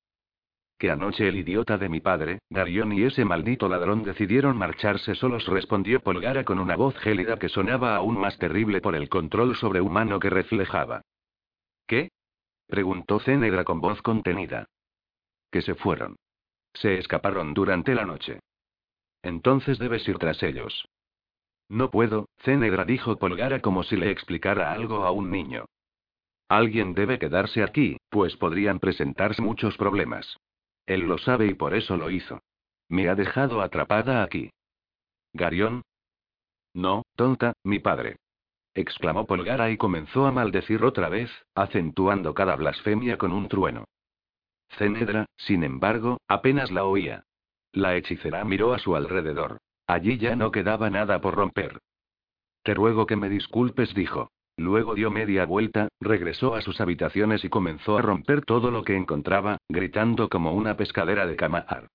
que 0.80 0.90
anoche 0.90 1.28
el 1.28 1.36
idiota 1.36 1.78
de 1.78 1.90
mi 1.90 2.00
padre, 2.00 2.40
Darion 2.50 2.94
y 2.94 3.04
ese 3.04 3.26
maldito 3.26 3.68
ladrón 3.68 4.04
decidieron 4.04 4.58
marcharse 4.58 5.14
solos, 5.14 5.46
respondió 5.46 6.00
Polgara 6.00 6.46
con 6.46 6.58
una 6.58 6.78
voz 6.78 6.98
gélida 7.00 7.38
que 7.38 7.50
sonaba 7.50 7.98
aún 7.98 8.18
más 8.18 8.38
terrible 8.38 8.80
por 8.80 8.96
el 8.96 9.10
control 9.10 9.58
sobrehumano 9.58 10.22
que 10.22 10.30
reflejaba. 10.30 11.02
¿Qué? 11.86 12.12
preguntó 12.66 13.20
Cenegra 13.20 13.66
con 13.66 13.82
voz 13.82 14.02
contenida. 14.02 14.68
Que 15.52 15.62
se 15.62 15.76
fueron. 15.76 16.16
Se 16.74 16.98
escaparon 16.98 17.54
durante 17.54 17.94
la 17.94 18.06
noche. 18.06 18.40
Entonces 19.22 19.80
debes 19.80 20.08
ir 20.08 20.18
tras 20.18 20.42
ellos. 20.44 20.88
No 21.68 21.92
puedo, 21.92 22.30
Cenegra 22.38 22.86
dijo 22.86 23.18
Polgara 23.18 23.60
como 23.60 23.84
si 23.84 23.98
le 23.98 24.12
explicara 24.12 24.72
algo 24.72 25.04
a 25.04 25.12
un 25.12 25.30
niño. 25.30 25.66
Alguien 26.48 26.94
debe 26.94 27.20
quedarse 27.20 27.64
aquí, 27.64 27.98
pues 28.10 28.38
podrían 28.38 28.80
presentarse 28.80 29.42
muchos 29.42 29.76
problemas. 29.76 30.38
Él 30.90 31.02
lo 31.02 31.20
sabe 31.20 31.46
y 31.46 31.54
por 31.54 31.76
eso 31.76 31.98
lo 31.98 32.10
hizo. 32.10 32.42
Me 32.88 33.10
ha 33.10 33.16
dejado 33.16 33.62
atrapada 33.62 34.24
aquí. 34.24 34.50
¿Garión? 35.34 35.84
No, 36.74 37.04
tonta, 37.16 37.54
mi 37.64 37.78
padre. 37.78 38.18
exclamó 38.74 39.28
Polgara 39.28 39.70
y 39.70 39.78
comenzó 39.78 40.26
a 40.26 40.32
maldecir 40.32 40.84
otra 40.84 41.08
vez, 41.08 41.30
acentuando 41.54 42.34
cada 42.34 42.56
blasfemia 42.56 43.20
con 43.20 43.34
un 43.34 43.48
trueno. 43.50 43.86
Cenedra, 44.80 45.28
sin 45.38 45.64
embargo, 45.64 46.18
apenas 46.28 46.72
la 46.72 46.86
oía. 46.86 47.24
La 47.72 47.96
hechicera 47.96 48.44
miró 48.44 48.74
a 48.74 48.80
su 48.80 48.96
alrededor. 48.96 49.60
Allí 49.86 50.18
ya 50.18 50.36
no 50.36 50.50
quedaba 50.52 50.90
nada 50.90 51.22
por 51.22 51.36
romper. 51.36 51.78
Te 52.64 52.74
ruego 52.74 53.06
que 53.06 53.16
me 53.16 53.30
disculpes, 53.30 53.94
dijo. 53.94 54.32
Luego 54.60 54.94
dio 54.94 55.10
media 55.10 55.46
vuelta, 55.46 55.88
regresó 56.02 56.54
a 56.54 56.62
sus 56.62 56.82
habitaciones 56.82 57.46
y 57.46 57.50
comenzó 57.50 57.98
a 57.98 58.02
romper 58.02 58.44
todo 58.44 58.72
lo 58.72 58.84
que 58.84 58.98
encontraba, 58.98 59.58
gritando 59.70 60.28
como 60.28 60.52
una 60.52 60.76
pescadera 60.76 61.26
de 61.26 61.38
camar. 61.38 61.88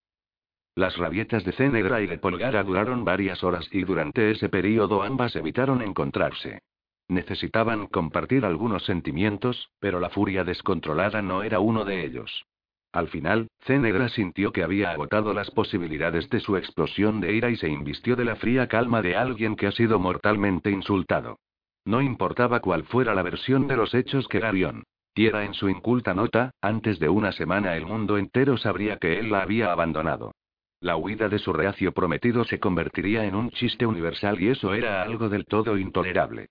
Las 0.75 0.97
rabietas 0.97 1.45
de 1.45 1.53
Cenegra 1.53 2.01
y 2.01 2.07
de 2.07 2.17
Polgara 2.17 2.65
duraron 2.65 3.05
varias 3.05 3.45
horas 3.45 3.69
y 3.71 3.85
durante 3.85 4.31
ese 4.31 4.49
periodo 4.49 5.03
ambas 5.03 5.37
evitaron 5.37 5.83
encontrarse. 5.83 6.61
Necesitaban 7.07 7.87
compartir 7.87 8.47
algunos 8.47 8.87
sentimientos, 8.87 9.69
pero 9.79 10.01
la 10.01 10.09
furia 10.09 10.43
descontrolada 10.43 11.21
no 11.21 11.43
era 11.43 11.61
uno 11.61 11.85
de 11.85 12.03
ellos. 12.07 12.47
Al 12.93 13.09
final, 13.09 13.49
Cenegra 13.61 14.09
sintió 14.09 14.53
que 14.53 14.63
había 14.63 14.91
agotado 14.91 15.35
las 15.35 15.51
posibilidades 15.51 16.31
de 16.31 16.41
su 16.41 16.57
explosión 16.57 17.21
de 17.21 17.35
ira 17.35 17.51
y 17.51 17.57
se 17.57 17.69
invistió 17.69 18.17
de 18.17 18.25
la 18.25 18.37
fría 18.37 18.69
calma 18.69 19.03
de 19.03 19.17
alguien 19.17 19.55
que 19.55 19.67
ha 19.67 19.73
sido 19.73 19.99
mortalmente 19.99 20.71
insultado. 20.71 21.37
No 21.85 22.01
importaba 22.01 22.61
cuál 22.61 22.85
fuera 22.85 23.15
la 23.15 23.23
versión 23.23 23.69
de 23.69 23.77
los 23.77 23.95
hechos 23.95 24.27
que 24.29 24.41
Garion 24.41 24.85
diera 25.15 25.45
en 25.45 25.55
su 25.55 25.69
inculta 25.69 26.13
nota, 26.15 26.51
antes 26.61 26.99
de 26.99 27.09
una 27.09 27.31
semana 27.33 27.77
el 27.77 27.87
mundo 27.87 28.19
entero 28.19 28.57
sabría 28.57 28.97
que 28.97 29.19
él 29.19 29.31
la 29.31 29.43
había 29.43 29.71
abandonado. 29.71 30.33
La 30.81 30.97
huida 30.97 31.29
de 31.29 31.39
su 31.39 31.53
reacio 31.53 31.93
prometido 31.93 32.45
se 32.45 32.59
convertiría 32.59 33.25
en 33.25 33.35
un 33.35 33.51
chiste 33.51 33.87
universal 33.87 34.41
y 34.41 34.49
eso 34.49 34.75
era 34.75 35.03
algo 35.03 35.29
del 35.29 35.45
todo 35.45 35.79
intolerable. 35.79 36.49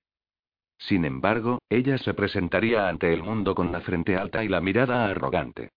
Sin 0.77 1.05
embargo, 1.05 1.59
ella 1.69 1.97
se 1.97 2.13
presentaría 2.13 2.87
ante 2.87 3.13
el 3.13 3.21
mundo 3.21 3.53
con 3.53 3.71
la 3.71 3.81
frente 3.81 4.15
alta 4.15 4.43
y 4.43 4.47
la 4.47 4.61
mirada 4.61 5.05
arrogante. 5.05 5.69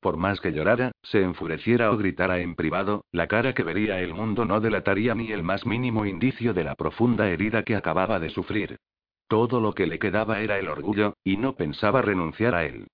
Por 0.00 0.16
más 0.16 0.40
que 0.40 0.52
llorara, 0.52 0.92
se 1.02 1.22
enfureciera 1.22 1.90
o 1.90 1.96
gritara 1.96 2.40
en 2.40 2.54
privado, 2.54 3.04
la 3.10 3.26
cara 3.26 3.54
que 3.54 3.62
vería 3.62 4.00
el 4.00 4.12
mundo 4.12 4.44
no 4.44 4.60
delataría 4.60 5.14
ni 5.14 5.32
el 5.32 5.42
más 5.42 5.64
mínimo 5.66 6.04
indicio 6.04 6.52
de 6.52 6.64
la 6.64 6.74
profunda 6.74 7.28
herida 7.30 7.62
que 7.62 7.74
acababa 7.74 8.20
de 8.20 8.28
sufrir. 8.28 8.76
Todo 9.28 9.60
lo 9.60 9.72
que 9.72 9.86
le 9.86 9.98
quedaba 9.98 10.40
era 10.40 10.58
el 10.58 10.68
orgullo, 10.68 11.14
y 11.24 11.36
no 11.36 11.54
pensaba 11.54 12.02
renunciar 12.02 12.54
a 12.54 12.64
él. 12.64 12.86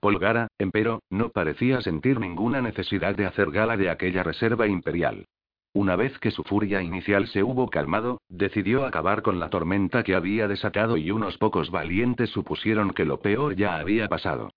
Polgara, 0.00 0.48
empero, 0.58 1.02
no 1.10 1.28
parecía 1.28 1.80
sentir 1.80 2.18
ninguna 2.18 2.60
necesidad 2.60 3.14
de 3.14 3.26
hacer 3.26 3.50
gala 3.50 3.76
de 3.76 3.90
aquella 3.90 4.22
reserva 4.22 4.66
imperial. 4.66 5.26
Una 5.74 5.96
vez 5.96 6.18
que 6.18 6.30
su 6.30 6.42
furia 6.42 6.82
inicial 6.82 7.28
se 7.28 7.42
hubo 7.42 7.70
calmado, 7.70 8.20
decidió 8.28 8.84
acabar 8.84 9.22
con 9.22 9.40
la 9.40 9.48
tormenta 9.48 10.02
que 10.02 10.14
había 10.14 10.48
desatado 10.48 10.96
y 10.96 11.10
unos 11.10 11.38
pocos 11.38 11.70
valientes 11.70 12.30
supusieron 12.30 12.90
que 12.90 13.04
lo 13.04 13.20
peor 13.20 13.56
ya 13.56 13.76
había 13.76 14.08
pasado. 14.08 14.50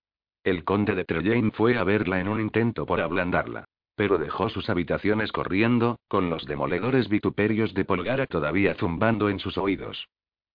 El 0.44 0.64
conde 0.64 0.94
de 0.94 1.04
Trellane 1.04 1.52
fue 1.52 1.78
a 1.78 1.84
verla 1.84 2.20
en 2.20 2.28
un 2.28 2.40
intento 2.40 2.84
por 2.84 3.00
ablandarla. 3.00 3.64
Pero 3.94 4.18
dejó 4.18 4.50
sus 4.50 4.68
habitaciones 4.68 5.32
corriendo, 5.32 5.98
con 6.06 6.28
los 6.28 6.44
demoledores 6.44 7.08
vituperios 7.08 7.72
de 7.72 7.86
Polgara 7.86 8.26
todavía 8.26 8.74
zumbando 8.74 9.30
en 9.30 9.38
sus 9.38 9.56
oídos. 9.56 10.06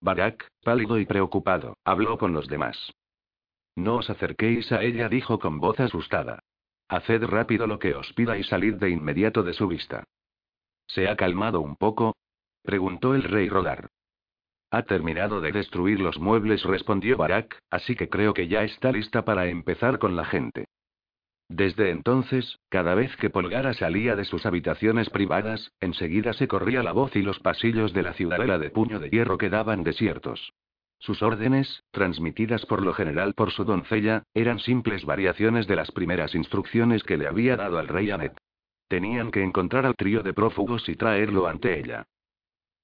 Barak, 0.01 0.47
pálido 0.63 0.99
y 0.99 1.05
preocupado, 1.05 1.77
habló 1.85 2.17
con 2.17 2.33
los 2.33 2.47
demás. 2.47 2.91
No 3.75 3.97
os 3.97 4.09
acerquéis 4.09 4.71
a 4.71 4.81
ella, 4.81 5.07
dijo 5.09 5.39
con 5.39 5.59
voz 5.59 5.79
asustada. 5.79 6.39
Haced 6.89 7.23
rápido 7.23 7.67
lo 7.67 7.79
que 7.79 7.93
os 7.93 8.11
pida 8.13 8.37
y 8.37 8.43
salid 8.43 8.75
de 8.75 8.89
inmediato 8.89 9.43
de 9.43 9.53
su 9.53 9.67
vista. 9.67 10.03
¿Se 10.87 11.07
ha 11.07 11.15
calmado 11.15 11.61
un 11.61 11.75
poco? 11.75 12.15
preguntó 12.63 13.15
el 13.15 13.23
rey 13.23 13.47
Rodar. 13.47 13.89
Ha 14.71 14.83
terminado 14.83 15.39
de 15.39 15.51
destruir 15.51 15.99
los 15.99 16.19
muebles, 16.19 16.63
respondió 16.63 17.15
Barak, 17.17 17.59
así 17.69 17.95
que 17.95 18.09
creo 18.09 18.33
que 18.33 18.47
ya 18.47 18.63
está 18.63 18.91
lista 18.91 19.23
para 19.23 19.47
empezar 19.47 19.99
con 19.99 20.15
la 20.15 20.25
gente. 20.25 20.65
Desde 21.53 21.89
entonces, 21.89 22.59
cada 22.69 22.95
vez 22.95 23.13
que 23.17 23.29
Polgara 23.29 23.73
salía 23.73 24.15
de 24.15 24.23
sus 24.23 24.45
habitaciones 24.45 25.09
privadas, 25.09 25.73
enseguida 25.81 26.31
se 26.31 26.47
corría 26.47 26.81
la 26.81 26.93
voz 26.93 27.13
y 27.17 27.21
los 27.21 27.39
pasillos 27.39 27.91
de 27.91 28.03
la 28.03 28.13
ciudadela 28.13 28.57
de 28.57 28.69
puño 28.69 28.99
de 28.99 29.09
hierro 29.09 29.37
quedaban 29.37 29.83
desiertos. 29.83 30.53
Sus 30.99 31.21
órdenes, 31.21 31.83
transmitidas 31.91 32.65
por 32.65 32.81
lo 32.81 32.93
general 32.93 33.33
por 33.33 33.51
su 33.51 33.65
doncella, 33.65 34.23
eran 34.33 34.59
simples 34.59 35.03
variaciones 35.03 35.67
de 35.67 35.75
las 35.75 35.91
primeras 35.91 36.35
instrucciones 36.35 37.03
que 37.03 37.17
le 37.17 37.27
había 37.27 37.57
dado 37.57 37.79
al 37.79 37.89
rey 37.89 38.11
Anet. 38.11 38.37
Tenían 38.87 39.29
que 39.29 39.43
encontrar 39.43 39.85
al 39.85 39.95
trío 39.95 40.23
de 40.23 40.31
prófugos 40.31 40.87
y 40.87 40.95
traerlo 40.95 41.47
ante 41.47 41.77
ella. 41.77 42.05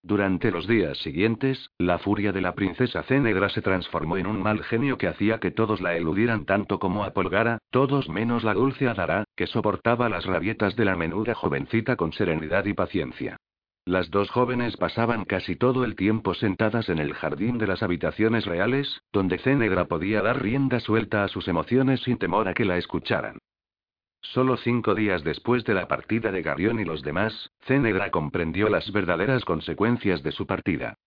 Durante 0.04 0.52
los 0.52 0.68
días 0.68 0.98
siguientes, 1.00 1.70
la 1.78 1.98
furia 2.00 2.32
de 2.32 2.42
la 2.42 2.56
princesa 2.56 3.04
Cenegra 3.04 3.50
se 3.50 3.62
transformó 3.62 4.18
en 4.18 4.28
un 4.28 4.42
mal 4.42 4.64
genio 4.64 4.98
que 4.98 5.08
hacía 5.08 5.40
que 5.40 5.52
todos 5.52 5.82
la 5.82 5.96
eludieran 5.98 6.46
tanto 6.46 6.80
como 6.80 7.04
a 7.04 7.12
Polgara, 7.12 7.60
todos 7.72 8.08
menos 8.08 8.44
la 8.44 8.54
dulce 8.54 8.88
Adara, 8.88 9.26
que 9.36 9.48
soportaba 9.48 10.08
las 10.08 10.26
rabietas 10.26 10.76
de 10.76 10.86
la 10.86 10.96
menuda 10.96 11.34
jovencita 11.34 11.96
con 11.96 12.14
serenidad 12.14 12.66
y 12.66 12.74
paciencia. 12.74 13.38
Las 13.86 14.12
dos 14.12 14.30
jóvenes 14.30 14.76
pasaban 14.76 15.24
casi 15.24 15.56
todo 15.56 15.86
el 15.86 15.96
tiempo 15.96 16.34
sentadas 16.34 16.90
en 16.90 17.00
el 17.00 17.14
jardín 17.14 17.58
de 17.58 17.68
las 17.68 17.84
habitaciones 17.84 18.46
reales, 18.46 19.02
donde 19.14 19.38
Cenegra 19.38 19.86
podía 19.86 20.22
dar 20.22 20.42
rienda 20.42 20.82
suelta 20.82 21.24
a 21.24 21.30
sus 21.30 21.48
emociones 21.48 22.02
sin 22.02 22.18
temor 22.18 22.50
a 22.50 22.54
que 22.54 22.66
la 22.66 22.78
escucharan. 22.78 23.38
Solo 24.22 24.58
cinco 24.58 24.96
días 24.96 25.24
después 25.24 25.64
de 25.64 25.74
la 25.74 25.88
partida 25.88 26.32
de 26.32 26.42
Garión 26.42 26.80
y 26.80 26.86
los 26.86 27.02
demás, 27.02 27.52
Cenegra 27.62 28.12
comprendió 28.12 28.70
las 28.70 28.92
verdaderas 28.92 29.46
consecuencias 29.46 30.24
de 30.24 30.32
su 30.32 30.46
partida. 30.46 30.98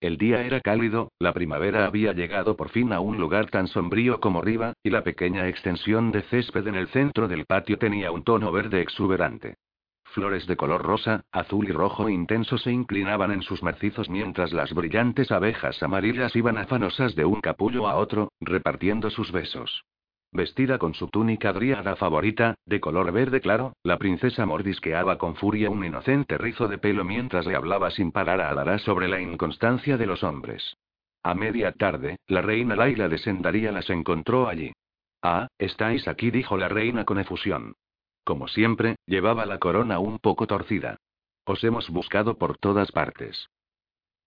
El 0.00 0.16
día 0.16 0.42
era 0.42 0.60
cálido, 0.62 1.12
la 1.18 1.34
primavera 1.34 1.84
había 1.84 2.14
llegado 2.14 2.56
por 2.56 2.70
fin 2.70 2.92
a 2.94 3.00
un 3.00 3.18
lugar 3.18 3.50
tan 3.50 3.66
sombrío 3.68 4.18
como 4.18 4.40
Riva, 4.40 4.72
y 4.82 4.88
la 4.88 5.04
pequeña 5.04 5.46
extensión 5.46 6.10
de 6.10 6.22
césped 6.22 6.66
en 6.66 6.74
el 6.74 6.88
centro 6.88 7.28
del 7.28 7.44
patio 7.44 7.78
tenía 7.78 8.10
un 8.10 8.24
tono 8.24 8.50
verde 8.50 8.80
exuberante. 8.80 9.56
Flores 10.04 10.46
de 10.46 10.56
color 10.56 10.82
rosa, 10.82 11.22
azul 11.30 11.68
y 11.68 11.72
rojo 11.72 12.08
intenso 12.08 12.56
se 12.56 12.72
inclinaban 12.72 13.30
en 13.30 13.42
sus 13.42 13.62
macizos 13.62 14.08
mientras 14.08 14.52
las 14.52 14.72
brillantes 14.72 15.30
abejas 15.30 15.82
amarillas 15.82 16.34
iban 16.34 16.56
afanosas 16.56 17.14
de 17.14 17.26
un 17.26 17.40
capullo 17.42 17.86
a 17.86 17.96
otro, 17.96 18.32
repartiendo 18.40 19.10
sus 19.10 19.30
besos. 19.30 19.84
Vestida 20.32 20.78
con 20.78 20.94
su 20.94 21.08
túnica 21.08 21.52
dríada 21.52 21.96
favorita, 21.96 22.54
de 22.64 22.80
color 22.80 23.10
verde 23.10 23.40
claro, 23.40 23.74
la 23.82 23.98
princesa 23.98 24.46
mordisqueaba 24.46 25.18
con 25.18 25.34
furia 25.34 25.70
un 25.70 25.84
inocente 25.84 26.38
rizo 26.38 26.68
de 26.68 26.78
pelo 26.78 27.04
mientras 27.04 27.46
le 27.46 27.56
hablaba 27.56 27.90
sin 27.90 28.12
parar 28.12 28.40
a 28.40 28.50
Alara 28.50 28.78
sobre 28.78 29.08
la 29.08 29.20
inconstancia 29.20 29.96
de 29.96 30.06
los 30.06 30.22
hombres. 30.22 30.76
A 31.24 31.34
media 31.34 31.72
tarde, 31.72 32.16
la 32.28 32.42
reina 32.42 32.76
Laila 32.76 33.08
de 33.08 33.18
Sendaría 33.18 33.72
las 33.72 33.90
encontró 33.90 34.48
allí. 34.48 34.72
Ah, 35.20 35.48
estáis 35.58 36.06
aquí, 36.06 36.30
dijo 36.30 36.56
la 36.56 36.68
reina 36.68 37.04
con 37.04 37.18
efusión. 37.18 37.74
Como 38.22 38.46
siempre, 38.46 38.96
llevaba 39.06 39.46
la 39.46 39.58
corona 39.58 39.98
un 39.98 40.18
poco 40.18 40.46
torcida. 40.46 40.96
Os 41.44 41.64
hemos 41.64 41.90
buscado 41.90 42.38
por 42.38 42.56
todas 42.56 42.92
partes. 42.92 43.48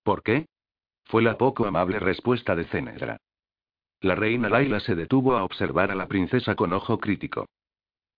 ¿Por 0.04 0.22
qué? 0.22 0.48
Fue 1.06 1.22
la 1.22 1.38
poco 1.38 1.66
amable 1.66 2.00
respuesta 2.00 2.56
de 2.56 2.66
Cenedra. 2.66 3.18
La 4.04 4.16
reina 4.16 4.50
Laila 4.50 4.82
se 4.82 4.96
detuvo 4.96 5.38
a 5.38 5.46
observar 5.46 5.90
a 5.90 5.96
la 5.96 6.08
princesa 6.08 6.56
con 6.56 6.74
ojo 6.74 7.00
crítico. 7.00 7.48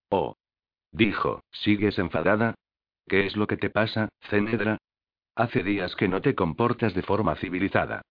Oh. 0.09 0.35
Dijo, 0.91 1.43
¿sigues 1.51 1.99
enfadada? 1.99 2.55
¿Qué 3.07 3.27
es 3.27 3.35
lo 3.35 3.45
que 3.45 3.55
te 3.55 3.69
pasa, 3.69 4.09
Cenedra? 4.31 4.79
Hace 5.35 5.61
días 5.61 5.95
que 5.95 6.07
no 6.07 6.21
te 6.21 6.33
comportas 6.33 6.95
de 6.95 7.03
forma 7.03 7.35
civilizada. 7.35 8.01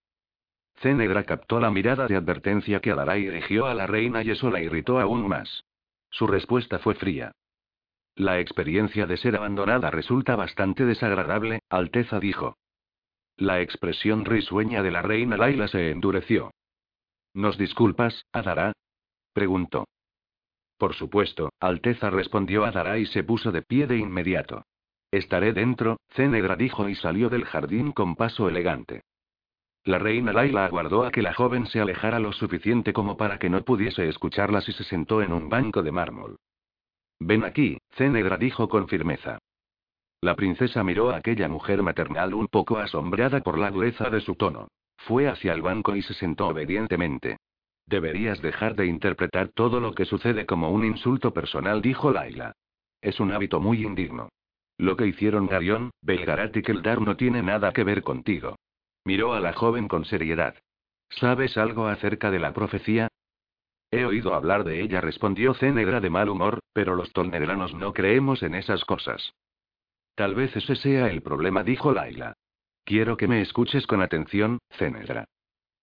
Cenedra 0.76 1.24
captó 1.24 1.58
la 1.58 1.72
mirada 1.72 2.06
de 2.06 2.14
advertencia 2.14 2.78
que 2.78 2.92
Adarai 2.92 3.22
dirigió 3.22 3.66
a 3.66 3.74
la 3.74 3.88
reina 3.88 4.22
y 4.22 4.30
eso 4.30 4.52
la 4.52 4.60
irritó 4.60 5.00
aún 5.00 5.26
más. 5.26 5.64
Su 6.10 6.28
respuesta 6.28 6.78
fue 6.78 6.94
fría. 6.94 7.32
La 8.14 8.38
experiencia 8.38 9.06
de 9.06 9.16
ser 9.16 9.34
abandonada 9.34 9.90
resulta 9.90 10.36
bastante 10.36 10.84
desagradable, 10.84 11.58
Alteza 11.70 12.20
dijo. 12.20 12.56
La 13.36 13.60
expresión 13.60 14.24
risueña 14.24 14.84
de 14.84 14.92
la 14.92 15.02
reina 15.02 15.36
Laila 15.36 15.66
se 15.66 15.90
endureció. 15.90 16.52
¿Nos 17.34 17.58
disculpas, 17.58 18.24
Adara? 18.32 18.72
preguntó. 19.32 19.86
Por 20.78 20.94
supuesto, 20.94 21.52
Alteza 21.60 22.10
respondió 22.10 22.64
Adara 22.64 22.98
y 22.98 23.06
se 23.06 23.24
puso 23.24 23.52
de 23.52 23.62
pie 23.62 23.86
de 23.86 23.98
inmediato. 23.98 24.64
Estaré 25.10 25.52
dentro, 25.52 25.98
Cenegra 26.10 26.56
dijo 26.56 26.88
y 26.88 26.94
salió 26.94 27.28
del 27.28 27.44
jardín 27.44 27.92
con 27.92 28.16
paso 28.16 28.48
elegante. 28.48 29.02
La 29.84 29.98
reina 29.98 30.32
Laila 30.32 30.64
aguardó 30.64 31.04
a 31.04 31.10
que 31.10 31.22
la 31.22 31.34
joven 31.34 31.66
se 31.66 31.80
alejara 31.80 32.18
lo 32.18 32.32
suficiente 32.32 32.92
como 32.92 33.16
para 33.16 33.38
que 33.38 33.50
no 33.50 33.62
pudiese 33.64 34.08
escucharlas 34.08 34.68
y 34.68 34.72
se 34.72 34.84
sentó 34.84 35.20
en 35.20 35.32
un 35.32 35.48
banco 35.48 35.82
de 35.82 35.92
mármol. 35.92 36.36
Ven 37.20 37.44
aquí, 37.44 37.78
Cenegra 37.90 38.36
dijo 38.38 38.68
con 38.68 38.88
firmeza. 38.88 39.38
La 40.20 40.36
princesa 40.36 40.82
miró 40.82 41.10
a 41.10 41.16
aquella 41.16 41.48
mujer 41.48 41.82
maternal 41.82 42.32
un 42.32 42.48
poco 42.48 42.78
asombrada 42.78 43.40
por 43.40 43.58
la 43.58 43.70
dureza 43.70 44.08
de 44.08 44.20
su 44.20 44.36
tono. 44.36 44.68
Fue 45.06 45.28
hacia 45.28 45.52
el 45.52 45.60
banco 45.60 45.94
y 45.96 46.02
se 46.02 46.14
sentó 46.14 46.48
obedientemente. 46.48 47.36
Deberías 47.86 48.40
dejar 48.40 48.74
de 48.74 48.86
interpretar 48.86 49.48
todo 49.48 49.78
lo 49.78 49.94
que 49.94 50.06
sucede 50.06 50.46
como 50.46 50.70
un 50.70 50.84
insulto 50.84 51.34
personal, 51.34 51.82
dijo 51.82 52.10
Laila. 52.10 52.52
Es 53.02 53.20
un 53.20 53.32
hábito 53.32 53.60
muy 53.60 53.84
indigno. 53.84 54.30
Lo 54.78 54.96
que 54.96 55.06
hicieron 55.06 55.46
Garión, 55.46 55.90
Belgarat 56.00 56.56
y 56.56 56.62
Keldar 56.62 57.02
no 57.02 57.16
tiene 57.16 57.42
nada 57.42 57.72
que 57.72 57.84
ver 57.84 58.02
contigo. 58.02 58.56
Miró 59.04 59.34
a 59.34 59.40
la 59.40 59.52
joven 59.52 59.88
con 59.88 60.06
seriedad. 60.06 60.54
¿Sabes 61.10 61.58
algo 61.58 61.86
acerca 61.86 62.30
de 62.30 62.38
la 62.38 62.54
profecía? 62.54 63.08
He 63.90 64.06
oído 64.06 64.34
hablar 64.34 64.64
de 64.64 64.80
ella, 64.80 65.02
respondió 65.02 65.52
Cenegra 65.52 66.00
de 66.00 66.10
mal 66.10 66.30
humor, 66.30 66.60
pero 66.72 66.96
los 66.96 67.12
tolnedranos 67.12 67.74
no 67.74 67.92
creemos 67.92 68.42
en 68.42 68.54
esas 68.54 68.84
cosas. 68.86 69.34
Tal 70.14 70.34
vez 70.34 70.56
ese 70.56 70.76
sea 70.76 71.10
el 71.10 71.22
problema, 71.22 71.62
dijo 71.62 71.92
Laila. 71.92 72.34
Quiero 72.84 73.16
que 73.16 73.28
me 73.28 73.40
escuches 73.40 73.86
con 73.86 74.02
atención, 74.02 74.58
Cenedra. 74.72 75.26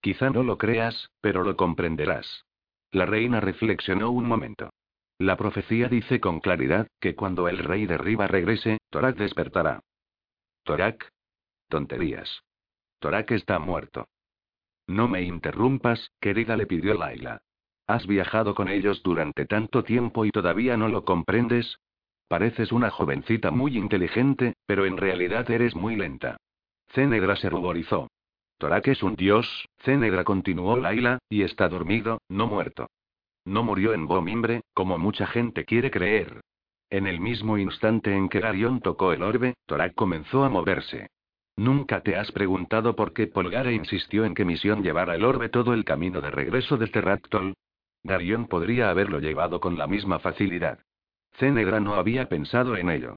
Quizá 0.02 0.30
no 0.30 0.44
lo 0.44 0.58
creas, 0.58 1.10
pero 1.20 1.44
lo 1.44 1.56
comprenderás. 1.56 2.46
La 2.92 3.06
reina 3.06 3.40
reflexionó 3.40 4.12
un 4.12 4.26
momento. 4.28 4.70
La 5.18 5.36
profecía 5.36 5.88
dice 5.88 6.20
con 6.20 6.40
claridad 6.40 6.88
que 7.00 7.16
cuando 7.16 7.48
el 7.48 7.60
rey 7.60 7.86
de 7.86 7.98
Riva 7.98 8.28
regrese, 8.28 8.80
Torak 8.90 9.18
despertará. 9.18 9.82
¿Torak? 10.64 11.10
Tonterías. 11.70 12.44
Torak 13.00 13.32
está 13.32 13.58
muerto. 13.60 14.08
No 14.88 15.08
me 15.08 15.24
interrumpas, 15.24 16.12
querida, 16.20 16.58
le 16.58 16.68
pidió 16.68 16.94
Laila. 16.94 17.42
Has 17.88 18.06
viajado 18.06 18.54
con 18.54 18.68
ellos 18.68 19.02
durante 19.04 19.46
tanto 19.46 19.84
tiempo 19.84 20.26
y 20.26 20.32
todavía 20.32 20.78
no 20.78 20.88
lo 20.88 21.04
comprendes. 21.04 21.78
Pareces 22.28 22.72
una 22.72 22.90
jovencita 22.90 23.52
muy 23.52 23.78
inteligente, 23.78 24.54
pero 24.66 24.86
en 24.86 24.98
realidad 24.98 25.50
eres 25.50 25.76
muy 25.76 25.96
lenta. 25.96 26.38
Cénegra 26.94 27.36
se 27.36 27.50
ruborizó. 27.50 28.10
Torak 28.58 28.88
es 28.90 29.02
un 29.02 29.16
dios, 29.16 29.68
Cénegra 29.80 30.24
continuó 30.24 30.78
Laila, 30.78 31.20
y 31.30 31.44
está 31.44 31.68
dormido, 31.68 32.20
no 32.30 32.48
muerto. 32.48 32.88
No 33.46 33.64
murió 33.64 33.94
en 33.94 34.08
Bomimbre, 34.08 34.62
como 34.74 34.98
mucha 34.98 35.26
gente 35.26 35.66
quiere 35.66 35.90
creer. 35.90 36.42
En 36.90 37.08
el 37.08 37.20
mismo 37.20 37.58
instante 37.58 38.16
en 38.16 38.30
que 38.30 38.42
Garión 38.42 38.82
tocó 38.82 39.14
el 39.14 39.24
orbe, 39.24 39.56
Torak 39.66 39.96
comenzó 39.96 40.44
a 40.44 40.50
moverse. 40.50 41.08
¿Nunca 41.56 42.02
te 42.02 42.16
has 42.16 42.32
preguntado 42.32 42.96
por 42.96 43.14
qué 43.14 43.28
Polgare 43.28 43.74
insistió 43.74 44.26
en 44.26 44.36
que 44.36 44.46
Misión 44.46 44.84
llevara 44.84 45.16
el 45.16 45.24
orbe 45.24 45.50
todo 45.50 45.74
el 45.74 45.86
camino 45.86 46.22
de 46.22 46.32
regreso 46.32 46.78
desde 46.78 47.02
Ractol? 47.02 47.54
Garión 48.04 48.48
podría 48.48 48.90
haberlo 48.90 49.20
llevado 49.20 49.60
con 49.60 49.78
la 49.78 49.88
misma 49.88 50.20
facilidad. 50.20 50.80
Cenegra 51.34 51.80
no 51.80 51.96
había 51.96 52.28
pensado 52.28 52.76
en 52.76 52.90
ello. 52.90 53.16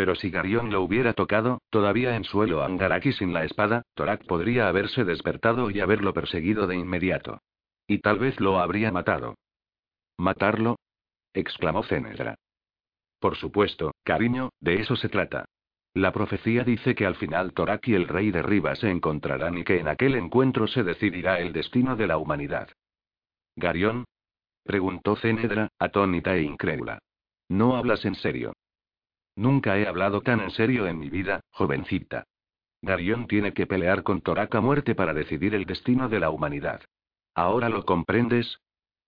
Pero 0.00 0.14
si 0.14 0.30
Garión 0.30 0.70
lo 0.70 0.80
hubiera 0.80 1.12
tocado, 1.12 1.60
todavía 1.68 2.16
en 2.16 2.24
suelo 2.24 2.64
Angaraki 2.64 3.12
sin 3.12 3.34
la 3.34 3.44
espada, 3.44 3.82
Torak 3.92 4.24
podría 4.24 4.66
haberse 4.66 5.04
despertado 5.04 5.70
y 5.70 5.80
haberlo 5.80 6.14
perseguido 6.14 6.66
de 6.66 6.76
inmediato. 6.76 7.42
Y 7.86 7.98
tal 7.98 8.18
vez 8.18 8.40
lo 8.40 8.60
habría 8.60 8.90
matado. 8.92 9.34
¿Matarlo? 10.16 10.78
exclamó 11.34 11.82
Cenegra. 11.82 12.36
Por 13.18 13.36
supuesto, 13.36 13.92
cariño, 14.02 14.48
de 14.58 14.80
eso 14.80 14.96
se 14.96 15.10
trata. 15.10 15.44
La 15.92 16.12
profecía 16.12 16.64
dice 16.64 16.94
que 16.94 17.04
al 17.04 17.16
final 17.16 17.52
Torak 17.52 17.86
y 17.88 17.94
el 17.94 18.08
rey 18.08 18.30
de 18.30 18.40
Riva 18.40 18.76
se 18.76 18.88
encontrarán 18.88 19.58
y 19.58 19.64
que 19.64 19.80
en 19.80 19.88
aquel 19.88 20.14
encuentro 20.14 20.66
se 20.66 20.82
decidirá 20.82 21.40
el 21.40 21.52
destino 21.52 21.94
de 21.94 22.06
la 22.06 22.16
humanidad. 22.16 22.70
¿Garión? 23.54 24.06
preguntó 24.64 25.16
Cenedra, 25.16 25.68
atónita 25.78 26.36
e 26.36 26.40
incrédula. 26.40 27.00
¿No 27.50 27.76
hablas 27.76 28.06
en 28.06 28.14
serio? 28.14 28.54
Nunca 29.36 29.78
he 29.78 29.86
hablado 29.86 30.20
tan 30.20 30.40
en 30.40 30.50
serio 30.50 30.86
en 30.86 30.98
mi 30.98 31.08
vida, 31.08 31.40
jovencita. 31.50 32.24
Garión 32.82 33.26
tiene 33.26 33.52
que 33.52 33.66
pelear 33.66 34.02
con 34.02 34.20
Torak 34.22 34.54
a 34.54 34.60
muerte 34.60 34.94
para 34.94 35.12
decidir 35.12 35.54
el 35.54 35.64
destino 35.64 36.08
de 36.08 36.20
la 36.20 36.30
humanidad. 36.30 36.80
¿Ahora 37.34 37.68
lo 37.68 37.84
comprendes? 37.84 38.58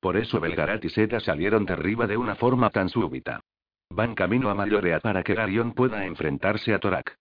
Por 0.01 0.17
eso 0.17 0.41
Belgarat 0.41 0.85
y 0.85 0.91
Seta 0.91 1.21
salieron 1.21 1.65
de 1.65 1.77
Riva 1.77 2.07
de 2.07 2.17
una 2.17 2.35
forma 2.35 2.71
tan 2.71 2.89
súbita. 2.89 3.41
Van 3.91 4.15
camino 4.15 4.51
a 4.51 4.55
Mayorea 4.55 5.01
para 5.01 5.23
que 5.23 5.35
Garión 5.35 5.73
pueda 5.73 6.07
enfrentarse 6.07 6.75
a 6.75 6.79
Torak. 6.79 7.17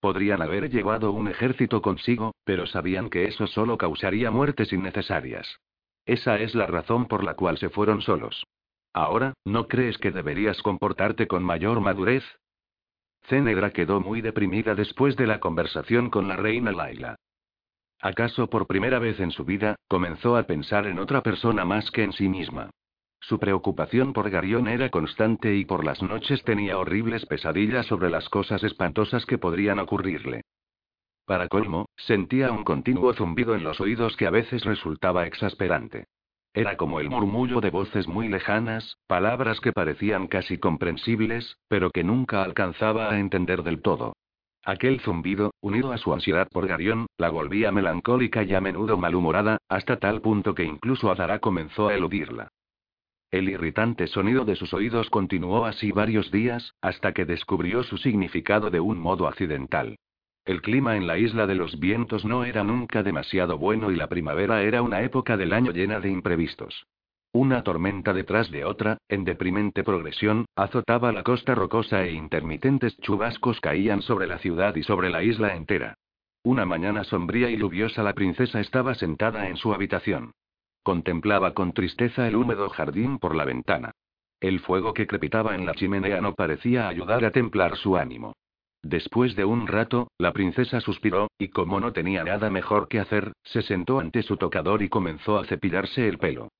Podrían 0.00 0.42
haber 0.42 0.70
llevado 0.70 1.12
un 1.12 1.28
ejército 1.28 1.80
consigo, 1.80 2.34
pero 2.44 2.66
sabían 2.66 3.10
que 3.10 3.24
eso 3.24 3.46
solo 3.46 3.78
causaría 3.78 4.30
muertes 4.30 4.72
innecesarias. 4.72 5.58
Esa 6.04 6.38
es 6.38 6.54
la 6.54 6.66
razón 6.66 7.06
por 7.06 7.24
la 7.24 7.34
cual 7.34 7.58
se 7.58 7.70
fueron 7.70 8.02
solos. 8.02 8.44
Ahora, 8.92 9.34
¿no 9.44 9.66
crees 9.66 9.98
que 9.98 10.10
deberías 10.10 10.62
comportarte 10.62 11.26
con 11.26 11.42
mayor 11.42 11.80
madurez? 11.80 12.24
Cenegra 13.28 13.70
quedó 13.70 14.00
muy 14.00 14.20
deprimida 14.20 14.74
después 14.74 15.16
de 15.16 15.26
la 15.26 15.40
conversación 15.40 16.10
con 16.10 16.28
la 16.28 16.36
reina 16.36 16.72
Laila. 16.72 17.16
¿Acaso 18.00 18.48
por 18.48 18.66
primera 18.66 18.98
vez 18.98 19.20
en 19.20 19.30
su 19.30 19.44
vida, 19.44 19.76
comenzó 19.88 20.36
a 20.36 20.44
pensar 20.44 20.86
en 20.86 20.98
otra 20.98 21.22
persona 21.22 21.64
más 21.64 21.90
que 21.90 22.04
en 22.04 22.12
sí 22.12 22.28
misma? 22.28 22.70
Su 23.20 23.38
preocupación 23.38 24.12
por 24.12 24.30
Garión 24.30 24.68
era 24.68 24.90
constante 24.90 25.56
y 25.56 25.64
por 25.64 25.84
las 25.84 26.02
noches 26.02 26.44
tenía 26.44 26.78
horribles 26.78 27.26
pesadillas 27.26 27.86
sobre 27.86 28.10
las 28.10 28.28
cosas 28.28 28.62
espantosas 28.62 29.26
que 29.26 29.38
podrían 29.38 29.78
ocurrirle. 29.78 30.42
Para 31.24 31.48
colmo, 31.48 31.86
sentía 31.96 32.52
un 32.52 32.62
continuo 32.62 33.12
zumbido 33.14 33.56
en 33.56 33.64
los 33.64 33.80
oídos 33.80 34.16
que 34.16 34.26
a 34.26 34.30
veces 34.30 34.64
resultaba 34.64 35.26
exasperante. 35.26 36.06
Era 36.56 36.78
como 36.78 37.00
el 37.00 37.10
murmullo 37.10 37.60
de 37.60 37.68
voces 37.68 38.08
muy 38.08 38.28
lejanas, 38.28 38.96
palabras 39.06 39.60
que 39.60 39.72
parecían 39.72 40.26
casi 40.26 40.56
comprensibles, 40.56 41.58
pero 41.68 41.90
que 41.90 42.02
nunca 42.02 42.42
alcanzaba 42.42 43.10
a 43.10 43.20
entender 43.20 43.62
del 43.62 43.82
todo. 43.82 44.14
Aquel 44.64 45.00
zumbido, 45.00 45.52
unido 45.60 45.92
a 45.92 45.98
su 45.98 46.14
ansiedad 46.14 46.48
por 46.48 46.66
Garión, 46.66 47.08
la 47.18 47.28
volvía 47.28 47.72
melancólica 47.72 48.42
y 48.42 48.54
a 48.54 48.62
menudo 48.62 48.96
malhumorada, 48.96 49.58
hasta 49.68 49.98
tal 49.98 50.22
punto 50.22 50.54
que 50.54 50.64
incluso 50.64 51.10
Adara 51.10 51.40
comenzó 51.40 51.88
a 51.88 51.94
eludirla. 51.94 52.48
El 53.30 53.50
irritante 53.50 54.06
sonido 54.06 54.46
de 54.46 54.56
sus 54.56 54.72
oídos 54.72 55.10
continuó 55.10 55.66
así 55.66 55.92
varios 55.92 56.30
días, 56.30 56.72
hasta 56.80 57.12
que 57.12 57.26
descubrió 57.26 57.82
su 57.82 57.98
significado 57.98 58.70
de 58.70 58.80
un 58.80 58.98
modo 58.98 59.28
accidental. 59.28 59.98
El 60.46 60.62
clima 60.62 60.96
en 60.96 61.08
la 61.08 61.18
isla 61.18 61.48
de 61.48 61.56
los 61.56 61.80
vientos 61.80 62.24
no 62.24 62.44
era 62.44 62.62
nunca 62.62 63.02
demasiado 63.02 63.58
bueno 63.58 63.90
y 63.90 63.96
la 63.96 64.08
primavera 64.08 64.62
era 64.62 64.80
una 64.80 65.02
época 65.02 65.36
del 65.36 65.52
año 65.52 65.72
llena 65.72 65.98
de 65.98 66.08
imprevistos. 66.08 66.86
Una 67.32 67.64
tormenta 67.64 68.12
detrás 68.12 68.48
de 68.52 68.64
otra, 68.64 68.96
en 69.08 69.24
deprimente 69.24 69.82
progresión, 69.82 70.46
azotaba 70.54 71.10
la 71.10 71.24
costa 71.24 71.56
rocosa 71.56 72.04
e 72.04 72.12
intermitentes 72.12 72.96
chubascos 72.98 73.60
caían 73.60 74.02
sobre 74.02 74.28
la 74.28 74.38
ciudad 74.38 74.76
y 74.76 74.84
sobre 74.84 75.10
la 75.10 75.24
isla 75.24 75.56
entera. 75.56 75.96
Una 76.44 76.64
mañana 76.64 77.02
sombría 77.02 77.50
y 77.50 77.58
lluviosa 77.58 78.04
la 78.04 78.14
princesa 78.14 78.60
estaba 78.60 78.94
sentada 78.94 79.48
en 79.48 79.56
su 79.56 79.74
habitación. 79.74 80.30
Contemplaba 80.84 81.54
con 81.54 81.72
tristeza 81.72 82.28
el 82.28 82.36
húmedo 82.36 82.68
jardín 82.68 83.18
por 83.18 83.34
la 83.34 83.44
ventana. 83.44 83.90
El 84.38 84.60
fuego 84.60 84.94
que 84.94 85.08
crepitaba 85.08 85.56
en 85.56 85.66
la 85.66 85.74
chimenea 85.74 86.20
no 86.20 86.34
parecía 86.34 86.86
ayudar 86.86 87.24
a 87.24 87.32
templar 87.32 87.76
su 87.76 87.96
ánimo. 87.96 88.34
Después 88.88 89.34
de 89.34 89.44
un 89.44 89.66
rato, 89.66 90.12
la 90.16 90.32
princesa 90.32 90.80
suspiró, 90.80 91.28
y 91.38 91.48
como 91.48 91.80
no 91.80 91.92
tenía 91.92 92.22
nada 92.22 92.50
mejor 92.50 92.86
que 92.86 93.00
hacer, 93.00 93.32
se 93.42 93.62
sentó 93.62 93.98
ante 93.98 94.22
su 94.22 94.36
tocador 94.36 94.80
y 94.80 94.88
comenzó 94.88 95.38
a 95.38 95.44
cepillarse 95.44 96.06
el 96.06 96.18
pelo. 96.18 96.50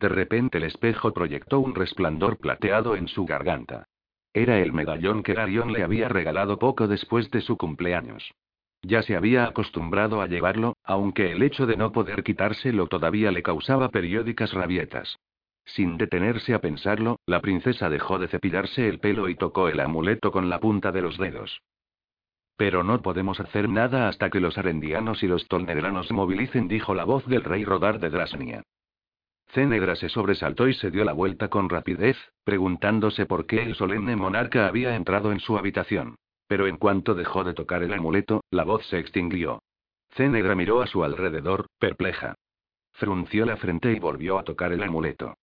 De 0.00 0.08
repente 0.08 0.56
el 0.56 0.64
espejo 0.64 1.12
proyectó 1.12 1.60
un 1.60 1.74
resplandor 1.74 2.38
plateado 2.38 2.96
en 2.96 3.06
su 3.06 3.26
garganta. 3.26 3.84
Era 4.32 4.60
el 4.60 4.72
medallón 4.72 5.22
que 5.22 5.34
Garión 5.34 5.74
le 5.74 5.82
había 5.82 6.08
regalado 6.08 6.58
poco 6.58 6.88
después 6.88 7.30
de 7.30 7.42
su 7.42 7.58
cumpleaños. 7.58 8.32
Ya 8.80 9.02
se 9.02 9.14
había 9.14 9.44
acostumbrado 9.44 10.22
a 10.22 10.28
llevarlo, 10.28 10.78
aunque 10.84 11.32
el 11.32 11.42
hecho 11.42 11.66
de 11.66 11.76
no 11.76 11.92
poder 11.92 12.24
quitárselo 12.24 12.86
todavía 12.86 13.30
le 13.30 13.42
causaba 13.42 13.90
periódicas 13.90 14.54
rabietas. 14.54 15.18
Sin 15.64 15.96
detenerse 15.96 16.54
a 16.54 16.60
pensarlo, 16.60 17.18
la 17.26 17.40
princesa 17.40 17.88
dejó 17.88 18.18
de 18.18 18.28
cepillarse 18.28 18.88
el 18.88 18.98
pelo 18.98 19.28
y 19.28 19.36
tocó 19.36 19.68
el 19.68 19.80
amuleto 19.80 20.32
con 20.32 20.50
la 20.50 20.60
punta 20.60 20.92
de 20.92 21.02
los 21.02 21.18
dedos. 21.18 21.62
Pero 22.56 22.82
no 22.82 23.00
podemos 23.00 23.40
hacer 23.40 23.68
nada 23.68 24.08
hasta 24.08 24.30
que 24.30 24.40
los 24.40 24.58
arendianos 24.58 25.22
y 25.22 25.28
los 25.28 25.48
tolnedranos 25.48 26.08
se 26.08 26.14
movilicen, 26.14 26.68
dijo 26.68 26.94
la 26.94 27.04
voz 27.04 27.26
del 27.26 27.44
rey 27.44 27.64
Rodar 27.64 27.98
de 27.98 28.10
Drasnia. 28.10 28.62
Cénegra 29.48 29.96
se 29.96 30.08
sobresaltó 30.08 30.68
y 30.68 30.74
se 30.74 30.90
dio 30.90 31.04
la 31.04 31.12
vuelta 31.12 31.48
con 31.48 31.68
rapidez, 31.68 32.16
preguntándose 32.44 33.26
por 33.26 33.46
qué 33.46 33.62
el 33.62 33.74
solemne 33.74 34.16
monarca 34.16 34.66
había 34.66 34.96
entrado 34.96 35.32
en 35.32 35.40
su 35.40 35.58
habitación. 35.58 36.16
Pero 36.46 36.66
en 36.66 36.76
cuanto 36.76 37.14
dejó 37.14 37.44
de 37.44 37.54
tocar 37.54 37.82
el 37.82 37.92
amuleto, 37.92 38.42
la 38.50 38.64
voz 38.64 38.86
se 38.86 38.98
extinguió. 38.98 39.62
Cénegra 40.10 40.54
miró 40.54 40.82
a 40.82 40.86
su 40.86 41.04
alrededor, 41.04 41.66
perpleja. 41.78 42.34
Frunció 42.92 43.46
la 43.46 43.56
frente 43.56 43.92
y 43.92 43.98
volvió 43.98 44.38
a 44.38 44.44
tocar 44.44 44.72
el 44.72 44.82
amuleto. 44.82 45.34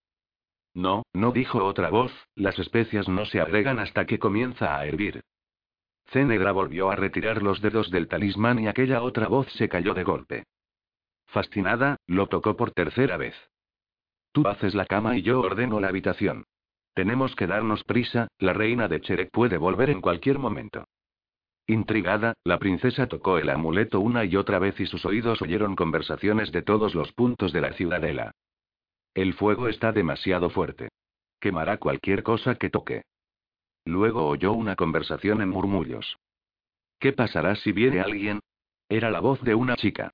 No, 0.73 1.03
no 1.13 1.31
dijo 1.31 1.63
otra 1.63 1.89
voz, 1.89 2.11
las 2.35 2.57
especias 2.59 3.07
no 3.07 3.25
se 3.25 3.41
agregan 3.41 3.79
hasta 3.79 4.05
que 4.05 4.19
comienza 4.19 4.77
a 4.77 4.85
hervir. 4.85 5.23
Cénegra 6.07 6.51
volvió 6.51 6.89
a 6.89 6.95
retirar 6.95 7.41
los 7.41 7.61
dedos 7.61 7.91
del 7.91 8.07
talismán 8.07 8.59
y 8.59 8.67
aquella 8.67 9.01
otra 9.01 9.27
voz 9.27 9.51
se 9.53 9.69
cayó 9.69 9.93
de 9.93 10.03
golpe. 10.03 10.43
Fascinada, 11.27 11.97
lo 12.07 12.27
tocó 12.27 12.55
por 12.55 12.71
tercera 12.71 13.17
vez. 13.17 13.35
Tú 14.31 14.47
haces 14.47 14.73
la 14.73 14.85
cama 14.85 15.17
y 15.17 15.21
yo 15.21 15.41
ordeno 15.41 15.79
la 15.79 15.89
habitación. 15.89 16.45
Tenemos 16.93 17.35
que 17.35 17.47
darnos 17.47 17.83
prisa, 17.83 18.27
la 18.39 18.53
reina 18.53 18.87
de 18.87 19.01
Cherek 19.01 19.31
puede 19.31 19.57
volver 19.57 19.89
en 19.89 20.01
cualquier 20.01 20.39
momento. 20.39 20.85
Intrigada, 21.67 22.33
la 22.43 22.57
princesa 22.57 23.07
tocó 23.07 23.37
el 23.37 23.49
amuleto 23.49 23.99
una 23.99 24.25
y 24.25 24.35
otra 24.35 24.57
vez 24.57 24.79
y 24.79 24.87
sus 24.87 25.05
oídos 25.05 25.41
oyeron 25.43 25.75
conversaciones 25.75 26.51
de 26.51 26.63
todos 26.63 26.95
los 26.95 27.11
puntos 27.13 27.53
de 27.53 27.61
la 27.61 27.73
ciudadela. 27.73 28.31
El 29.19 29.33
fuego 29.33 29.67
está 29.67 29.91
demasiado 29.91 30.49
fuerte. 30.49 30.87
Quemará 31.41 31.75
cualquier 31.75 32.23
cosa 32.23 32.55
que 32.55 32.69
toque. 32.69 33.01
Luego 33.83 34.25
oyó 34.25 34.53
una 34.53 34.77
conversación 34.77 35.41
en 35.41 35.49
murmullos. 35.49 36.15
¿Qué 36.99 37.11
pasará 37.11 37.55
si 37.57 37.73
viene 37.73 37.99
alguien? 37.99 38.39
Era 38.87 39.11
la 39.11 39.19
voz 39.19 39.41
de 39.41 39.55
una 39.55 39.75
chica. 39.75 40.13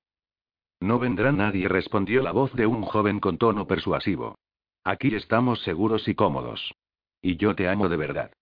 No 0.80 0.98
vendrá 0.98 1.30
nadie, 1.30 1.68
respondió 1.68 2.20
la 2.20 2.32
voz 2.32 2.52
de 2.54 2.66
un 2.66 2.82
joven 2.82 3.20
con 3.20 3.38
tono 3.38 3.68
persuasivo. 3.68 4.34
Aquí 4.82 5.14
estamos 5.14 5.62
seguros 5.62 6.08
y 6.08 6.16
cómodos. 6.16 6.74
Y 7.22 7.36
yo 7.36 7.54
te 7.54 7.68
amo 7.68 7.88
de 7.88 7.98
verdad. 7.98 8.32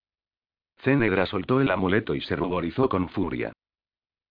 Cénegra 0.79 1.27
soltó 1.27 1.61
el 1.61 1.71
amuleto 1.71 2.15
y 2.15 2.23
se 2.23 2.37
ruborizó 2.37 2.89
con 2.89 3.11
furia. 3.11 3.53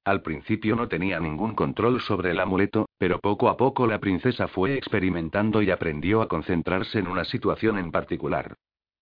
Al 0.05 0.21
principio 0.21 0.75
no 0.75 0.89
tenía 0.89 1.19
ningún 1.19 1.55
control 1.55 2.01
sobre 2.01 2.31
el 2.31 2.39
amuleto, 2.41 2.89
pero 2.97 3.19
poco 3.19 3.47
a 3.47 3.55
poco 3.55 3.87
la 3.87 3.99
princesa 3.99 4.49
fue 4.49 4.75
experimentando 4.75 5.61
y 5.61 5.71
aprendió 5.71 6.21
a 6.21 6.27
concentrarse 6.27 6.99
en 6.99 7.07
una 7.07 7.23
situación 7.23 7.77
en 7.77 7.91
particular. 7.91 8.55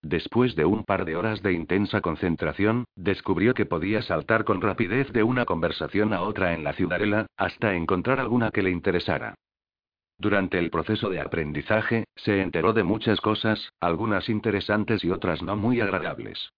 Después 0.03 0.55
de 0.55 0.65
un 0.65 0.83
par 0.83 1.05
de 1.05 1.15
horas 1.15 1.41
de 1.41 1.53
intensa 1.53 2.01
concentración, 2.01 2.85
descubrió 2.95 3.53
que 3.53 3.65
podía 3.65 4.01
saltar 4.03 4.43
con 4.43 4.61
rapidez 4.61 5.11
de 5.11 5.23
una 5.23 5.45
conversación 5.45 6.13
a 6.13 6.21
otra 6.21 6.53
en 6.53 6.63
la 6.63 6.73
ciudadela, 6.73 7.25
hasta 7.35 7.75
encontrar 7.75 8.19
alguna 8.19 8.51
que 8.51 8.61
le 8.61 8.69
interesara. 8.69 9.35
Durante 10.19 10.59
el 10.59 10.69
proceso 10.69 11.09
de 11.09 11.19
aprendizaje, 11.19 12.05
se 12.15 12.41
enteró 12.41 12.73
de 12.73 12.83
muchas 12.83 13.21
cosas, 13.21 13.71
algunas 13.79 14.29
interesantes 14.29 15.03
y 15.03 15.09
otras 15.09 15.41
no 15.41 15.55
muy 15.55 15.81
agradables. 15.81 16.51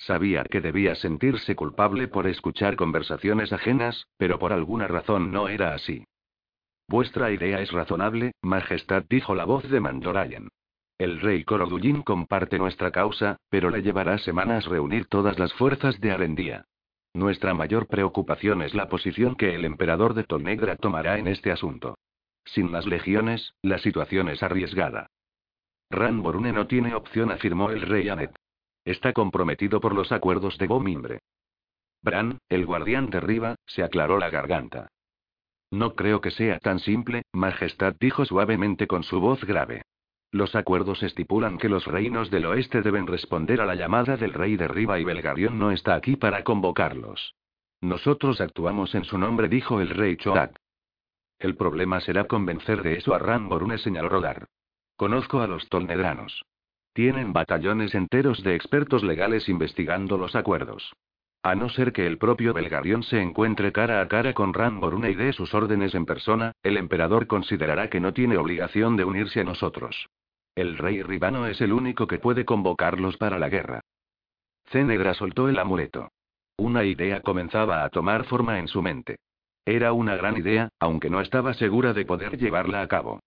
Sabía 0.00 0.44
que 0.44 0.62
debía 0.62 0.94
sentirse 0.94 1.54
culpable 1.54 2.08
por 2.08 2.26
escuchar 2.26 2.74
conversaciones 2.76 3.52
ajenas, 3.52 4.06
pero 4.16 4.38
por 4.38 4.54
alguna 4.54 4.88
razón 4.88 5.30
no 5.30 5.48
era 5.48 5.74
así. 5.74 6.04
Vuestra 6.88 7.30
idea 7.30 7.60
es 7.60 7.70
razonable, 7.70 8.32
Majestad, 8.40 9.04
dijo 9.10 9.34
la 9.34 9.44
voz 9.44 9.68
de 9.68 9.78
Mandorayan. 9.78 10.48
El 10.96 11.20
rey 11.20 11.44
Corodullín 11.44 12.00
comparte 12.00 12.58
nuestra 12.58 12.90
causa, 12.90 13.36
pero 13.50 13.68
le 13.68 13.82
llevará 13.82 14.16
semanas 14.16 14.64
reunir 14.64 15.06
todas 15.06 15.38
las 15.38 15.52
fuerzas 15.52 16.00
de 16.00 16.12
Arendía. 16.12 16.64
Nuestra 17.12 17.52
mayor 17.52 17.86
preocupación 17.86 18.62
es 18.62 18.74
la 18.74 18.88
posición 18.88 19.34
que 19.34 19.54
el 19.54 19.66
emperador 19.66 20.14
de 20.14 20.24
Tonegra 20.24 20.76
tomará 20.76 21.18
en 21.18 21.28
este 21.28 21.52
asunto. 21.52 21.98
Sin 22.46 22.72
las 22.72 22.86
legiones, 22.86 23.52
la 23.60 23.76
situación 23.76 24.30
es 24.30 24.42
arriesgada. 24.42 25.10
Ran 25.90 26.22
Borune 26.22 26.52
no 26.52 26.66
tiene 26.66 26.94
opción, 26.94 27.30
afirmó 27.30 27.70
el 27.70 27.82
rey 27.82 28.08
Anet. 28.08 28.34
Está 28.84 29.12
comprometido 29.12 29.80
por 29.80 29.94
los 29.94 30.12
acuerdos 30.12 30.56
de 30.58 30.66
Bomimbre. 30.66 31.20
Bran, 32.02 32.38
el 32.48 32.64
guardián 32.64 33.10
de 33.10 33.20
Riva, 33.20 33.56
se 33.66 33.82
aclaró 33.82 34.18
la 34.18 34.30
garganta. 34.30 34.88
No 35.70 35.94
creo 35.94 36.20
que 36.20 36.30
sea 36.30 36.58
tan 36.58 36.78
simple, 36.80 37.22
Majestad 37.32 37.94
dijo 38.00 38.24
suavemente 38.24 38.86
con 38.86 39.02
su 39.02 39.20
voz 39.20 39.44
grave. 39.44 39.82
Los 40.32 40.54
acuerdos 40.54 41.02
estipulan 41.02 41.58
que 41.58 41.68
los 41.68 41.86
reinos 41.86 42.30
del 42.30 42.46
oeste 42.46 42.82
deben 42.82 43.06
responder 43.06 43.60
a 43.60 43.66
la 43.66 43.74
llamada 43.74 44.16
del 44.16 44.32
rey 44.32 44.56
de 44.56 44.68
Riva 44.68 44.98
y 44.98 45.04
Belgarión 45.04 45.58
no 45.58 45.72
está 45.72 45.94
aquí 45.94 46.16
para 46.16 46.44
convocarlos. 46.44 47.34
Nosotros 47.80 48.40
actuamos 48.40 48.94
en 48.94 49.04
su 49.04 49.18
nombre, 49.18 49.48
dijo 49.48 49.80
el 49.80 49.90
rey 49.90 50.16
Choak. 50.16 50.56
El 51.38 51.56
problema 51.56 52.00
será 52.00 52.24
convencer 52.24 52.82
de 52.82 52.98
eso 52.98 53.14
a 53.14 53.18
Ramborune, 53.18 53.78
señaló 53.78 54.08
Rodar. 54.08 54.46
Conozco 54.96 55.40
a 55.40 55.46
los 55.46 55.68
tolnedranos. 55.68 56.44
Tienen 56.92 57.32
batallones 57.32 57.94
enteros 57.94 58.42
de 58.42 58.54
expertos 58.54 59.04
legales 59.04 59.48
investigando 59.48 60.18
los 60.18 60.34
acuerdos. 60.34 60.92
A 61.42 61.54
no 61.54 61.70
ser 61.70 61.92
que 61.92 62.06
el 62.06 62.18
propio 62.18 62.52
Belgarión 62.52 63.02
se 63.02 63.20
encuentre 63.20 63.72
cara 63.72 64.02
a 64.02 64.08
cara 64.08 64.34
con 64.34 64.52
Ramborune 64.52 65.10
y 65.10 65.14
dé 65.14 65.32
sus 65.32 65.54
órdenes 65.54 65.94
en 65.94 66.04
persona, 66.04 66.52
el 66.62 66.76
emperador 66.76 67.26
considerará 67.26 67.88
que 67.88 68.00
no 68.00 68.12
tiene 68.12 68.36
obligación 68.36 68.96
de 68.96 69.04
unirse 69.04 69.40
a 69.40 69.44
nosotros. 69.44 70.08
El 70.54 70.76
rey 70.76 71.02
Ribano 71.02 71.46
es 71.46 71.60
el 71.60 71.72
único 71.72 72.06
que 72.06 72.18
puede 72.18 72.44
convocarlos 72.44 73.16
para 73.16 73.38
la 73.38 73.48
guerra. 73.48 73.80
Cénegra 74.66 75.14
soltó 75.14 75.48
el 75.48 75.58
amuleto. 75.58 76.08
Una 76.58 76.84
idea 76.84 77.22
comenzaba 77.22 77.84
a 77.84 77.88
tomar 77.88 78.24
forma 78.24 78.58
en 78.58 78.68
su 78.68 78.82
mente. 78.82 79.16
Era 79.64 79.92
una 79.92 80.16
gran 80.16 80.36
idea, 80.36 80.68
aunque 80.78 81.08
no 81.08 81.20
estaba 81.20 81.54
segura 81.54 81.94
de 81.94 82.04
poder 82.04 82.36
llevarla 82.36 82.82
a 82.82 82.88
cabo. 82.88 83.20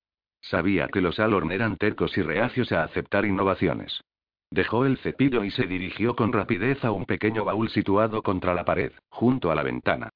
Sabía 0.44 0.90
que 0.90 1.00
los 1.02 1.20
Alorn 1.20 1.52
eran 1.52 1.78
tercos 1.78 2.18
y 2.18 2.22
reacios 2.22 2.72
a 2.74 2.84
aceptar 2.84 3.26
innovaciones. 3.26 4.04
Dejó 4.52 4.86
el 4.86 4.98
cepillo 4.98 5.44
y 5.46 5.52
se 5.52 5.66
dirigió 5.66 6.16
con 6.16 6.34
rapidez 6.34 6.84
a 6.84 6.92
un 6.92 7.06
pequeño 7.06 7.46
baúl 7.46 7.70
situado 7.70 8.22
contra 8.22 8.54
la 8.54 8.66
pared, 8.66 8.92
junto 9.10 9.52
a 9.52 9.56
la 9.56 9.64
ventana. 9.64 10.10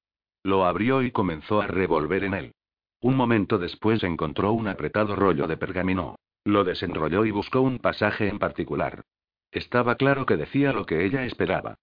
Lo 0.44 0.66
abrió 0.66 1.02
y 1.02 1.10
comenzó 1.10 1.62
a 1.62 1.66
revolver 1.66 2.24
en 2.24 2.34
él. 2.34 2.52
Un 3.00 3.16
momento 3.16 3.58
después 3.58 4.02
encontró 4.04 4.52
un 4.52 4.68
apretado 4.68 5.16
rollo 5.16 5.46
de 5.46 5.56
pergamino. 5.56 6.16
Lo 6.44 6.62
desenrolló 6.62 7.24
y 7.24 7.30
buscó 7.30 7.62
un 7.62 7.78
pasaje 7.78 8.28
en 8.28 8.38
particular. 8.38 9.02
Estaba 9.50 9.96
claro 9.96 10.26
que 10.26 10.36
decía 10.36 10.72
lo 10.72 10.84
que 10.84 11.06
ella 11.06 11.24
esperaba. 11.24 11.76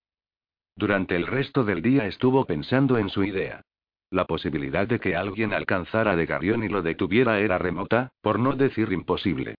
Durante 0.76 1.16
el 1.16 1.26
resto 1.26 1.64
del 1.64 1.82
día 1.82 2.06
estuvo 2.06 2.46
pensando 2.46 2.98
en 2.98 3.10
su 3.10 3.24
idea. 3.24 3.64
La 4.16 4.24
posibilidad 4.24 4.88
de 4.88 4.98
que 4.98 5.14
alguien 5.14 5.52
alcanzara 5.52 6.16
de 6.16 6.26
Garión 6.26 6.64
y 6.64 6.70
lo 6.70 6.82
detuviera 6.82 7.42
era 7.42 7.58
remota, 7.58 8.14
por 8.22 8.40
no 8.40 8.54
decir 8.54 8.94
imposible. 8.94 9.56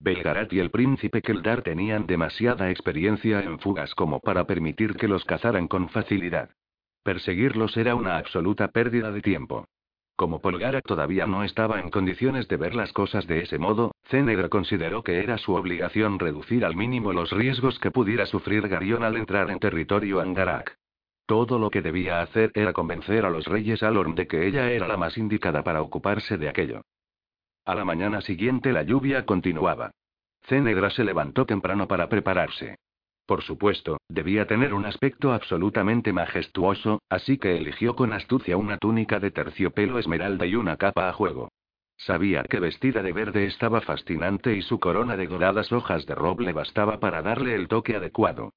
Belgarat 0.00 0.52
y 0.52 0.58
el 0.58 0.72
príncipe 0.72 1.22
Keldar 1.22 1.62
tenían 1.62 2.08
demasiada 2.08 2.72
experiencia 2.72 3.38
en 3.40 3.60
fugas 3.60 3.94
como 3.94 4.18
para 4.18 4.48
permitir 4.48 4.96
que 4.96 5.06
los 5.06 5.24
cazaran 5.24 5.68
con 5.68 5.88
facilidad. 5.90 6.50
Perseguirlos 7.04 7.76
era 7.76 7.94
una 7.94 8.16
absoluta 8.16 8.66
pérdida 8.72 9.12
de 9.12 9.22
tiempo. 9.22 9.68
Como 10.16 10.40
Polgara 10.40 10.80
todavía 10.80 11.28
no 11.28 11.44
estaba 11.44 11.78
en 11.78 11.90
condiciones 11.90 12.48
de 12.48 12.56
ver 12.56 12.74
las 12.74 12.92
cosas 12.92 13.28
de 13.28 13.42
ese 13.42 13.58
modo, 13.58 13.92
Cenegra 14.08 14.48
consideró 14.48 15.04
que 15.04 15.20
era 15.20 15.38
su 15.38 15.54
obligación 15.54 16.18
reducir 16.18 16.64
al 16.64 16.74
mínimo 16.74 17.12
los 17.12 17.30
riesgos 17.30 17.78
que 17.78 17.92
pudiera 17.92 18.26
sufrir 18.26 18.66
Garión 18.66 19.04
al 19.04 19.14
entrar 19.14 19.52
en 19.52 19.60
territorio 19.60 20.20
Angarak. 20.20 20.79
Todo 21.30 21.60
lo 21.60 21.70
que 21.70 21.80
debía 21.80 22.22
hacer 22.22 22.50
era 22.56 22.72
convencer 22.72 23.24
a 23.24 23.30
los 23.30 23.44
reyes 23.44 23.84
Alorn 23.84 24.16
de 24.16 24.26
que 24.26 24.48
ella 24.48 24.72
era 24.72 24.88
la 24.88 24.96
más 24.96 25.16
indicada 25.16 25.62
para 25.62 25.80
ocuparse 25.80 26.36
de 26.38 26.48
aquello. 26.48 26.82
A 27.64 27.76
la 27.76 27.84
mañana 27.84 28.20
siguiente 28.20 28.72
la 28.72 28.82
lluvia 28.82 29.24
continuaba. 29.24 29.92
Cenegra 30.42 30.90
se 30.90 31.04
levantó 31.04 31.46
temprano 31.46 31.86
para 31.86 32.08
prepararse. 32.08 32.78
Por 33.26 33.42
supuesto, 33.42 33.98
debía 34.08 34.48
tener 34.48 34.74
un 34.74 34.86
aspecto 34.86 35.32
absolutamente 35.32 36.12
majestuoso, 36.12 37.00
así 37.08 37.38
que 37.38 37.56
eligió 37.56 37.94
con 37.94 38.12
astucia 38.12 38.56
una 38.56 38.76
túnica 38.78 39.20
de 39.20 39.30
terciopelo 39.30 40.00
esmeralda 40.00 40.46
y 40.46 40.56
una 40.56 40.78
capa 40.78 41.08
a 41.08 41.12
juego. 41.12 41.52
Sabía 41.96 42.42
que 42.42 42.58
vestida 42.58 43.04
de 43.04 43.12
verde 43.12 43.46
estaba 43.46 43.82
fascinante 43.82 44.56
y 44.56 44.62
su 44.62 44.80
corona 44.80 45.16
de 45.16 45.28
doradas 45.28 45.70
hojas 45.70 46.06
de 46.06 46.16
roble 46.16 46.52
bastaba 46.52 46.98
para 46.98 47.22
darle 47.22 47.54
el 47.54 47.68
toque 47.68 47.94
adecuado. 47.94 48.50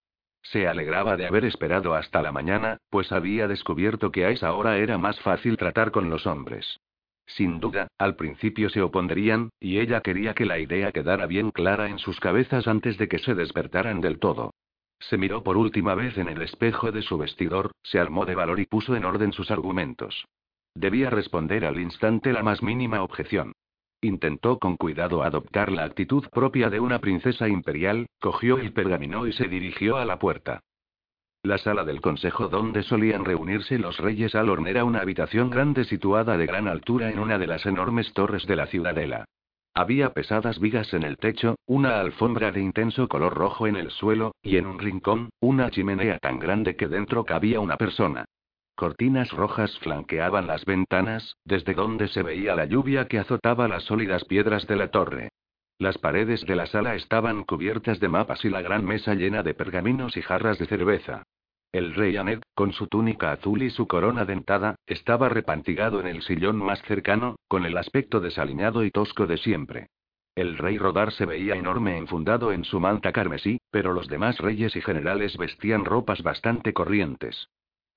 Se 0.43 0.67
alegraba 0.67 1.17
de 1.17 1.25
haber 1.25 1.45
esperado 1.45 1.95
hasta 1.95 2.21
la 2.21 2.31
mañana, 2.31 2.77
pues 2.89 3.11
había 3.11 3.47
descubierto 3.47 4.11
que 4.11 4.25
a 4.25 4.29
esa 4.29 4.53
hora 4.53 4.77
era 4.77 4.97
más 4.97 5.19
fácil 5.21 5.57
tratar 5.57 5.91
con 5.91 6.09
los 6.09 6.27
hombres. 6.27 6.79
Sin 7.25 7.59
duda, 7.59 7.87
al 7.97 8.15
principio 8.15 8.69
se 8.69 8.81
opondrían, 8.81 9.49
y 9.59 9.79
ella 9.79 10.01
quería 10.01 10.33
que 10.33 10.45
la 10.45 10.59
idea 10.59 10.91
quedara 10.91 11.25
bien 11.25 11.51
clara 11.51 11.87
en 11.87 11.97
sus 11.97 12.19
cabezas 12.19 12.67
antes 12.67 12.97
de 12.97 13.07
que 13.07 13.19
se 13.19 13.33
despertaran 13.33 14.01
del 14.01 14.19
todo. 14.19 14.53
Se 14.99 15.17
miró 15.17 15.43
por 15.43 15.57
última 15.57 15.95
vez 15.95 16.17
en 16.17 16.27
el 16.27 16.41
espejo 16.41 16.91
de 16.91 17.01
su 17.01 17.17
vestidor, 17.17 17.71
se 17.81 17.99
armó 17.99 18.25
de 18.25 18.35
valor 18.35 18.59
y 18.59 18.65
puso 18.65 18.95
en 18.95 19.05
orden 19.05 19.31
sus 19.31 19.51
argumentos. 19.51 20.25
Debía 20.75 21.09
responder 21.09 21.65
al 21.65 21.79
instante 21.79 22.33
la 22.33 22.43
más 22.43 22.61
mínima 22.61 23.01
objeción. 23.01 23.53
Intentó 24.03 24.59
con 24.59 24.75
cuidado 24.75 25.23
adoptar 25.23 25.71
la 25.71 25.85
actitud 25.85 26.27
propia 26.29 26.69
de 26.69 26.81
una 26.81 26.99
princesa 26.99 27.47
imperial, 27.47 28.07
cogió 28.19 28.57
el 28.57 28.73
pergamino 28.73 29.27
y 29.27 29.31
se 29.31 29.47
dirigió 29.47 29.95
a 29.95 30.03
la 30.03 30.19
puerta. 30.19 30.59
La 31.41 31.57
sala 31.57 31.85
del 31.85 32.01
consejo 32.01 32.49
donde 32.49 32.83
solían 32.83 33.23
reunirse 33.23 33.79
los 33.79 33.97
reyes 33.99 34.35
Alorn 34.35 34.67
era 34.67 34.83
una 34.83 34.99
habitación 34.99 35.49
grande 35.49 35.85
situada 35.85 36.35
de 36.35 36.45
gran 36.45 36.67
altura 36.67 37.11
en 37.11 37.19
una 37.19 37.39
de 37.39 37.47
las 37.47 37.65
enormes 37.65 38.11
torres 38.11 38.45
de 38.45 38.57
la 38.57 38.65
ciudadela. 38.67 39.23
Había 39.73 40.11
pesadas 40.11 40.59
vigas 40.59 40.93
en 40.93 41.03
el 41.03 41.15
techo, 41.15 41.55
una 41.65 42.01
alfombra 42.01 42.51
de 42.51 42.59
intenso 42.59 43.07
color 43.07 43.33
rojo 43.33 43.67
en 43.67 43.77
el 43.77 43.89
suelo, 43.89 44.35
y 44.41 44.57
en 44.57 44.65
un 44.65 44.79
rincón, 44.79 45.29
una 45.39 45.71
chimenea 45.71 46.19
tan 46.19 46.39
grande 46.39 46.75
que 46.75 46.89
dentro 46.89 47.23
cabía 47.23 47.61
una 47.61 47.77
persona. 47.77 48.25
Cortinas 48.75 49.31
rojas 49.31 49.77
flanqueaban 49.79 50.47
las 50.47 50.65
ventanas, 50.65 51.37
desde 51.45 51.75
donde 51.75 52.07
se 52.07 52.23
veía 52.23 52.55
la 52.55 52.65
lluvia 52.65 53.07
que 53.07 53.19
azotaba 53.19 53.67
las 53.67 53.83
sólidas 53.83 54.25
piedras 54.25 54.65
de 54.65 54.75
la 54.75 54.89
torre. 54.89 55.29
Las 55.77 55.97
paredes 55.97 56.45
de 56.45 56.55
la 56.55 56.65
sala 56.65 56.95
estaban 56.95 57.43
cubiertas 57.43 57.99
de 57.99 58.09
mapas 58.09 58.43
y 58.45 58.49
la 58.49 58.61
gran 58.61 58.83
mesa 58.83 59.13
llena 59.13 59.43
de 59.43 59.53
pergaminos 59.53 60.17
y 60.17 60.21
jarras 60.21 60.57
de 60.57 60.65
cerveza. 60.65 61.23
El 61.71 61.93
rey 61.93 62.17
Anet, 62.17 62.41
con 62.55 62.73
su 62.73 62.87
túnica 62.87 63.31
azul 63.31 63.63
y 63.63 63.69
su 63.69 63.87
corona 63.87 64.25
dentada, 64.25 64.75
estaba 64.85 65.29
repantigado 65.29 65.99
en 65.99 66.07
el 66.07 66.21
sillón 66.21 66.57
más 66.57 66.81
cercano, 66.83 67.35
con 67.47 67.65
el 67.65 67.77
aspecto 67.77 68.19
desaliñado 68.19 68.83
y 68.83 68.91
tosco 68.91 69.27
de 69.27 69.37
siempre. 69.37 69.87
El 70.35 70.57
rey 70.57 70.79
Rodar 70.79 71.11
se 71.11 71.25
veía 71.25 71.55
enorme 71.55 71.97
enfundado 71.97 72.51
en 72.53 72.63
su 72.63 72.79
manta 72.79 73.11
carmesí, 73.11 73.59
pero 73.69 73.93
los 73.93 74.07
demás 74.07 74.39
reyes 74.39 74.75
y 74.75 74.81
generales 74.81 75.37
vestían 75.37 75.85
ropas 75.85 76.23
bastante 76.23 76.73
corrientes. 76.73 77.49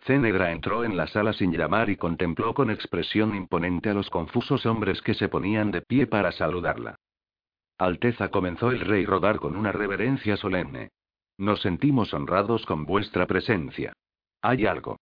Cénegra 0.07 0.53
entró 0.53 0.85
en 0.85 0.97
la 0.97 1.09
sala 1.09 1.33
sin 1.33 1.53
llamar 1.53 1.91
y 1.91 1.97
contempló 1.97 2.55
con 2.55 2.71
expresión 2.71 3.35
imponente 3.35 3.91
a 3.91 3.95
los 3.95 4.09
confusos 4.09 4.65
hombres 4.65 5.03
que 5.03 5.15
se 5.15 5.29
ponían 5.29 5.73
de 5.73 5.83
pie 5.83 6.07
para 6.07 6.31
saludarla. 6.31 6.95
Alteza 7.77 8.29
comenzó 8.29 8.71
el 8.71 8.81
rey 8.81 9.05
Rodar 9.05 9.41
con 9.41 9.57
una 9.57 9.73
reverencia 9.73 10.37
solemne. 10.37 10.91
Nos 11.39 11.61
sentimos 11.61 12.15
honrados 12.15 12.65
con 12.67 12.87
vuestra 12.87 13.27
presencia. 13.27 13.95
Hay 14.43 14.65
algo. 14.65 14.97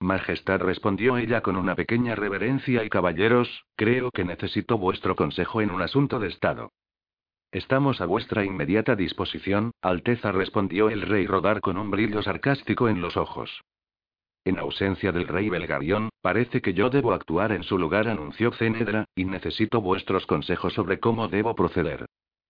Majestad 0.00 0.60
respondió 0.62 1.16
ella 1.16 1.40
con 1.40 1.54
una 1.54 1.76
pequeña 1.76 2.16
reverencia 2.16 2.82
y 2.82 2.88
caballeros, 2.88 3.66
creo 3.76 4.10
que 4.10 4.24
necesito 4.24 4.78
vuestro 4.78 5.14
consejo 5.14 5.60
en 5.60 5.70
un 5.70 5.80
asunto 5.80 6.18
de 6.18 6.26
Estado. 6.26 6.72
Estamos 7.52 8.00
a 8.00 8.06
vuestra 8.06 8.44
inmediata 8.44 8.96
disposición, 8.96 9.70
Alteza 9.80 10.32
respondió 10.32 10.90
el 10.90 11.02
rey 11.02 11.24
Rodar 11.24 11.60
con 11.60 11.78
un 11.78 11.92
brillo 11.92 12.20
sarcástico 12.20 12.88
en 12.88 13.00
los 13.00 13.16
ojos. 13.16 13.62
En 14.44 14.58
ausencia 14.58 15.12
del 15.12 15.28
rey 15.28 15.48
Belgarión, 15.48 16.08
parece 16.22 16.62
que 16.62 16.74
yo 16.74 16.90
debo 16.90 17.12
actuar 17.12 17.52
en 17.52 17.62
su 17.62 17.78
lugar, 17.78 18.08
anunció 18.08 18.52
Cenedra, 18.52 19.04
y 19.14 19.24
necesito 19.24 19.80
vuestros 19.80 20.26
consejos 20.26 20.72
sobre 20.72 21.00
cómo 21.00 21.28
debo 21.28 21.54
proceder. 21.54 22.06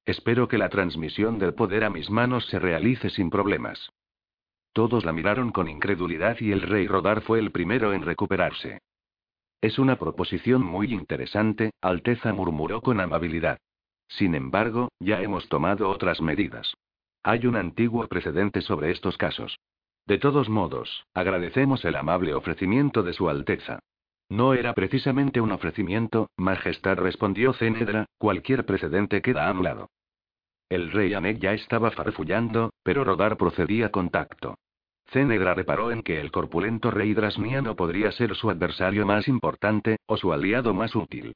Espero 0.07 0.49
que 0.49 0.59
la 0.59 0.69
transmisión 0.69 1.39
del 1.39 1.55
poder 1.55 1.85
a 1.85 1.91
mis 1.91 2.09
manos 2.09 2.47
se 2.47 2.59
realice 2.59 3.11
sin 3.11 3.31
problemas. 3.31 3.91
Todos 4.73 5.05
la 5.05 5.13
miraron 5.13 5.51
con 5.51 5.69
incredulidad 5.69 6.37
y 6.41 6.53
el 6.53 6.63
rey 6.63 6.87
Rodar 6.87 7.21
fue 7.23 7.39
el 7.41 7.51
primero 7.51 7.93
en 7.93 8.03
recuperarse. 8.03 8.81
Es 9.61 9.79
una 9.79 9.97
proposición 9.97 10.63
muy 10.63 10.95
interesante, 10.95 11.73
Alteza 11.81 12.33
murmuró 12.33 12.81
con 12.81 13.01
amabilidad. 13.01 13.59
Sin 14.09 14.35
embargo, 14.35 14.89
ya 15.01 15.21
hemos 15.21 15.49
tomado 15.49 15.91
otras 15.91 16.21
medidas. 16.21 16.75
Hay 17.23 17.47
un 17.47 17.57
antiguo 17.57 18.07
precedente 18.07 18.61
sobre 18.63 18.93
estos 18.93 19.17
casos. 19.19 19.59
De 20.09 20.17
todos 20.17 20.49
modos, 20.49 21.05
agradecemos 21.13 21.85
el 21.85 21.95
amable 21.95 22.33
ofrecimiento 22.33 23.03
de 23.03 23.13
Su 23.13 23.29
Alteza. 23.29 23.81
No 24.31 24.55
era 24.55 24.73
precisamente 24.73 25.39
un 25.39 25.53
ofrecimiento, 25.53 26.31
Majestad 26.39 26.97
respondió 26.97 27.53
Cenedra, 27.53 28.07
cualquier 28.17 28.65
precedente 28.65 29.21
queda 29.21 29.47
a 29.47 29.53
un 29.53 29.65
lado. 29.65 29.91
El 30.71 30.93
rey 30.93 31.13
Anek 31.13 31.41
ya 31.41 31.53
estaba 31.53 31.91
farfullando, 31.91 32.71
pero 32.83 33.05
Rodar 33.05 33.37
procedía 33.37 33.91
con 33.91 34.09
tacto. 34.09 34.55
Cenedra 35.09 35.53
reparó 35.53 35.93
en 35.93 36.03
que 36.03 36.23
el 36.23 36.31
corpulento 36.31 36.91
rey 36.91 37.13
Drasniano 37.13 37.77
podría 37.77 38.11
ser 38.11 38.35
su 38.35 38.49
adversario 38.49 39.05
más 39.05 39.29
importante, 39.29 39.99
o 40.07 40.17
su 40.17 40.33
aliado 40.33 40.73
más 40.73 40.97
útil. 40.97 41.35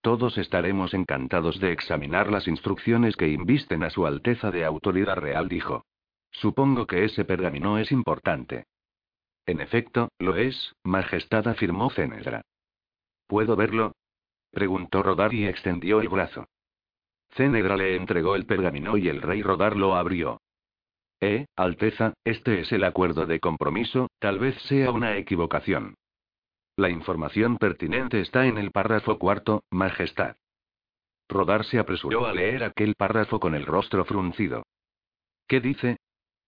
Todos 0.00 0.38
estaremos 0.38 0.94
encantados 0.94 1.60
de 1.60 1.72
examinar 1.72 2.32
las 2.32 2.48
instrucciones 2.48 3.16
que 3.16 3.28
invisten 3.28 3.82
a 3.82 3.90
su 3.90 4.06
Alteza 4.06 4.50
de 4.50 4.64
autoridad 4.64 5.16
real, 5.16 5.46
dijo. 5.46 5.84
Supongo 6.32 6.86
que 6.86 7.04
ese 7.04 7.24
pergamino 7.24 7.78
es 7.78 7.92
importante. 7.92 8.64
En 9.46 9.60
efecto, 9.60 10.08
lo 10.18 10.36
es, 10.36 10.74
Majestad, 10.82 11.46
afirmó 11.48 11.90
Cenedra. 11.90 12.42
¿Puedo 13.26 13.56
verlo? 13.56 13.92
preguntó 14.50 15.02
Rodar 15.02 15.32
y 15.34 15.46
extendió 15.46 16.00
el 16.00 16.08
brazo. 16.08 16.46
Cenedra 17.30 17.76
le 17.76 17.96
entregó 17.96 18.36
el 18.36 18.46
pergamino 18.46 18.96
y 18.96 19.08
el 19.08 19.22
rey 19.22 19.42
Rodar 19.42 19.76
lo 19.76 19.94
abrió. 19.94 20.40
Eh, 21.20 21.46
Alteza, 21.56 22.14
este 22.24 22.60
es 22.60 22.72
el 22.72 22.84
acuerdo 22.84 23.26
de 23.26 23.40
compromiso, 23.40 24.08
tal 24.18 24.38
vez 24.38 24.60
sea 24.62 24.90
una 24.90 25.16
equivocación. 25.16 25.94
La 26.76 26.90
información 26.90 27.58
pertinente 27.58 28.20
está 28.20 28.46
en 28.46 28.58
el 28.58 28.70
párrafo 28.70 29.18
cuarto, 29.18 29.62
Majestad. 29.70 30.36
Rodar 31.28 31.64
se 31.64 31.78
apresuró 31.78 32.26
a 32.26 32.32
leer 32.32 32.64
aquel 32.64 32.94
párrafo 32.94 33.40
con 33.40 33.54
el 33.54 33.66
rostro 33.66 34.04
fruncido. 34.04 34.64
¿Qué 35.46 35.60
dice? 35.60 35.96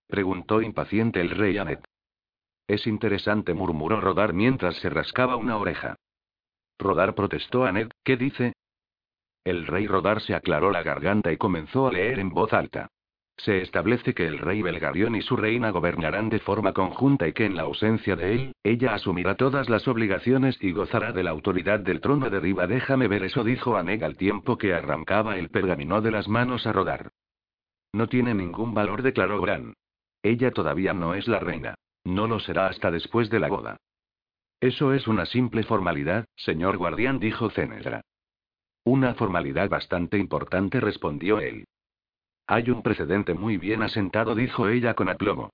Preguntó 0.07 0.63
impaciente 0.63 1.21
el 1.21 1.31
rey 1.31 1.59
Anet. 1.59 1.85
Es 2.67 2.87
interesante, 2.87 3.53
murmuró 3.55 4.01
Rodar 4.01 4.33
mientras 4.33 4.77
se 4.77 4.89
rascaba 4.89 5.37
una 5.37 5.57
oreja. 5.57 5.97
Rodar 6.79 7.15
protestó 7.15 7.65
a 7.65 7.73
Ned, 7.73 7.91
¿qué 8.03 8.17
dice? 8.17 8.55
El 9.45 9.67
rey 9.67 9.87
Rodar 9.87 10.23
se 10.23 10.35
aclaró 10.35 10.71
la 10.71 10.83
garganta 10.83 11.31
y 11.31 11.37
comenzó 11.37 11.89
a 11.89 11.93
leer 11.93 12.19
en 12.19 12.31
voz 12.31 12.53
alta. 12.53 12.89
Se 13.37 13.61
establece 13.61 14.15
que 14.15 14.27
el 14.27 14.39
rey 14.39 14.63
Belgarión 14.63 15.17
y 15.17 15.23
su 15.23 15.37
reina 15.37 15.71
gobernarán 15.71 16.31
de 16.31 16.39
forma 16.39 16.73
conjunta 16.73 17.27
y 17.27 17.33
que 17.33 17.45
en 17.45 17.57
la 17.57 17.63
ausencia 17.63 18.15
de 18.17 18.33
él, 18.33 18.53
ella 18.63 18.95
asumirá 18.95 19.35
todas 19.35 19.69
las 19.69 19.89
obligaciones 19.89 20.57
y 20.63 20.73
gozará 20.73 21.13
de 21.13 21.25
la 21.25 21.31
autoridad 21.31 21.81
del 21.81 22.01
trono 22.01 22.31
de 22.31 22.37
arriba. 22.37 22.67
Déjame 22.67 23.09
ver 23.09 23.25
eso, 23.25 23.43
dijo 23.43 23.77
Aneg 23.77 24.05
al 24.05 24.17
tiempo 24.17 24.57
que 24.57 24.73
arrancaba 24.73 25.37
el 25.37 25.51
pergamino 25.51 26.01
de 26.01 26.13
las 26.13 26.29
manos 26.29 26.67
a 26.67 26.73
rodar. 26.73 27.11
No 27.93 28.09
tiene 28.09 28.35
ningún 28.35 28.73
valor, 28.73 29.03
declaró 29.03 29.41
Bran. 29.41 29.75
Ella 30.25 30.53
todavía 30.53 30.95
no 30.95 31.15
es 31.15 31.29
la 31.29 31.39
reina. 31.39 31.75
No 32.03 32.27
lo 32.27 32.41
será 32.41 32.67
hasta 32.67 32.91
después 32.91 33.29
de 33.29 33.41
la 33.41 33.49
boda. 33.49 33.77
Eso 34.59 34.95
es 34.95 35.07
una 35.07 35.27
simple 35.27 35.63
formalidad, 35.65 36.25
señor 36.35 36.79
guardián, 36.79 37.21
dijo 37.21 37.51
Cenedra. 37.51 38.01
Una 38.85 39.13
formalidad 39.15 39.69
bastante 39.69 40.17
importante, 40.17 40.81
respondió 40.81 41.41
él. 41.41 41.67
Hay 42.47 42.71
un 42.71 42.83
precedente 42.83 43.35
muy 43.35 43.59
bien 43.59 43.83
asentado, 43.83 44.35
dijo 44.35 44.69
ella 44.69 44.95
con 44.95 45.11
aplomo. 45.11 45.51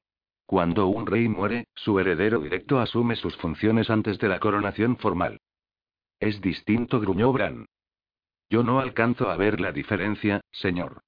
Cuando 0.46 0.86
un 0.86 1.06
rey 1.06 1.28
muere, 1.28 1.66
su 1.74 1.98
heredero 1.98 2.38
directo 2.38 2.78
asume 2.78 3.16
sus 3.16 3.36
funciones 3.36 3.90
antes 3.90 4.18
de 4.20 4.28
la 4.28 4.38
coronación 4.38 4.96
formal. 4.96 5.40
Es 6.20 6.40
distinto, 6.40 7.00
gruñó 7.00 7.32
Bran. 7.32 7.66
Yo 8.48 8.62
no 8.62 8.78
alcanzo 8.78 9.30
a 9.30 9.36
ver 9.36 9.60
la 9.60 9.72
diferencia, 9.72 10.40
señor. 10.52 11.00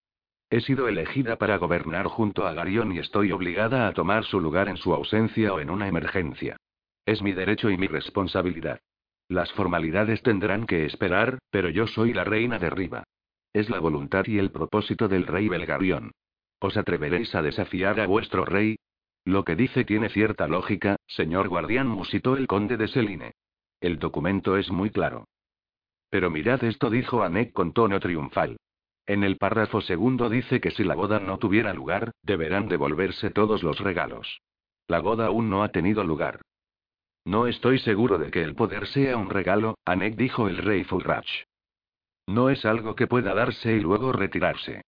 He 0.52 0.60
sido 0.60 0.86
elegida 0.86 1.36
para 1.36 1.56
gobernar 1.56 2.08
junto 2.08 2.46
a 2.46 2.52
Garión 2.52 2.92
y 2.92 2.98
estoy 2.98 3.32
obligada 3.32 3.88
a 3.88 3.94
tomar 3.94 4.24
su 4.24 4.38
lugar 4.38 4.68
en 4.68 4.76
su 4.76 4.92
ausencia 4.92 5.54
o 5.54 5.60
en 5.60 5.70
una 5.70 5.88
emergencia. 5.88 6.58
Es 7.06 7.22
mi 7.22 7.32
derecho 7.32 7.70
y 7.70 7.78
mi 7.78 7.86
responsabilidad. 7.86 8.78
Las 9.28 9.50
formalidades 9.54 10.20
tendrán 10.20 10.66
que 10.66 10.84
esperar, 10.84 11.38
pero 11.50 11.70
yo 11.70 11.86
soy 11.86 12.12
la 12.12 12.24
reina 12.24 12.58
de 12.58 12.68
Riva. 12.68 13.04
Es 13.54 13.70
la 13.70 13.80
voluntad 13.80 14.26
y 14.26 14.38
el 14.38 14.50
propósito 14.50 15.08
del 15.08 15.26
rey 15.26 15.48
Belgarión. 15.48 16.10
¿Os 16.60 16.76
atreveréis 16.76 17.34
a 17.34 17.40
desafiar 17.40 17.98
a 17.98 18.06
vuestro 18.06 18.44
rey? 18.44 18.76
Lo 19.24 19.44
que 19.44 19.56
dice 19.56 19.86
tiene 19.86 20.10
cierta 20.10 20.48
lógica, 20.48 20.96
señor 21.06 21.48
guardián, 21.48 21.88
musitó 21.88 22.36
el 22.36 22.46
conde 22.46 22.76
de 22.76 22.88
Seline. 22.88 23.32
El 23.80 23.98
documento 23.98 24.58
es 24.58 24.70
muy 24.70 24.90
claro. 24.90 25.24
Pero 26.10 26.28
mirad 26.28 26.62
esto, 26.62 26.90
dijo 26.90 27.22
Anek 27.22 27.54
con 27.54 27.72
tono 27.72 27.98
triunfal. 28.00 28.58
En 29.06 29.24
el 29.24 29.36
párrafo 29.36 29.80
segundo 29.80 30.28
dice 30.28 30.60
que 30.60 30.70
si 30.70 30.84
la 30.84 30.94
boda 30.94 31.18
no 31.18 31.38
tuviera 31.38 31.72
lugar, 31.72 32.12
deberán 32.22 32.68
devolverse 32.68 33.30
todos 33.30 33.62
los 33.62 33.80
regalos. 33.80 34.40
La 34.86 35.00
boda 35.00 35.26
aún 35.26 35.50
no 35.50 35.64
ha 35.64 35.70
tenido 35.70 36.04
lugar. 36.04 36.40
No 37.24 37.46
estoy 37.46 37.78
seguro 37.78 38.18
de 38.18 38.30
que 38.30 38.42
el 38.42 38.54
poder 38.54 38.86
sea 38.88 39.16
un 39.16 39.30
regalo, 39.30 39.78
Anek 39.84 40.16
dijo 40.16 40.48
el 40.48 40.58
rey 40.58 40.84
Fulrach. 40.84 41.28
No 42.26 42.50
es 42.50 42.64
algo 42.64 42.94
que 42.94 43.06
pueda 43.06 43.34
darse 43.34 43.72
y 43.74 43.80
luego 43.80 44.12
retirarse. 44.12 44.82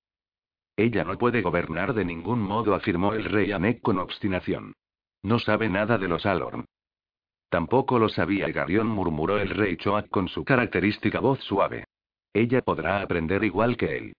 Ella 0.76 1.04
no 1.04 1.16
puede 1.18 1.42
gobernar 1.42 1.94
de 1.94 2.04
ningún 2.04 2.40
modo, 2.40 2.74
afirmó 2.74 3.14
el 3.14 3.24
rey 3.24 3.52
Anek 3.52 3.80
con 3.80 3.98
obstinación. 3.98 4.74
No 5.22 5.38
sabe 5.38 5.68
nada 5.68 5.98
de 5.98 6.08
los 6.08 6.26
Alorn. 6.26 6.66
Tampoco 7.48 7.98
lo 7.98 8.08
sabía 8.08 8.48
Garión, 8.48 8.88
murmuró 8.88 9.38
el 9.38 9.50
rey 9.50 9.76
Choak 9.76 10.08
con 10.08 10.28
su 10.28 10.44
característica 10.44 11.20
voz 11.20 11.40
suave. 11.40 11.84
Ella 12.34 12.60
podrá 12.62 13.00
aprender 13.00 13.44
igual 13.44 13.76
que 13.76 13.96
él. 13.96 14.12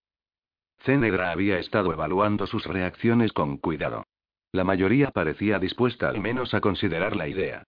Cenedra 0.79 1.31
había 1.31 1.59
estado 1.59 1.91
evaluando 1.91 2.47
sus 2.47 2.65
reacciones 2.65 3.33
con 3.33 3.57
cuidado. 3.57 4.05
La 4.51 4.63
mayoría 4.63 5.11
parecía 5.11 5.59
dispuesta 5.59 6.07
al 6.07 6.21
menos 6.21 6.53
a 6.53 6.61
considerar 6.61 7.15
la 7.15 7.27
idea. 7.27 7.63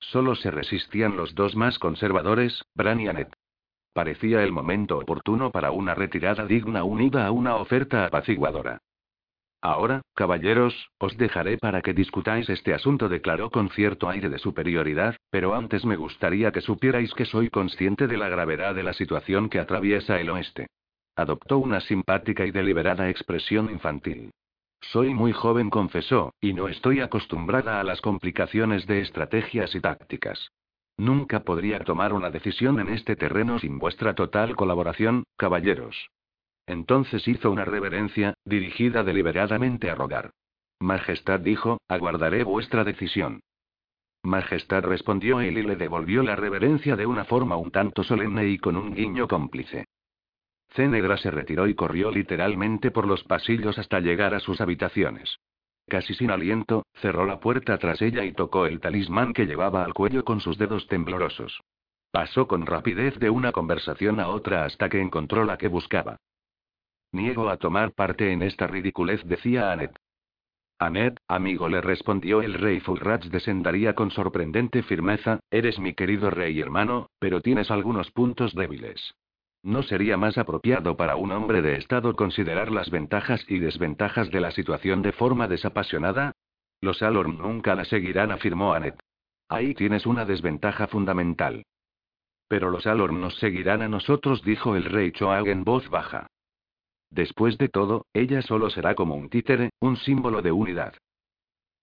Solo 0.00 0.34
se 0.34 0.50
resistían 0.50 1.16
los 1.16 1.34
dos 1.36 1.54
más 1.54 1.78
conservadores, 1.78 2.64
Bran 2.74 3.00
y 3.00 3.08
Anet. 3.08 3.32
Parecía 3.92 4.42
el 4.42 4.50
momento 4.50 4.98
oportuno 4.98 5.52
para 5.52 5.70
una 5.70 5.94
retirada 5.94 6.46
digna 6.46 6.82
unida 6.82 7.26
a 7.26 7.30
una 7.30 7.56
oferta 7.56 8.04
apaciguadora. 8.06 8.80
Ahora, 9.64 10.02
caballeros, 10.16 10.90
os 10.98 11.16
dejaré 11.16 11.56
para 11.56 11.82
que 11.82 11.94
discutáis 11.94 12.48
este 12.50 12.74
asunto, 12.74 13.08
declaró 13.08 13.48
con 13.50 13.70
cierto 13.70 14.10
aire 14.10 14.28
de 14.28 14.40
superioridad, 14.40 15.14
pero 15.30 15.54
antes 15.54 15.84
me 15.84 15.94
gustaría 15.94 16.50
que 16.50 16.60
supierais 16.60 17.14
que 17.14 17.26
soy 17.26 17.48
consciente 17.48 18.08
de 18.08 18.16
la 18.16 18.28
gravedad 18.28 18.74
de 18.74 18.82
la 18.82 18.92
situación 18.92 19.48
que 19.48 19.60
atraviesa 19.60 20.18
el 20.20 20.30
oeste. 20.30 20.66
Adoptó 21.14 21.58
una 21.58 21.80
simpática 21.80 22.44
y 22.44 22.50
deliberada 22.50 23.08
expresión 23.08 23.70
infantil. 23.70 24.32
Soy 24.80 25.14
muy 25.14 25.32
joven, 25.32 25.70
confesó, 25.70 26.34
y 26.40 26.54
no 26.54 26.66
estoy 26.66 26.98
acostumbrada 26.98 27.78
a 27.78 27.84
las 27.84 28.00
complicaciones 28.00 28.88
de 28.88 29.00
estrategias 29.00 29.76
y 29.76 29.80
tácticas. 29.80 30.50
Nunca 30.96 31.44
podría 31.44 31.78
tomar 31.84 32.12
una 32.12 32.30
decisión 32.30 32.80
en 32.80 32.88
este 32.88 33.14
terreno 33.14 33.60
sin 33.60 33.78
vuestra 33.78 34.14
total 34.16 34.56
colaboración, 34.56 35.22
caballeros. 35.36 36.08
Entonces 36.66 37.26
hizo 37.26 37.50
una 37.50 37.64
reverencia, 37.64 38.34
dirigida 38.44 39.02
deliberadamente 39.02 39.90
a 39.90 39.94
Rodar. 39.94 40.30
Majestad 40.80 41.40
dijo, 41.40 41.80
aguardaré 41.88 42.44
vuestra 42.44 42.84
decisión. 42.84 43.40
Majestad 44.24 44.84
respondió 44.84 45.40
él 45.40 45.58
y 45.58 45.62
le 45.62 45.76
devolvió 45.76 46.22
la 46.22 46.36
reverencia 46.36 46.94
de 46.94 47.06
una 47.06 47.24
forma 47.24 47.56
un 47.56 47.70
tanto 47.70 48.04
solemne 48.04 48.46
y 48.48 48.58
con 48.58 48.76
un 48.76 48.94
guiño 48.94 49.26
cómplice. 49.26 49.86
Cenegra 50.70 51.16
se 51.16 51.30
retiró 51.30 51.66
y 51.66 51.74
corrió 51.74 52.10
literalmente 52.10 52.90
por 52.90 53.06
los 53.06 53.24
pasillos 53.24 53.78
hasta 53.78 54.00
llegar 54.00 54.34
a 54.34 54.40
sus 54.40 54.60
habitaciones. 54.60 55.38
Casi 55.88 56.14
sin 56.14 56.30
aliento, 56.30 56.86
cerró 56.94 57.26
la 57.26 57.40
puerta 57.40 57.76
tras 57.78 58.00
ella 58.00 58.24
y 58.24 58.32
tocó 58.32 58.66
el 58.66 58.80
talismán 58.80 59.32
que 59.32 59.46
llevaba 59.46 59.84
al 59.84 59.92
cuello 59.92 60.24
con 60.24 60.40
sus 60.40 60.56
dedos 60.56 60.86
temblorosos. 60.86 61.60
Pasó 62.12 62.46
con 62.46 62.66
rapidez 62.66 63.18
de 63.18 63.30
una 63.30 63.52
conversación 63.52 64.20
a 64.20 64.28
otra 64.28 64.64
hasta 64.64 64.88
que 64.88 65.00
encontró 65.00 65.44
la 65.44 65.58
que 65.58 65.68
buscaba. 65.68 66.18
Niego 67.12 67.50
a 67.50 67.58
tomar 67.58 67.92
parte 67.92 68.32
en 68.32 68.42
esta 68.42 68.66
ridiculez, 68.66 69.22
decía 69.24 69.70
Anet. 69.70 69.94
Anet, 70.78 71.18
amigo, 71.28 71.68
le 71.68 71.80
respondió 71.80 72.42
el 72.42 72.54
rey 72.54 72.80
Fulrach 72.80 73.24
de 73.24 73.38
Sendaría 73.38 73.94
con 73.94 74.10
sorprendente 74.10 74.82
firmeza, 74.82 75.40
eres 75.50 75.78
mi 75.78 75.94
querido 75.94 76.30
rey 76.30 76.58
hermano, 76.58 77.10
pero 77.18 77.40
tienes 77.40 77.70
algunos 77.70 78.10
puntos 78.10 78.54
débiles. 78.54 79.14
¿No 79.62 79.82
sería 79.82 80.16
más 80.16 80.38
apropiado 80.38 80.96
para 80.96 81.14
un 81.16 81.30
hombre 81.30 81.62
de 81.62 81.76
Estado 81.76 82.16
considerar 82.16 82.72
las 82.72 82.90
ventajas 82.90 83.44
y 83.46 83.60
desventajas 83.60 84.30
de 84.30 84.40
la 84.40 84.50
situación 84.50 85.02
de 85.02 85.12
forma 85.12 85.46
desapasionada? 85.46 86.32
Los 86.80 87.02
Alorn 87.02 87.38
nunca 87.38 87.76
la 87.76 87.84
seguirán, 87.84 88.32
afirmó 88.32 88.72
Anet. 88.74 88.98
Ahí 89.48 89.74
tienes 89.74 90.06
una 90.06 90.24
desventaja 90.24 90.88
fundamental. 90.88 91.62
Pero 92.48 92.70
los 92.70 92.86
Alor 92.86 93.12
nos 93.12 93.36
seguirán 93.36 93.82
a 93.82 93.88
nosotros, 93.88 94.42
dijo 94.42 94.74
el 94.76 94.84
rey 94.84 95.12
Choag 95.12 95.46
en 95.46 95.62
voz 95.62 95.88
baja. 95.90 96.26
Después 97.12 97.58
de 97.58 97.68
todo, 97.68 98.06
ella 98.14 98.40
solo 98.40 98.70
será 98.70 98.94
como 98.94 99.14
un 99.14 99.28
títere, 99.28 99.70
un 99.80 99.98
símbolo 99.98 100.40
de 100.40 100.50
unidad. 100.50 100.94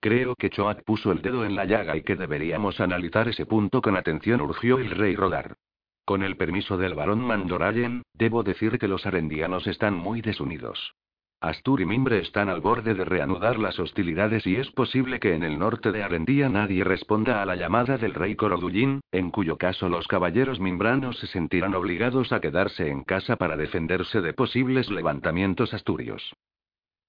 Creo 0.02 0.34
que 0.36 0.50
Choak 0.50 0.84
puso 0.84 1.12
el 1.12 1.22
dedo 1.22 1.46
en 1.46 1.56
la 1.56 1.66
llaga 1.66 1.96
y 1.96 2.02
que 2.02 2.16
deberíamos 2.16 2.80
analizar 2.80 3.28
ese 3.28 3.46
punto 3.46 3.80
con 3.80 3.96
atención, 3.96 4.42
urgió 4.42 4.80
el 4.80 4.90
rey 4.90 5.16
Rodar. 5.16 5.56
Con 6.04 6.24
el 6.24 6.36
permiso 6.36 6.78
del 6.78 6.96
barón 6.96 7.22
Mandorayen, 7.22 8.02
debo 8.14 8.42
decir 8.42 8.80
que 8.80 8.88
los 8.88 9.06
arendianos 9.06 9.68
están 9.68 9.94
muy 9.94 10.22
desunidos. 10.22 10.96
Astur 11.42 11.80
y 11.80 11.86
Mimbre 11.86 12.20
están 12.20 12.50
al 12.50 12.60
borde 12.60 12.94
de 12.94 13.06
reanudar 13.06 13.60
las 13.60 13.80
hostilidades 13.80 14.46
y 14.46 14.58
es 14.58 14.70
posible 14.72 15.22
que 15.22 15.36
en 15.36 15.44
el 15.44 15.58
norte 15.58 15.94
de 15.94 16.04
Arendía 16.04 16.50
nadie 16.50 16.84
responda 16.84 17.42
a 17.42 17.46
la 17.46 17.56
llamada 17.56 17.98
del 17.98 18.14
rey 18.14 18.36
Corodullín, 18.36 19.00
en 19.14 19.32
cuyo 19.32 19.58
caso 19.58 19.88
los 19.88 20.06
caballeros 20.10 20.60
mimbranos 20.60 21.18
se 21.18 21.28
sentirán 21.28 21.76
obligados 21.76 22.34
a 22.34 22.42
quedarse 22.42 22.90
en 22.90 23.06
casa 23.06 23.38
para 23.38 23.56
defenderse 23.56 24.20
de 24.20 24.34
posibles 24.34 24.90
levantamientos 24.90 25.74
asturios. 25.74 26.34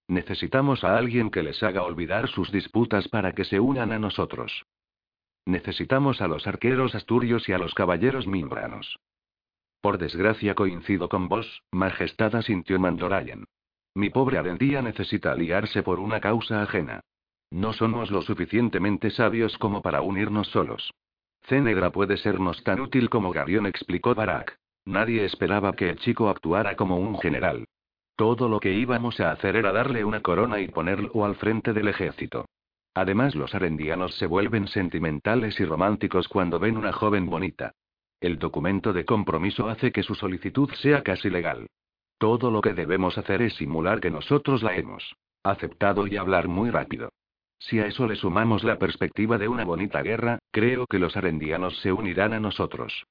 Necesitamos 0.06 0.84
a 0.84 0.96
alguien 0.96 1.30
que 1.30 1.42
les 1.42 1.60
haga 1.64 1.82
olvidar 1.82 2.28
sus 2.28 2.52
disputas 2.52 3.08
para 3.08 3.32
que 3.32 3.44
se 3.44 3.58
unan 3.58 3.90
a 3.90 3.98
nosotros. 3.98 4.64
Necesitamos 5.44 6.20
a 6.20 6.28
los 6.28 6.46
arqueros 6.46 6.94
asturios 6.94 7.48
y 7.48 7.52
a 7.52 7.58
los 7.58 7.74
caballeros 7.74 8.28
mimbranos. 8.28 8.96
Por 9.80 9.98
desgracia 9.98 10.54
coincido 10.54 11.08
con 11.08 11.28
vos, 11.28 11.62
Majestad 11.72 12.36
asintió 12.36 12.78
Mandorayen. 12.78 13.46
Mi 14.00 14.08
pobre 14.08 14.38
Arendía 14.38 14.80
necesita 14.80 15.32
aliarse 15.32 15.82
por 15.82 16.00
una 16.00 16.20
causa 16.20 16.62
ajena. 16.62 17.00
No 17.50 17.74
somos 17.74 18.10
lo 18.10 18.22
suficientemente 18.22 19.10
sabios 19.10 19.58
como 19.58 19.82
para 19.82 20.00
unirnos 20.00 20.48
solos. 20.48 20.94
Cenegra 21.42 21.90
puede 21.90 22.16
sernos 22.16 22.64
tan 22.64 22.80
útil 22.80 23.10
como 23.10 23.30
Garión, 23.30 23.66
explicó 23.66 24.14
Barak. 24.14 24.56
Nadie 24.86 25.26
esperaba 25.26 25.74
que 25.74 25.90
el 25.90 25.98
chico 25.98 26.30
actuara 26.30 26.76
como 26.76 26.96
un 26.96 27.18
general. 27.18 27.66
Todo 28.16 28.48
lo 28.48 28.58
que 28.58 28.72
íbamos 28.72 29.20
a 29.20 29.32
hacer 29.32 29.54
era 29.56 29.70
darle 29.70 30.02
una 30.02 30.22
corona 30.22 30.60
y 30.60 30.68
ponerlo 30.68 31.26
al 31.26 31.34
frente 31.34 31.74
del 31.74 31.88
ejército. 31.88 32.46
Además, 32.94 33.34
los 33.34 33.54
arendianos 33.54 34.14
se 34.14 34.24
vuelven 34.24 34.66
sentimentales 34.66 35.60
y 35.60 35.66
románticos 35.66 36.26
cuando 36.26 36.58
ven 36.58 36.78
una 36.78 36.94
joven 36.94 37.26
bonita. 37.26 37.74
El 38.18 38.38
documento 38.38 38.94
de 38.94 39.04
compromiso 39.04 39.68
hace 39.68 39.92
que 39.92 40.02
su 40.02 40.14
solicitud 40.14 40.70
sea 40.80 41.02
casi 41.02 41.28
legal. 41.28 41.66
Todo 42.20 42.50
lo 42.50 42.60
que 42.60 42.74
debemos 42.74 43.16
hacer 43.16 43.40
es 43.40 43.54
simular 43.54 43.98
que 43.98 44.10
nosotros 44.10 44.62
la 44.62 44.76
hemos 44.76 45.16
aceptado 45.42 46.06
y 46.06 46.18
hablar 46.18 46.48
muy 46.48 46.68
rápido. 46.68 47.14
Si 47.58 47.80
a 47.80 47.86
eso 47.86 48.06
le 48.06 48.14
sumamos 48.14 48.62
la 48.62 48.78
perspectiva 48.78 49.38
de 49.38 49.48
una 49.48 49.64
bonita 49.64 50.02
guerra, 50.02 50.38
creo 50.50 50.86
que 50.86 50.98
los 50.98 51.16
arendianos 51.16 51.78
se 51.78 51.92
unirán 51.92 52.34
a 52.34 52.40
nosotros. 52.40 53.06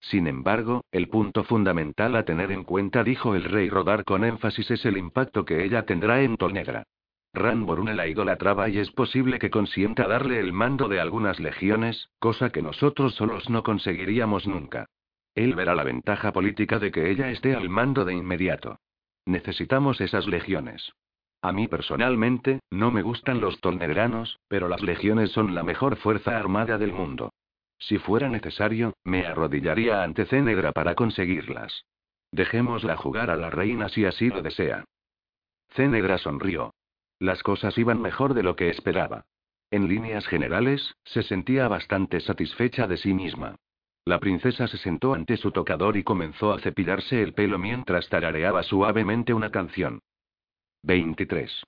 Sin 0.00 0.26
embargo, 0.26 0.82
el 0.90 1.08
punto 1.08 1.44
fundamental 1.44 2.16
a 2.16 2.24
tener 2.24 2.50
en 2.50 2.64
cuenta, 2.64 3.04
dijo 3.04 3.36
el 3.36 3.44
rey 3.44 3.70
Rodar 3.70 4.02
con 4.02 4.24
énfasis, 4.24 4.68
es 4.68 4.84
el 4.84 4.96
impacto 4.96 5.44
que 5.44 5.64
ella 5.64 5.86
tendrá 5.86 6.20
en 6.22 6.36
Tolnegra. 6.36 6.82
Ranborune 7.34 7.94
la 7.94 8.08
idolatraba 8.08 8.68
y 8.68 8.78
es 8.78 8.90
posible 8.90 9.38
que 9.38 9.50
consienta 9.50 10.08
darle 10.08 10.40
el 10.40 10.52
mando 10.52 10.88
de 10.88 10.98
algunas 10.98 11.38
legiones, 11.38 12.08
cosa 12.18 12.50
que 12.50 12.62
nosotros 12.62 13.14
solos 13.14 13.48
no 13.48 13.62
conseguiríamos 13.62 14.48
nunca. 14.48 14.86
Él 15.34 15.54
verá 15.54 15.74
la 15.74 15.84
ventaja 15.84 16.32
política 16.32 16.78
de 16.78 16.90
que 16.92 17.10
ella 17.10 17.30
esté 17.30 17.54
al 17.54 17.68
mando 17.68 18.04
de 18.04 18.14
inmediato. 18.14 18.78
Necesitamos 19.26 20.00
esas 20.00 20.26
legiones. 20.26 20.92
A 21.42 21.52
mí 21.52 21.68
personalmente, 21.68 22.60
no 22.70 22.90
me 22.90 23.02
gustan 23.02 23.40
los 23.40 23.60
tolnegranos, 23.60 24.38
pero 24.48 24.68
las 24.68 24.82
legiones 24.82 25.30
son 25.32 25.54
la 25.54 25.62
mejor 25.62 25.96
fuerza 25.96 26.38
armada 26.38 26.78
del 26.78 26.92
mundo. 26.92 27.32
Si 27.78 27.98
fuera 27.98 28.28
necesario, 28.28 28.94
me 29.04 29.26
arrodillaría 29.26 30.02
ante 30.02 30.24
Cenegra 30.24 30.72
para 30.72 30.94
conseguirlas. 30.94 31.84
Dejémosla 32.32 32.96
jugar 32.96 33.30
a 33.30 33.36
la 33.36 33.50
reina 33.50 33.88
si 33.88 34.04
así 34.06 34.28
lo 34.28 34.42
desea. 34.42 34.84
Cenegra 35.70 36.18
sonrió. 36.18 36.72
Las 37.18 37.42
cosas 37.42 37.76
iban 37.76 38.00
mejor 38.00 38.34
de 38.34 38.42
lo 38.42 38.56
que 38.56 38.70
esperaba. 38.70 39.26
En 39.70 39.88
líneas 39.88 40.26
generales, 40.26 40.94
se 41.04 41.22
sentía 41.22 41.68
bastante 41.68 42.20
satisfecha 42.20 42.86
de 42.86 42.96
sí 42.96 43.12
misma. 43.12 43.56
La 44.06 44.20
princesa 44.20 44.68
se 44.68 44.76
sentó 44.76 45.14
ante 45.14 45.38
su 45.38 45.50
tocador 45.50 45.96
y 45.96 46.04
comenzó 46.04 46.52
a 46.52 46.58
cepillarse 46.58 47.22
el 47.22 47.32
pelo 47.32 47.58
mientras 47.58 48.06
tarareaba 48.10 48.62
suavemente 48.62 49.32
una 49.32 49.50
canción. 49.50 50.00
23. 50.82 51.64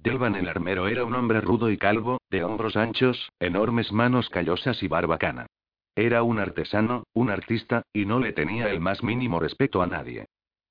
Delvan 0.00 0.34
el 0.34 0.48
armero 0.48 0.88
era 0.88 1.04
un 1.04 1.14
hombre 1.14 1.40
rudo 1.40 1.70
y 1.70 1.78
calvo, 1.78 2.18
de 2.30 2.42
hombros 2.42 2.76
anchos, 2.76 3.30
enormes 3.38 3.92
manos 3.92 4.28
callosas 4.28 4.82
y 4.82 4.88
barbacana. 4.88 5.46
Era 5.94 6.24
un 6.24 6.40
artesano, 6.40 7.04
un 7.14 7.30
artista, 7.30 7.82
y 7.92 8.06
no 8.06 8.18
le 8.18 8.32
tenía 8.32 8.68
el 8.68 8.80
más 8.80 9.04
mínimo 9.04 9.38
respeto 9.38 9.82
a 9.82 9.86
nadie. 9.86 10.26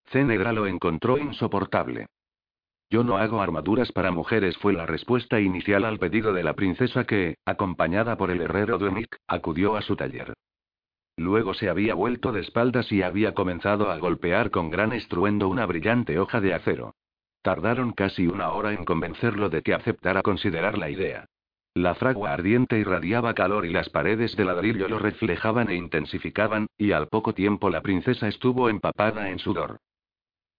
Cenegra 0.07 0.51
lo 0.51 0.67
encontró 0.67 1.17
insoportable. 1.17 2.07
Yo 2.89 3.05
no 3.05 3.15
hago 3.15 3.41
armaduras 3.41 3.93
para 3.93 4.11
mujeres, 4.11 4.57
fue 4.57 4.73
la 4.73 4.85
respuesta 4.85 5.39
inicial 5.39 5.85
al 5.85 5.99
pedido 5.99 6.33
de 6.33 6.43
la 6.43 6.53
princesa 6.53 7.05
que, 7.05 7.35
acompañada 7.45 8.17
por 8.17 8.29
el 8.29 8.41
herrero 8.41 8.77
Duenic, 8.77 9.17
acudió 9.25 9.77
a 9.77 9.81
su 9.81 9.95
taller. 9.95 10.33
Luego 11.17 11.53
se 11.53 11.69
había 11.69 11.95
vuelto 11.95 12.31
de 12.31 12.41
espaldas 12.41 12.91
y 12.91 13.01
había 13.01 13.33
comenzado 13.33 13.89
a 13.89 13.97
golpear 13.97 14.51
con 14.51 14.69
gran 14.69 14.91
estruendo 14.91 15.47
una 15.47 15.65
brillante 15.65 16.19
hoja 16.19 16.41
de 16.41 16.53
acero. 16.53 16.95
Tardaron 17.41 17.93
casi 17.93 18.27
una 18.27 18.51
hora 18.51 18.73
en 18.73 18.83
convencerlo 18.83 19.49
de 19.49 19.61
que 19.61 19.73
aceptara 19.73 20.21
considerar 20.21 20.77
la 20.77 20.89
idea. 20.89 21.25
La 21.73 21.93
fragua 21.95 22.33
ardiente 22.33 22.79
irradiaba 22.79 23.33
calor 23.33 23.65
y 23.65 23.69
las 23.71 23.89
paredes 23.89 24.35
de 24.35 24.45
ladrillo 24.45 24.87
lo 24.87 24.97
reflejaban 24.97 25.69
e 25.69 25.75
intensificaban, 25.75 26.67
y 26.77 26.91
al 26.91 27.07
poco 27.07 27.33
tiempo 27.33 27.69
la 27.69 27.81
princesa 27.81 28.27
estuvo 28.27 28.69
empapada 28.69 29.29
en 29.29 29.39
sudor. 29.39 29.79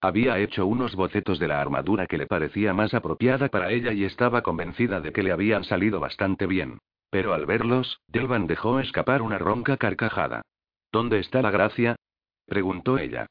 Había 0.01 0.39
hecho 0.39 0.67
unos 0.67 0.95
bocetos 0.95 1.39
de 1.39 1.49
la 1.49 1.61
armadura 1.61 2.07
que 2.07 2.19
le 2.19 2.27
parecía 2.27 2.75
más 2.75 2.95
apropiada 2.95 3.49
para 3.49 3.73
ella 3.73 3.93
y 3.93 4.05
estaba 4.05 4.43
convencida 4.43 5.01
de 5.01 5.13
que 5.13 5.23
le 5.23 5.33
habían 5.33 5.65
salido 5.65 6.01
bastante 6.01 6.47
bien. 6.47 6.79
Pero 7.11 7.35
al 7.35 7.47
verlos, 7.47 8.01
Delvan 8.09 8.47
dejó 8.47 8.81
escapar 8.81 9.23
una 9.23 9.39
ronca 9.39 9.77
carcajada. 9.77 10.43
¿Dónde 10.93 11.19
está 11.19 11.43
la 11.43 11.51
gracia? 11.51 11.97
preguntó 12.47 12.99
ella. 12.99 13.27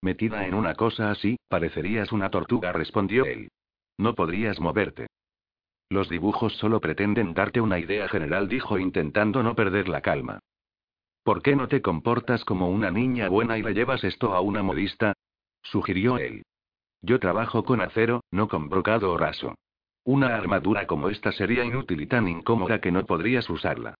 Metida 0.00 0.46
en 0.46 0.54
una 0.54 0.74
cosa 0.74 1.10
así, 1.10 1.38
parecerías 1.48 2.12
una 2.12 2.30
tortuga, 2.30 2.72
respondió 2.72 3.24
él. 3.24 3.50
No 3.96 4.14
podrías 4.14 4.60
moverte. 4.60 5.08
Los 5.90 6.08
dibujos 6.08 6.54
solo 6.56 6.80
pretenden 6.80 7.34
darte 7.34 7.60
una 7.60 7.78
idea 7.78 8.08
general, 8.08 8.48
dijo 8.48 8.78
intentando 8.78 9.42
no 9.42 9.54
perder 9.56 9.88
la 9.88 10.02
calma. 10.02 10.38
¿Por 11.24 11.42
qué 11.42 11.56
no 11.56 11.68
te 11.68 11.82
comportas 11.82 12.44
como 12.44 12.70
una 12.70 12.90
niña 12.90 13.28
buena 13.28 13.58
y 13.58 13.62
le 13.62 13.74
llevas 13.74 14.04
esto 14.04 14.34
a 14.34 14.40
una 14.40 14.62
modista? 14.62 15.14
sugirió 15.62 16.18
él. 16.18 16.42
Yo 17.02 17.18
trabajo 17.18 17.64
con 17.64 17.80
acero, 17.80 18.22
no 18.30 18.48
con 18.48 18.68
brocado 18.68 19.12
o 19.12 19.18
raso. 19.18 19.54
Una 20.08 20.34
armadura 20.34 20.86
como 20.86 21.10
esta 21.10 21.32
sería 21.32 21.66
inútil 21.66 22.00
y 22.00 22.06
tan 22.06 22.28
incómoda 22.28 22.80
que 22.80 22.90
no 22.90 23.04
podrías 23.04 23.50
usarla. 23.50 23.94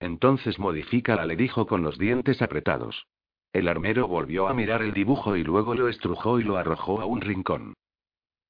Entonces 0.00 0.58
modifícala, 0.58 1.24
le 1.24 1.36
dijo 1.36 1.68
con 1.68 1.82
los 1.82 1.98
dientes 1.98 2.42
apretados. 2.42 3.06
El 3.52 3.68
armero 3.68 4.08
volvió 4.08 4.48
a 4.48 4.54
mirar 4.54 4.82
el 4.82 4.92
dibujo 4.92 5.36
y 5.36 5.44
luego 5.44 5.76
lo 5.76 5.86
estrujó 5.86 6.40
y 6.40 6.42
lo 6.42 6.56
arrojó 6.56 7.00
a 7.00 7.06
un 7.06 7.20
rincón. 7.20 7.74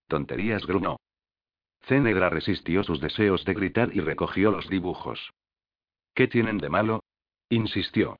Tonterías, 0.08 0.66
grunó. 0.66 0.96
Cenegra 1.82 2.30
resistió 2.30 2.82
sus 2.82 2.98
deseos 2.98 3.44
de 3.44 3.52
gritar 3.52 3.90
y 3.94 4.00
recogió 4.00 4.50
los 4.50 4.66
dibujos. 4.70 5.34
¿Qué 6.14 6.28
tienen 6.28 6.56
de 6.56 6.70
malo? 6.70 7.04
insistió. 7.50 8.16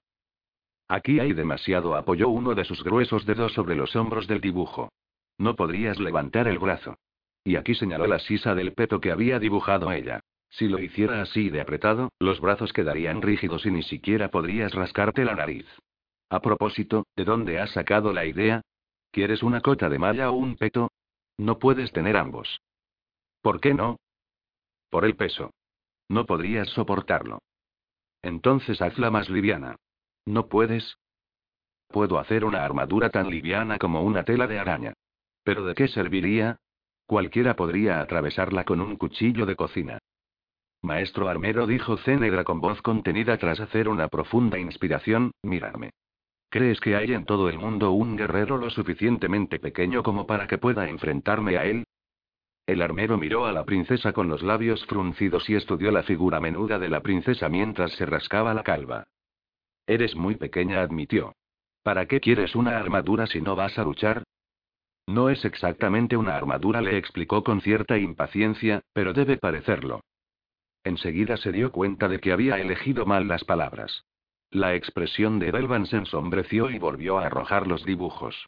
Aquí 0.87 1.19
hay 1.19 1.33
demasiado, 1.33 1.97
apoyó 1.97 2.29
uno 2.29 2.55
de 2.55 2.67
sus 2.67 2.85
gruesos 2.85 3.25
dedos 3.25 3.55
sobre 3.55 3.75
los 3.75 3.97
hombros 3.97 4.27
del 4.27 4.43
dibujo. 4.43 4.93
No 5.39 5.57
podrías 5.57 5.99
levantar 5.99 6.47
el 6.47 6.59
brazo. 6.59 6.99
Y 7.45 7.57
aquí 7.57 7.75
señaló 7.75 8.07
la 8.07 8.19
sisa 8.19 8.55
del 8.55 8.73
peto 8.73 9.01
que 9.01 9.11
había 9.11 9.39
dibujado 9.39 9.91
ella. 9.93 10.21
Si 10.51 10.69
lo 10.69 10.81
hiciera 10.81 11.23
así 11.23 11.49
de 11.49 11.61
apretado, 11.61 12.11
los 12.19 12.41
brazos 12.41 12.73
quedarían 12.73 13.23
rígidos 13.23 13.65
y 13.67 13.71
ni 13.71 13.83
siquiera 13.83 14.31
podrías 14.31 14.75
rascarte 14.75 15.25
la 15.25 15.35
nariz. 15.35 15.67
A 16.29 16.41
propósito, 16.41 17.07
¿de 17.17 17.25
dónde 17.25 17.61
has 17.61 17.71
sacado 17.71 18.13
la 18.13 18.27
idea? 18.27 18.63
¿Quieres 19.11 19.43
una 19.43 19.61
cota 19.61 19.89
de 19.89 19.99
malla 19.99 20.31
o 20.31 20.35
un 20.35 20.57
peto? 20.57 20.91
No 21.39 21.59
puedes 21.59 21.93
tener 21.93 22.17
ambos. 22.17 22.61
¿Por 23.43 23.61
qué 23.61 23.75
no? 23.75 23.97
Por 24.91 25.05
el 25.05 25.17
peso. 25.17 25.53
No 26.09 26.27
podrías 26.27 26.69
soportarlo. 26.69 27.41
Entonces 28.23 28.83
hazla 28.83 29.11
más 29.11 29.31
liviana. 29.31 29.77
¿No 30.27 30.49
puedes? 30.49 30.97
Puedo 31.89 32.19
hacer 32.19 32.45
una 32.45 32.65
armadura 32.65 33.11
tan 33.11 33.31
liviana 33.31 33.79
como 33.79 34.03
una 34.03 34.25
tela 34.25 34.47
de 34.47 34.59
araña. 34.59 34.93
¿Pero 35.43 35.65
de 35.65 35.75
qué 35.75 35.89
serviría? 35.89 36.59
Cualquiera 37.11 37.57
podría 37.57 38.01
atravesarla 38.01 38.63
con 38.63 38.81
un 38.81 38.95
cuchillo 38.95 39.45
de 39.45 39.57
cocina. 39.57 39.99
Maestro 40.81 41.29
armero, 41.29 41.67
dijo 41.67 41.97
Cenegra 41.97 42.45
con 42.45 42.61
voz 42.61 42.81
contenida 42.83 43.37
tras 43.37 43.59
hacer 43.59 43.89
una 43.89 44.07
profunda 44.07 44.61
inspiración, 44.61 45.33
mírame. 45.43 45.91
¿Crees 46.51 46.79
que 46.79 46.95
hay 46.95 47.13
en 47.13 47.25
todo 47.25 47.49
el 47.49 47.59
mundo 47.59 47.91
un 47.91 48.17
guerrero 48.17 48.59
lo 48.59 48.71
suficientemente 48.71 49.59
pequeño 49.59 50.05
como 50.05 50.25
para 50.29 50.47
que 50.47 50.59
pueda 50.59 50.89
enfrentarme 50.89 51.57
a 51.57 51.65
él? 51.65 51.83
El 52.65 52.81
armero 52.81 53.19
miró 53.19 53.45
a 53.45 53.51
la 53.51 53.65
princesa 53.65 54.13
con 54.13 54.29
los 54.29 54.45
labios 54.45 54.87
fruncidos 54.87 55.51
y 55.51 55.57
estudió 55.57 55.91
la 55.91 56.05
figura 56.05 56.39
menuda 56.39 56.79
de 56.79 56.91
la 56.91 57.01
princesa 57.01 57.49
mientras 57.49 57.91
se 57.95 58.07
rascaba 58.07 58.55
la 58.55 58.63
calva. 58.63 59.09
Eres 59.85 60.15
muy 60.15 60.37
pequeña, 60.37 60.81
admitió. 60.81 61.35
¿Para 61.83 62.07
qué 62.07 62.21
quieres 62.21 62.55
una 62.55 62.79
armadura 62.79 63.27
si 63.27 63.41
no 63.41 63.57
vas 63.57 63.77
a 63.81 63.83
luchar? 63.83 64.23
No 65.11 65.29
es 65.29 65.45
exactamente 65.45 66.17
una 66.17 66.37
armadura, 66.37 66.81
le 66.81 66.97
explicó 66.97 67.43
con 67.43 67.61
cierta 67.63 67.99
impaciencia, 67.99 68.83
pero 68.93 69.13
debe 69.13 69.39
parecerlo. 69.39 70.05
Enseguida 70.85 71.37
se 71.37 71.51
dio 71.51 71.73
cuenta 71.73 72.07
de 72.07 72.21
que 72.21 72.31
había 72.31 72.61
elegido 72.61 73.07
mal 73.07 73.27
las 73.27 73.43
palabras. 73.43 74.05
La 74.53 74.77
expresión 74.77 75.41
de 75.41 75.51
Delvan 75.51 75.87
se 75.87 75.97
ensombreció 75.97 76.71
y 76.71 76.79
volvió 76.79 77.19
a 77.19 77.27
arrojar 77.27 77.67
los 77.67 77.85
dibujos. 77.85 78.47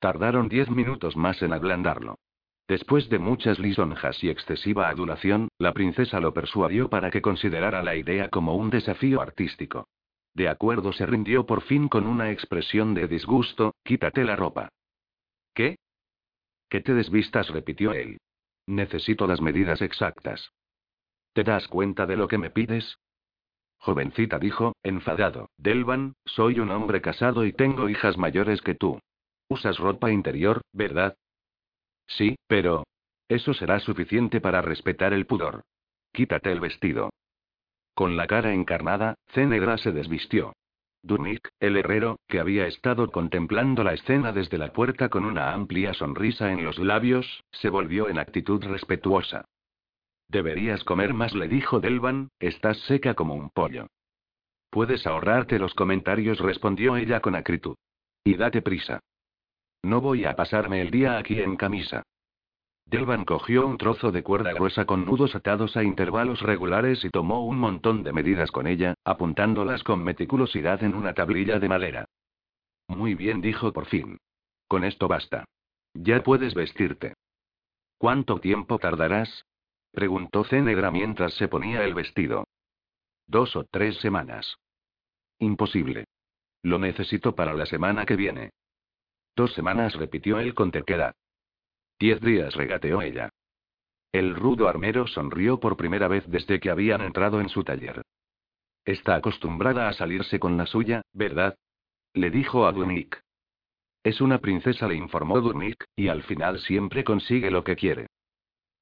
Tardaron 0.00 0.50
diez 0.50 0.68
minutos 0.68 1.16
más 1.16 1.40
en 1.40 1.54
ablandarlo. 1.54 2.16
Después 2.68 3.08
de 3.08 3.18
muchas 3.18 3.58
lisonjas 3.58 4.22
y 4.22 4.28
excesiva 4.28 4.90
adulación, 4.90 5.48
la 5.56 5.72
princesa 5.72 6.20
lo 6.20 6.34
persuadió 6.34 6.90
para 6.90 7.10
que 7.10 7.22
considerara 7.22 7.82
la 7.82 7.96
idea 7.96 8.28
como 8.28 8.54
un 8.54 8.68
desafío 8.68 9.22
artístico. 9.22 9.88
De 10.34 10.50
acuerdo, 10.50 10.92
se 10.92 11.06
rindió 11.06 11.46
por 11.46 11.62
fin 11.62 11.88
con 11.88 12.06
una 12.06 12.30
expresión 12.30 12.92
de 12.92 13.08
disgusto, 13.08 13.74
quítate 13.82 14.24
la 14.24 14.36
ropa. 14.36 14.68
¿Qué? 15.54 15.76
Que 16.72 16.80
te 16.80 16.94
desvistas, 16.94 17.50
repitió 17.50 17.92
él. 17.92 18.16
Necesito 18.66 19.26
las 19.26 19.42
medidas 19.42 19.82
exactas. 19.82 20.52
¿Te 21.34 21.44
das 21.44 21.68
cuenta 21.68 22.06
de 22.06 22.16
lo 22.16 22.28
que 22.28 22.38
me 22.38 22.48
pides? 22.48 22.96
Jovencita 23.76 24.38
dijo, 24.38 24.72
enfadado, 24.82 25.50
Delvan, 25.58 26.14
soy 26.24 26.60
un 26.60 26.70
hombre 26.70 27.02
casado 27.02 27.44
y 27.44 27.52
tengo 27.52 27.90
hijas 27.90 28.16
mayores 28.16 28.62
que 28.62 28.74
tú. 28.74 28.98
Usas 29.50 29.76
ropa 29.76 30.10
interior, 30.10 30.62
¿verdad? 30.72 31.14
Sí, 32.06 32.36
pero... 32.46 32.84
Eso 33.28 33.52
será 33.52 33.78
suficiente 33.78 34.40
para 34.40 34.62
respetar 34.62 35.12
el 35.12 35.26
pudor. 35.26 35.64
Quítate 36.10 36.52
el 36.52 36.60
vestido. 36.60 37.10
Con 37.92 38.16
la 38.16 38.26
cara 38.26 38.54
encarnada, 38.54 39.16
Cenegra 39.26 39.76
se 39.76 39.92
desvistió. 39.92 40.54
Durnik, 41.02 41.48
el 41.58 41.76
herrero, 41.76 42.20
que 42.28 42.38
había 42.38 42.66
estado 42.66 43.10
contemplando 43.10 43.82
la 43.82 43.94
escena 43.94 44.32
desde 44.32 44.56
la 44.56 44.72
puerta 44.72 45.08
con 45.08 45.24
una 45.24 45.52
amplia 45.52 45.94
sonrisa 45.94 46.52
en 46.52 46.64
los 46.64 46.78
labios, 46.78 47.42
se 47.50 47.68
volvió 47.68 48.08
en 48.08 48.18
actitud 48.18 48.64
respetuosa. 48.64 49.44
Deberías 50.28 50.84
comer 50.84 51.12
más, 51.12 51.34
le 51.34 51.48
dijo 51.48 51.80
Delvan, 51.80 52.28
estás 52.38 52.78
seca 52.82 53.14
como 53.14 53.34
un 53.34 53.50
pollo. 53.50 53.88
Puedes 54.70 55.06
ahorrarte 55.06 55.58
los 55.58 55.74
comentarios, 55.74 56.38
respondió 56.38 56.96
ella 56.96 57.20
con 57.20 57.34
acritud. 57.34 57.76
Y 58.24 58.36
date 58.36 58.62
prisa. 58.62 59.00
No 59.82 60.00
voy 60.00 60.24
a 60.24 60.36
pasarme 60.36 60.80
el 60.80 60.90
día 60.90 61.18
aquí 61.18 61.40
en 61.40 61.56
camisa. 61.56 62.04
Delvan 62.86 63.24
cogió 63.24 63.66
un 63.66 63.78
trozo 63.78 64.12
de 64.12 64.22
cuerda 64.22 64.52
gruesa 64.52 64.84
con 64.84 65.06
nudos 65.06 65.34
atados 65.34 65.76
a 65.76 65.82
intervalos 65.82 66.42
regulares 66.42 67.04
y 67.04 67.10
tomó 67.10 67.46
un 67.46 67.58
montón 67.58 68.02
de 68.02 68.12
medidas 68.12 68.50
con 68.50 68.66
ella, 68.66 68.94
apuntándolas 69.04 69.82
con 69.82 70.04
meticulosidad 70.04 70.82
en 70.82 70.94
una 70.94 71.14
tablilla 71.14 71.58
de 71.58 71.68
madera. 71.68 72.04
Muy 72.88 73.14
bien, 73.14 73.40
dijo 73.40 73.72
por 73.72 73.86
fin. 73.86 74.18
Con 74.68 74.84
esto 74.84 75.08
basta. 75.08 75.44
Ya 75.94 76.22
puedes 76.22 76.54
vestirte. 76.54 77.14
¿Cuánto 77.98 78.40
tiempo 78.40 78.78
tardarás? 78.78 79.44
Preguntó 79.92 80.44
Cenegra 80.44 80.90
mientras 80.90 81.34
se 81.34 81.48
ponía 81.48 81.84
el 81.84 81.94
vestido. 81.94 82.44
Dos 83.26 83.54
o 83.56 83.64
tres 83.64 83.96
semanas. 84.00 84.56
Imposible. 85.38 86.06
Lo 86.62 86.78
necesito 86.78 87.34
para 87.34 87.54
la 87.54 87.66
semana 87.66 88.04
que 88.04 88.16
viene. 88.16 88.50
Dos 89.36 89.52
semanas, 89.54 89.94
repitió 89.94 90.38
él 90.38 90.54
con 90.54 90.70
terquedad. 90.70 91.14
Diez 92.02 92.20
días, 92.20 92.56
regateó 92.56 93.00
ella. 93.00 93.28
El 94.10 94.34
rudo 94.34 94.66
armero 94.66 95.06
sonrió 95.06 95.60
por 95.60 95.76
primera 95.76 96.08
vez 96.08 96.24
desde 96.26 96.58
que 96.58 96.68
habían 96.68 97.00
entrado 97.00 97.40
en 97.40 97.48
su 97.48 97.62
taller. 97.62 98.02
Está 98.84 99.14
acostumbrada 99.14 99.88
a 99.88 99.92
salirse 99.92 100.40
con 100.40 100.56
la 100.56 100.66
suya, 100.66 101.02
¿verdad? 101.12 101.54
Le 102.12 102.32
dijo 102.32 102.66
a 102.66 102.72
Durnik. 102.72 103.20
Es 104.02 104.20
una 104.20 104.38
princesa, 104.38 104.88
le 104.88 104.96
informó 104.96 105.40
Durnik, 105.40 105.84
y 105.94 106.08
al 106.08 106.24
final 106.24 106.58
siempre 106.58 107.04
consigue 107.04 107.52
lo 107.52 107.62
que 107.62 107.76
quiere. 107.76 108.08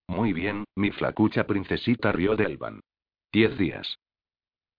Muy 0.09 0.33
bien, 0.33 0.64
mi 0.75 0.91
flacucha 0.91 1.47
princesita 1.47 2.12
rió 2.12 2.37
Delvan. 2.37 2.81
Diez 3.31 3.59
días. 3.59 3.99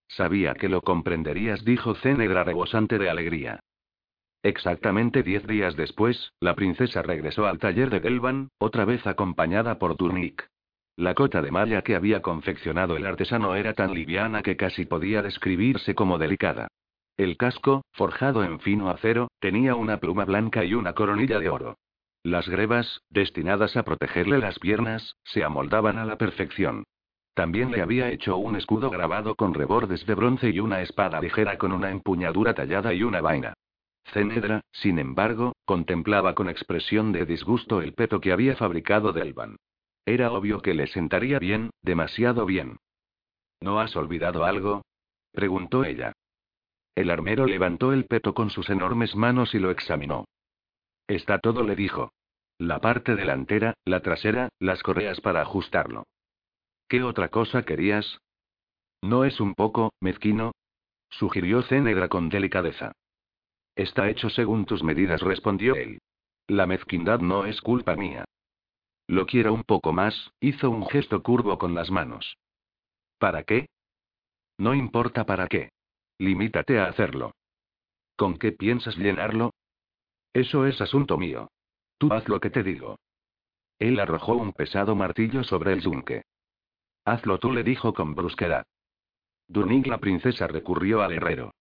Sabía 0.07 0.55
que 0.55 0.67
lo 0.67 0.81
comprenderías, 0.81 1.63
dijo 1.63 1.93
Cenegra 1.93 2.43
rebosante 2.43 2.97
de 2.97 3.07
alegría. 3.07 3.59
Exactamente 4.43 5.21
diez 5.21 5.45
días 5.45 5.75
después, 5.75 6.33
la 6.39 6.55
princesa 6.55 7.03
regresó 7.03 7.45
al 7.45 7.59
taller 7.59 7.91
de 7.91 7.99
Delvan, 7.99 8.49
otra 8.57 8.85
vez 8.85 9.05
acompañada 9.05 9.77
por 9.77 9.95
Turnik. 9.95 10.47
La 10.95 11.13
cota 11.13 11.41
de 11.41 11.51
malla 11.51 11.83
que 11.83 11.95
había 11.95 12.21
confeccionado 12.21 12.97
el 12.97 13.05
artesano 13.05 13.55
era 13.55 13.73
tan 13.73 13.93
liviana 13.93 14.41
que 14.41 14.57
casi 14.57 14.85
podía 14.85 15.21
describirse 15.21 15.93
como 15.93 16.17
delicada. 16.17 16.67
El 17.17 17.37
casco, 17.37 17.83
forjado 17.91 18.43
en 18.43 18.59
fino 18.59 18.89
acero, 18.89 19.29
tenía 19.39 19.75
una 19.75 19.97
pluma 19.97 20.25
blanca 20.25 20.65
y 20.65 20.73
una 20.73 20.93
coronilla 20.93 21.39
de 21.39 21.49
oro. 21.49 21.77
Las 22.23 22.49
grebas, 22.49 23.01
destinadas 23.09 23.77
a 23.77 23.83
protegerle 23.83 24.39
las 24.39 24.57
piernas, 24.59 25.15
se 25.23 25.43
amoldaban 25.43 25.99
a 25.99 26.05
la 26.05 26.17
perfección. 26.17 26.83
También 27.35 27.71
le 27.71 27.81
había 27.81 28.09
hecho 28.09 28.37
un 28.37 28.55
escudo 28.55 28.89
grabado 28.89 29.35
con 29.35 29.53
rebordes 29.53 30.05
de 30.05 30.15
bronce 30.15 30.49
y 30.49 30.59
una 30.59 30.81
espada 30.81 31.21
ligera 31.21 31.57
con 31.57 31.71
una 31.71 31.91
empuñadura 31.91 32.53
tallada 32.53 32.93
y 32.93 33.03
una 33.03 33.21
vaina. 33.21 33.53
Cenedra, 34.11 34.61
sin 34.71 34.99
embargo, 34.99 35.55
contemplaba 35.65 36.35
con 36.35 36.49
expresión 36.49 37.11
de 37.11 37.25
disgusto 37.25 37.81
el 37.81 37.93
peto 37.93 38.19
que 38.19 38.31
había 38.31 38.55
fabricado 38.55 39.13
Delvan. 39.13 39.57
Era 40.05 40.31
obvio 40.31 40.61
que 40.61 40.73
le 40.73 40.87
sentaría 40.87 41.39
bien, 41.39 41.69
demasiado 41.81 42.45
bien. 42.45 42.77
¿No 43.61 43.79
has 43.79 43.95
olvidado 43.95 44.43
algo? 44.43 44.83
preguntó 45.31 45.85
ella. 45.85 46.13
El 46.95 47.09
armero 47.09 47.45
levantó 47.45 47.93
el 47.93 48.05
peto 48.05 48.33
con 48.33 48.49
sus 48.49 48.69
enormes 48.69 49.15
manos 49.15 49.55
y 49.55 49.59
lo 49.59 49.71
examinó. 49.71 50.25
Está 51.07 51.39
todo, 51.39 51.63
le 51.63 51.75
dijo. 51.75 52.11
La 52.57 52.79
parte 52.79 53.15
delantera, 53.15 53.75
la 53.85 54.01
trasera, 54.01 54.49
las 54.59 54.83
correas 54.83 55.21
para 55.21 55.41
ajustarlo. 55.41 56.03
¿Qué 56.89 57.01
otra 57.03 57.29
cosa 57.29 57.63
querías? 57.63 58.19
¿No 59.01 59.23
es 59.23 59.39
un 59.39 59.55
poco, 59.55 59.93
mezquino? 60.01 60.51
sugirió 61.09 61.61
Cenegra 61.63 62.09
con 62.09 62.29
delicadeza. 62.29 62.93
Está 63.75 64.09
hecho 64.09 64.29
según 64.29 64.65
tus 64.65 64.83
medidas, 64.83 65.21
respondió 65.21 65.75
él. 65.75 65.99
La 66.47 66.65
mezquindad 66.65 67.19
no 67.19 67.45
es 67.45 67.61
culpa 67.61 67.95
mía. 67.95 68.25
Lo 69.07 69.25
quiero 69.25 69.53
un 69.53 69.63
poco 69.63 69.93
más, 69.93 70.31
hizo 70.39 70.69
un 70.69 70.87
gesto 70.87 71.23
curvo 71.23 71.57
con 71.57 71.75
las 71.75 71.91
manos. 71.91 72.37
¿Para 73.17 73.43
qué? 73.43 73.67
No 74.57 74.73
importa 74.73 75.25
para 75.25 75.47
qué. 75.47 75.69
Limítate 76.17 76.79
a 76.79 76.85
hacerlo. 76.85 77.33
¿Con 78.15 78.37
qué 78.37 78.51
piensas 78.51 78.97
llenarlo? 78.97 79.53
Eso 80.33 80.65
es 80.65 80.79
asunto 80.81 81.17
mío. 81.17 81.49
Tú 81.97 82.11
haz 82.11 82.27
lo 82.27 82.39
que 82.39 82.49
te 82.49 82.63
digo. 82.63 82.97
Él 83.79 83.99
arrojó 83.99 84.35
un 84.35 84.53
pesado 84.53 84.95
martillo 84.95 85.43
sobre 85.43 85.73
el 85.73 85.81
yunque. 85.81 86.23
Hazlo 87.05 87.39
tú, 87.39 87.51
le 87.51 87.63
dijo 87.63 87.93
con 87.93 88.13
brusquedad. 88.13 88.65
Durning 89.47 89.87
la 89.87 89.97
princesa 89.97 90.47
recurrió 90.47 91.01
al 91.01 91.13
herrero. 91.13 91.51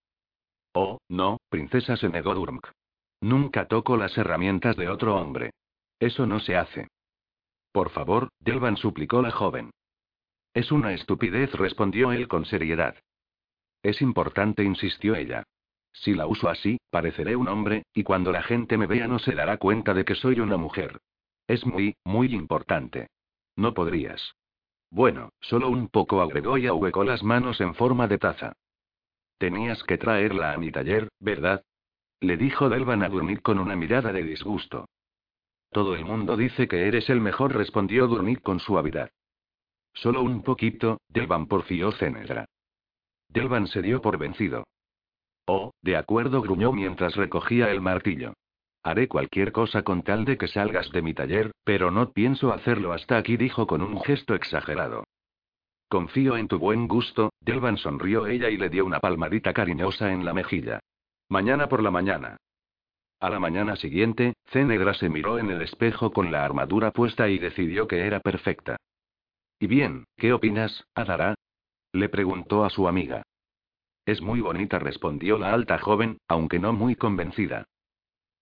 Oh, 0.73 0.99
no, 1.09 1.37
princesa, 1.49 1.97
se 1.97 2.09
negó 2.09 2.33
Durmk. 2.33 2.67
Nunca 3.21 3.67
toco 3.67 3.97
las 3.97 4.17
herramientas 4.17 4.75
de 4.77 4.89
otro 4.89 5.15
hombre. 5.15 5.51
Eso 5.99 6.25
no 6.25 6.39
se 6.39 6.55
hace. 6.55 6.87
Por 7.71 7.89
favor, 7.91 8.29
Delvan 8.39 8.77
suplicó 8.77 9.21
la 9.21 9.31
joven. 9.31 9.71
Es 10.53 10.71
una 10.71 10.93
estupidez, 10.93 11.51
respondió 11.53 12.11
él 12.11 12.27
con 12.27 12.45
seriedad. 12.45 12.95
Es 13.83 14.01
importante, 14.01 14.63
insistió 14.63 15.15
ella. 15.15 15.43
Si 15.93 16.13
la 16.13 16.25
uso 16.25 16.49
así, 16.49 16.77
pareceré 16.89 17.35
un 17.35 17.47
hombre, 17.47 17.83
y 17.93 18.03
cuando 18.03 18.31
la 18.31 18.43
gente 18.43 18.77
me 18.77 18.87
vea 18.87 19.07
no 19.07 19.19
se 19.19 19.33
dará 19.33 19.57
cuenta 19.57 19.93
de 19.93 20.05
que 20.05 20.15
soy 20.15 20.39
una 20.39 20.57
mujer. 20.57 20.99
Es 21.47 21.65
muy, 21.65 21.95
muy 22.03 22.33
importante. 22.33 23.07
No 23.55 23.73
podrías. 23.73 24.35
Bueno, 24.89 25.29
solo 25.39 25.69
un 25.69 25.89
poco 25.89 26.21
agregó 26.21 26.57
y 26.57 26.67
ahuecó 26.67 27.03
las 27.03 27.23
manos 27.23 27.61
en 27.61 27.75
forma 27.75 28.07
de 28.07 28.17
taza. 28.17 28.53
Tenías 29.41 29.83
que 29.85 29.97
traerla 29.97 30.53
a 30.53 30.57
mi 30.59 30.71
taller, 30.71 31.09
¿verdad? 31.19 31.63
Le 32.19 32.37
dijo 32.37 32.69
Delvan 32.69 33.01
a 33.01 33.09
Durnik 33.09 33.41
con 33.41 33.57
una 33.57 33.75
mirada 33.75 34.13
de 34.13 34.21
disgusto. 34.21 34.85
Todo 35.71 35.95
el 35.95 36.05
mundo 36.05 36.37
dice 36.37 36.67
que 36.67 36.87
eres 36.87 37.09
el 37.09 37.21
mejor, 37.21 37.55
respondió 37.55 38.05
Durnik 38.05 38.43
con 38.43 38.59
suavidad. 38.59 39.09
Solo 39.95 40.21
un 40.21 40.43
poquito, 40.43 40.99
Delvan 41.07 41.47
porfió 41.47 41.91
Cenedra. 41.91 42.45
Delvan 43.29 43.65
se 43.65 43.81
dio 43.81 43.99
por 43.99 44.19
vencido. 44.19 44.63
Oh, 45.47 45.71
de 45.81 45.97
acuerdo, 45.97 46.43
gruñó 46.43 46.71
mientras 46.71 47.15
recogía 47.15 47.71
el 47.71 47.81
martillo. 47.81 48.33
Haré 48.83 49.07
cualquier 49.07 49.51
cosa 49.51 49.81
con 49.81 50.03
tal 50.03 50.23
de 50.23 50.37
que 50.37 50.49
salgas 50.49 50.91
de 50.91 51.01
mi 51.01 51.15
taller, 51.15 51.51
pero 51.63 51.89
no 51.89 52.11
pienso 52.11 52.53
hacerlo 52.53 52.93
hasta 52.93 53.17
aquí, 53.17 53.37
dijo 53.37 53.65
con 53.65 53.81
un 53.81 54.03
gesto 54.03 54.35
exagerado. 54.35 55.03
Confío 55.91 56.37
en 56.37 56.47
tu 56.47 56.57
buen 56.57 56.87
gusto, 56.87 57.33
Delvan 57.41 57.75
sonrió 57.75 58.25
ella 58.25 58.49
y 58.49 58.55
le 58.55 58.69
dio 58.69 58.85
una 58.85 59.01
palmadita 59.01 59.51
cariñosa 59.51 60.13
en 60.13 60.23
la 60.23 60.33
mejilla. 60.33 60.79
Mañana 61.27 61.67
por 61.67 61.83
la 61.83 61.91
mañana. 61.91 62.37
A 63.19 63.29
la 63.29 63.41
mañana 63.41 63.75
siguiente, 63.75 64.35
Cenegra 64.45 64.93
se 64.93 65.09
miró 65.09 65.37
en 65.37 65.51
el 65.51 65.61
espejo 65.61 66.13
con 66.13 66.31
la 66.31 66.45
armadura 66.45 66.91
puesta 66.91 67.27
y 67.27 67.39
decidió 67.39 67.89
que 67.89 68.07
era 68.07 68.21
perfecta. 68.21 68.77
¿Y 69.59 69.67
bien, 69.67 70.05
qué 70.15 70.31
opinas, 70.31 70.85
Adara? 70.95 71.35
Le 71.91 72.07
preguntó 72.07 72.63
a 72.63 72.69
su 72.69 72.87
amiga. 72.87 73.23
Es 74.05 74.21
muy 74.21 74.39
bonita, 74.39 74.79
respondió 74.79 75.37
la 75.37 75.51
alta 75.53 75.77
joven, 75.77 76.19
aunque 76.29 76.57
no 76.57 76.71
muy 76.71 76.95
convencida. 76.95 77.65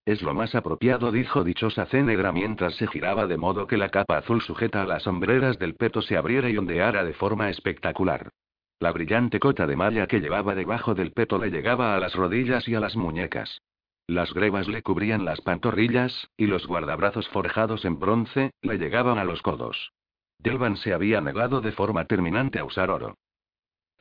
Es 0.10 0.24
lo 0.24 0.34
más 0.34 0.56
apropiado, 0.56 1.12
dijo 1.12 1.44
dichosa 1.44 1.86
Cenegra 1.86 2.32
mientras 2.32 2.74
se 2.78 2.88
giraba 2.88 3.28
de 3.28 3.38
modo 3.38 3.68
que 3.68 3.78
la 3.78 3.90
capa 3.90 4.18
azul 4.18 4.42
sujeta 4.42 4.82
a 4.82 4.86
las 4.88 5.04
sombreras 5.04 5.60
del 5.60 5.76
peto 5.76 6.02
se 6.02 6.18
abriera 6.18 6.50
y 6.50 6.58
ondeara 6.58 7.04
de 7.04 7.14
forma 7.14 7.52
espectacular. 7.52 8.32
La 8.80 8.92
brillante 8.92 9.40
cota 9.40 9.68
de 9.68 9.76
malla 9.76 10.08
que 10.08 10.20
llevaba 10.20 10.56
debajo 10.56 10.96
del 10.96 11.12
peto 11.12 11.38
le 11.38 11.52
llegaba 11.52 11.94
a 11.94 12.00
las 12.00 12.16
rodillas 12.16 12.68
y 12.68 12.74
a 12.74 12.80
las 12.80 12.96
muñecas. 12.96 13.62
Las 14.08 14.34
grebas 14.34 14.68
le 14.68 14.82
cubrían 14.82 15.26
las 15.26 15.42
pantorrillas, 15.42 16.32
y 16.36 16.48
los 16.48 16.66
guardabrazos 16.66 17.30
forjados 17.30 17.86
en 17.86 18.00
bronce, 18.00 18.50
le 18.64 18.80
llegaban 18.80 19.20
a 19.20 19.26
los 19.26 19.44
codos. 19.44 19.92
Delvan 20.40 20.78
se 20.78 20.92
había 20.92 21.22
negado 21.22 21.62
de 21.62 21.72
forma 21.72 22.06
terminante 22.06 22.58
a 22.58 22.66
usar 22.66 22.90
oro. 22.90 23.14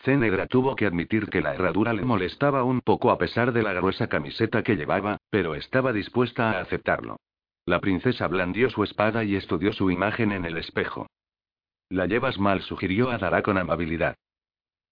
Cenegra 0.00 0.46
tuvo 0.46 0.76
que 0.76 0.86
admitir 0.86 1.28
que 1.28 1.40
la 1.40 1.54
herradura 1.54 1.92
le 1.92 2.04
molestaba 2.04 2.62
un 2.62 2.80
poco 2.80 3.10
a 3.10 3.18
pesar 3.18 3.52
de 3.52 3.62
la 3.62 3.72
gruesa 3.72 4.08
camiseta 4.08 4.62
que 4.62 4.76
llevaba, 4.76 5.18
pero 5.30 5.54
estaba 5.54 5.92
dispuesta 5.92 6.52
a 6.52 6.60
aceptarlo. 6.60 7.18
La 7.66 7.80
princesa 7.80 8.28
blandió 8.28 8.70
su 8.70 8.84
espada 8.84 9.24
y 9.24 9.34
estudió 9.34 9.72
su 9.72 9.90
imagen 9.90 10.32
en 10.32 10.44
el 10.44 10.56
espejo. 10.56 11.06
La 11.90 12.06
llevas 12.06 12.38
mal, 12.38 12.62
sugirió 12.62 13.10
Adara 13.10 13.42
con 13.42 13.58
amabilidad. 13.58 14.16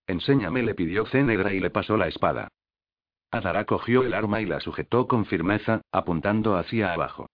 Enséñame, 0.07 0.63
le 0.63 0.75
pidió 0.75 1.07
Cenegra 1.07 1.53
y 1.53 1.61
le 1.61 1.71
pasó 1.71 1.97
la 1.97 2.09
espada. 2.09 2.49
Adara 3.31 3.65
cogió 3.65 4.03
el 4.03 4.15
arma 4.15 4.41
y 4.41 4.47
la 4.47 4.61
sujetó 4.61 5.07
con 5.07 5.27
firmeza, 5.27 5.83
apuntando 5.93 6.57
hacia 6.57 6.93
abajo. 6.93 7.29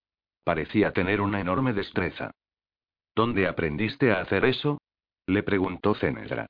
Parecía 0.45 0.93
tener 0.93 1.21
una 1.21 1.41
enorme 1.41 1.73
destreza. 1.73 2.33
¿Dónde 3.15 3.47
aprendiste 3.47 4.13
a 4.13 4.21
hacer 4.21 4.45
eso? 4.45 4.79
le 5.27 5.43
preguntó 5.43 5.95
Cenegra. 5.95 6.47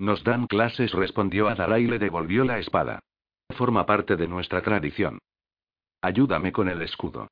Nos 0.00 0.24
dan 0.24 0.46
clases, 0.46 0.92
respondió 0.92 1.50
Adara 1.50 1.78
y 1.78 1.86
le 1.86 1.98
devolvió 1.98 2.42
la 2.42 2.58
espada. 2.58 3.00
Forma 3.50 3.84
parte 3.84 4.16
de 4.16 4.26
nuestra 4.26 4.62
tradición. 4.62 5.18
Ayúdame 6.00 6.52
con 6.52 6.70
el 6.70 6.80
escudo. 6.80 7.28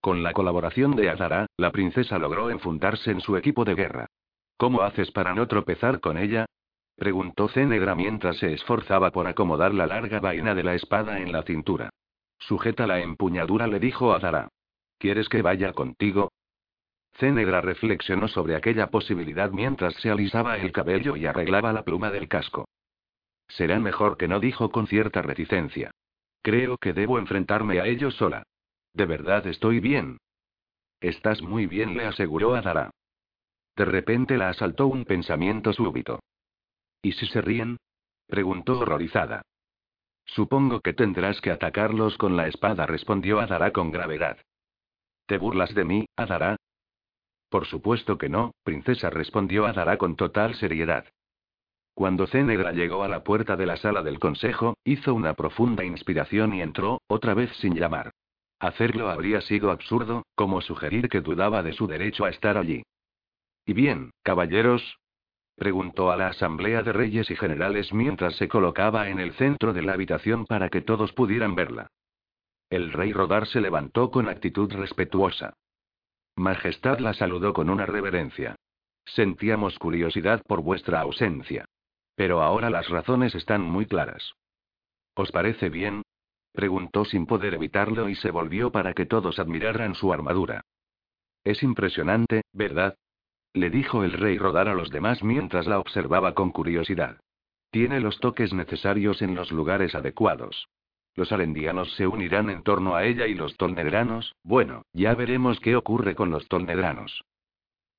Con 0.00 0.22
la 0.22 0.32
colaboración 0.32 0.94
de 0.94 1.10
Adara, 1.10 1.46
la 1.56 1.72
princesa 1.72 2.20
logró 2.20 2.48
enfundarse 2.48 3.10
en 3.10 3.20
su 3.20 3.36
equipo 3.36 3.64
de 3.64 3.74
guerra. 3.74 4.06
¿Cómo 4.56 4.82
haces 4.82 5.10
para 5.10 5.34
no 5.34 5.48
tropezar 5.48 5.98
con 5.98 6.16
ella? 6.16 6.46
preguntó 6.94 7.48
Cenegra 7.48 7.96
mientras 7.96 8.36
se 8.36 8.52
esforzaba 8.52 9.10
por 9.10 9.26
acomodar 9.26 9.74
la 9.74 9.88
larga 9.88 10.20
vaina 10.20 10.54
de 10.54 10.62
la 10.62 10.76
espada 10.76 11.18
en 11.18 11.32
la 11.32 11.42
cintura. 11.42 11.90
Sujeta 12.38 12.86
la 12.86 13.00
empuñadura, 13.00 13.66
le 13.66 13.80
dijo 13.80 14.12
Adara. 14.12 14.46
¿Quieres 14.96 15.28
que 15.28 15.42
vaya 15.42 15.72
contigo? 15.72 16.30
Cenegra 17.14 17.60
reflexionó 17.60 18.28
sobre 18.28 18.56
aquella 18.56 18.88
posibilidad 18.88 19.50
mientras 19.50 19.94
se 19.96 20.10
alisaba 20.10 20.56
el 20.56 20.72
cabello 20.72 21.16
y 21.16 21.26
arreglaba 21.26 21.72
la 21.72 21.84
pluma 21.84 22.10
del 22.10 22.28
casco. 22.28 22.66
Será 23.48 23.78
mejor 23.78 24.16
que 24.16 24.28
no 24.28 24.40
dijo 24.40 24.70
con 24.70 24.86
cierta 24.86 25.20
reticencia. 25.22 25.90
Creo 26.42 26.78
que 26.78 26.92
debo 26.92 27.18
enfrentarme 27.18 27.80
a 27.80 27.86
ello 27.86 28.10
sola. 28.10 28.42
De 28.94 29.06
verdad 29.06 29.46
estoy 29.46 29.80
bien. 29.80 30.18
Estás 31.00 31.42
muy 31.42 31.66
bien, 31.66 31.96
le 31.96 32.06
aseguró 32.06 32.54
Adara. 32.54 32.90
De 33.76 33.84
repente 33.84 34.36
la 34.36 34.48
asaltó 34.48 34.86
un 34.86 35.04
pensamiento 35.04 35.72
súbito. 35.72 36.20
¿Y 37.02 37.12
si 37.12 37.26
se 37.26 37.40
ríen? 37.40 37.78
preguntó 38.26 38.78
horrorizada. 38.78 39.42
Supongo 40.24 40.80
que 40.80 40.92
tendrás 40.92 41.40
que 41.40 41.50
atacarlos 41.50 42.16
con 42.16 42.36
la 42.36 42.48
espada, 42.48 42.86
respondió 42.86 43.40
Adara 43.40 43.72
con 43.72 43.90
gravedad. 43.90 44.38
¿Te 45.26 45.38
burlas 45.38 45.74
de 45.74 45.84
mí, 45.84 46.06
Adara? 46.16 46.56
Por 47.52 47.66
supuesto 47.66 48.16
que 48.16 48.30
no, 48.30 48.54
princesa, 48.64 49.10
respondió 49.10 49.66
Adara 49.66 49.98
con 49.98 50.16
total 50.16 50.54
seriedad. 50.54 51.04
Cuando 51.92 52.26
Cenegra 52.26 52.72
llegó 52.72 53.02
a 53.02 53.08
la 53.08 53.24
puerta 53.24 53.56
de 53.56 53.66
la 53.66 53.76
sala 53.76 54.02
del 54.02 54.18
consejo, 54.18 54.78
hizo 54.84 55.12
una 55.12 55.34
profunda 55.34 55.84
inspiración 55.84 56.54
y 56.54 56.62
entró, 56.62 57.02
otra 57.08 57.34
vez 57.34 57.54
sin 57.58 57.74
llamar. 57.74 58.10
Hacerlo 58.58 59.10
habría 59.10 59.42
sido 59.42 59.70
absurdo, 59.70 60.22
como 60.34 60.62
sugerir 60.62 61.10
que 61.10 61.20
dudaba 61.20 61.62
de 61.62 61.74
su 61.74 61.86
derecho 61.86 62.24
a 62.24 62.30
estar 62.30 62.56
allí. 62.56 62.84
Y 63.66 63.74
bien, 63.74 64.12
caballeros, 64.22 64.96
preguntó 65.54 66.10
a 66.10 66.16
la 66.16 66.28
asamblea 66.28 66.82
de 66.82 66.94
reyes 66.94 67.30
y 67.30 67.36
generales 67.36 67.92
mientras 67.92 68.34
se 68.36 68.48
colocaba 68.48 69.10
en 69.10 69.20
el 69.20 69.34
centro 69.34 69.74
de 69.74 69.82
la 69.82 69.92
habitación 69.92 70.46
para 70.46 70.70
que 70.70 70.80
todos 70.80 71.12
pudieran 71.12 71.54
verla. 71.54 71.88
El 72.70 72.94
rey 72.94 73.12
Rodar 73.12 73.46
se 73.46 73.60
levantó 73.60 74.10
con 74.10 74.30
actitud 74.30 74.72
respetuosa. 74.72 75.52
Majestad 76.36 76.98
la 76.98 77.14
saludó 77.14 77.52
con 77.52 77.70
una 77.70 77.86
reverencia. 77.86 78.56
Sentíamos 79.04 79.78
curiosidad 79.78 80.42
por 80.46 80.62
vuestra 80.62 81.00
ausencia. 81.00 81.66
Pero 82.14 82.42
ahora 82.42 82.70
las 82.70 82.88
razones 82.88 83.34
están 83.34 83.62
muy 83.62 83.86
claras. 83.86 84.34
¿Os 85.14 85.30
parece 85.30 85.68
bien? 85.68 86.02
preguntó 86.52 87.04
sin 87.04 87.26
poder 87.26 87.54
evitarlo 87.54 88.08
y 88.08 88.14
se 88.14 88.30
volvió 88.30 88.70
para 88.70 88.92
que 88.92 89.06
todos 89.06 89.38
admiraran 89.38 89.94
su 89.94 90.12
armadura. 90.12 90.62
Es 91.44 91.62
impresionante, 91.62 92.42
¿verdad? 92.52 92.96
le 93.54 93.70
dijo 93.70 94.04
el 94.04 94.12
rey 94.12 94.38
Rodar 94.38 94.68
a 94.68 94.74
los 94.74 94.90
demás 94.90 95.22
mientras 95.22 95.66
la 95.66 95.78
observaba 95.78 96.34
con 96.34 96.50
curiosidad. 96.50 97.20
Tiene 97.70 98.00
los 98.00 98.20
toques 98.20 98.52
necesarios 98.52 99.22
en 99.22 99.34
los 99.34 99.50
lugares 99.50 99.94
adecuados. 99.94 100.68
Los 101.14 101.30
arendianos 101.30 101.92
se 101.94 102.06
unirán 102.06 102.48
en 102.48 102.62
torno 102.62 102.94
a 102.94 103.04
ella 103.04 103.26
y 103.26 103.34
los 103.34 103.56
tolnedranos, 103.56 104.34
bueno, 104.42 104.82
ya 104.92 105.14
veremos 105.14 105.60
qué 105.60 105.76
ocurre 105.76 106.14
con 106.14 106.30
los 106.30 106.48
tolnedranos. 106.48 107.22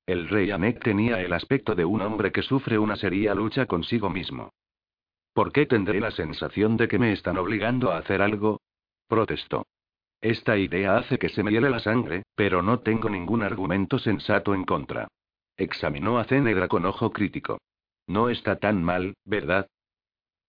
El 0.06 0.28
rey 0.28 0.50
Amek 0.50 0.82
tenía 0.82 1.20
el 1.20 1.32
aspecto 1.32 1.74
de 1.74 1.84
un 1.84 2.02
hombre 2.02 2.32
que 2.32 2.42
sufre 2.42 2.78
una 2.78 2.96
seria 2.96 3.34
lucha 3.34 3.66
consigo 3.66 4.10
mismo. 4.10 4.50
¿Por 5.32 5.52
qué 5.52 5.66
tendré 5.66 6.00
la 6.00 6.10
sensación 6.10 6.76
de 6.76 6.88
que 6.88 6.98
me 6.98 7.12
están 7.12 7.38
obligando 7.38 7.90
a 7.90 7.98
hacer 7.98 8.20
algo? 8.20 8.60
protestó. 9.08 9.66
Esta 10.20 10.56
idea 10.56 10.96
hace 10.96 11.18
que 11.18 11.28
se 11.28 11.42
me 11.42 11.52
hiele 11.52 11.70
la 11.70 11.80
sangre, 11.80 12.24
pero 12.34 12.62
no 12.62 12.80
tengo 12.80 13.08
ningún 13.08 13.42
argumento 13.42 13.98
sensato 13.98 14.54
en 14.54 14.64
contra. 14.64 15.08
Examinó 15.56 16.18
a 16.18 16.24
Cenegra 16.24 16.68
con 16.68 16.84
ojo 16.84 17.12
crítico. 17.12 17.58
No 18.06 18.28
está 18.28 18.56
tan 18.56 18.82
mal, 18.82 19.14
¿verdad? 19.24 19.68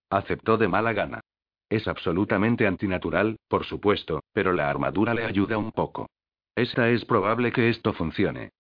Aceptó 0.10 0.58
de 0.58 0.68
mala 0.68 0.94
gana. 0.94 1.22
Es 1.70 1.88
absolutamente 1.88 2.68
antinatural, 2.68 3.38
por 3.48 3.66
supuesto, 3.66 4.24
pero 4.34 4.54
la 4.54 4.70
armadura 4.70 5.14
le 5.14 5.26
ayuda 5.26 5.58
un 5.58 5.72
poco. 5.72 6.10
Esta 6.56 6.90
es 6.90 7.04
probable 7.06 7.52
que 7.52 7.70
esto 7.70 7.94
funcione. 7.94 8.52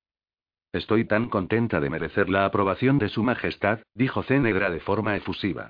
Estoy 0.73 1.05
tan 1.05 1.29
contenta 1.29 1.79
de 1.79 1.89
merecer 1.89 2.29
la 2.29 2.45
aprobación 2.45 2.97
de 2.97 3.07
Su 3.07 3.23
Majestad, 3.23 3.79
dijo 3.93 4.23
Cenegra 4.23 4.69
de 4.69 4.81
forma 4.81 5.15
efusiva. 5.15 5.69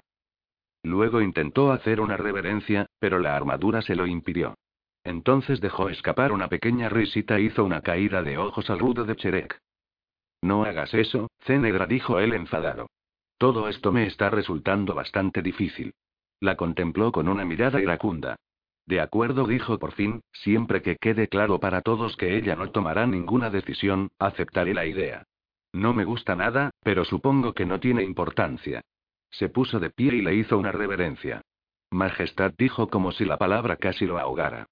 Luego 0.82 1.22
intentó 1.22 1.72
hacer 1.72 2.02
una 2.02 2.18
reverencia, 2.18 2.88
pero 3.00 3.20
la 3.20 3.36
armadura 3.36 3.82
se 3.82 3.96
lo 3.96 4.08
impidió. 4.08 4.56
Entonces 5.04 5.62
dejó 5.62 5.90
escapar 5.90 6.32
una 6.32 6.48
pequeña 6.48 6.90
risita 6.90 7.38
e 7.38 7.44
hizo 7.44 7.64
una 7.64 7.82
caída 7.82 8.24
de 8.24 8.40
ojos 8.40 8.70
al 8.72 8.80
rudo 8.80 9.04
de 9.04 9.16
Cherek. 9.16 9.60
No 10.42 10.64
hagas 10.64 10.94
eso, 10.94 11.30
Cenegra 11.42 11.86
dijo 11.86 12.20
él 12.20 12.34
enfadado. 12.34 12.88
Todo 13.38 13.68
esto 13.68 13.92
me 13.92 14.08
está 14.08 14.30
resultando 14.30 14.96
bastante 14.96 15.42
difícil. 15.42 15.94
La 16.40 16.56
contempló 16.56 17.12
con 17.12 17.28
una 17.28 17.46
mirada 17.46 17.82
iracunda. 17.82 18.36
De 18.86 19.02
acuerdo, 19.02 19.48
dijo 19.48 19.80
por 19.80 19.94
fin, 19.94 20.22
siempre 20.32 20.82
que 20.82 20.98
quede 20.98 21.28
claro 21.28 21.60
para 21.60 21.82
todos 21.82 22.16
que 22.18 22.38
ella 22.38 22.56
no 22.56 22.70
tomará 22.70 23.08
ninguna 23.08 23.50
decisión, 23.50 24.10
aceptaré 24.20 24.74
la 24.74 24.86
idea. 24.86 25.24
No 25.74 25.94
me 25.94 26.06
gusta 26.06 26.36
nada, 26.36 26.72
pero 26.84 27.04
supongo 27.04 27.54
que 27.54 27.66
no 27.66 27.80
tiene 27.80 28.04
importancia. 28.04 28.82
Se 29.32 29.50
puso 29.50 29.80
de 29.80 29.90
pie 29.90 30.16
y 30.16 30.22
le 30.22 30.36
hizo 30.36 30.58
una 30.58 30.72
reverencia. 30.72 31.42
Majestad 31.92 32.54
dijo 32.58 32.88
como 32.88 33.12
si 33.12 33.26
la 33.26 33.38
palabra 33.38 33.76
casi 33.78 34.06
lo 34.06 34.18
ahogara. 34.18 34.68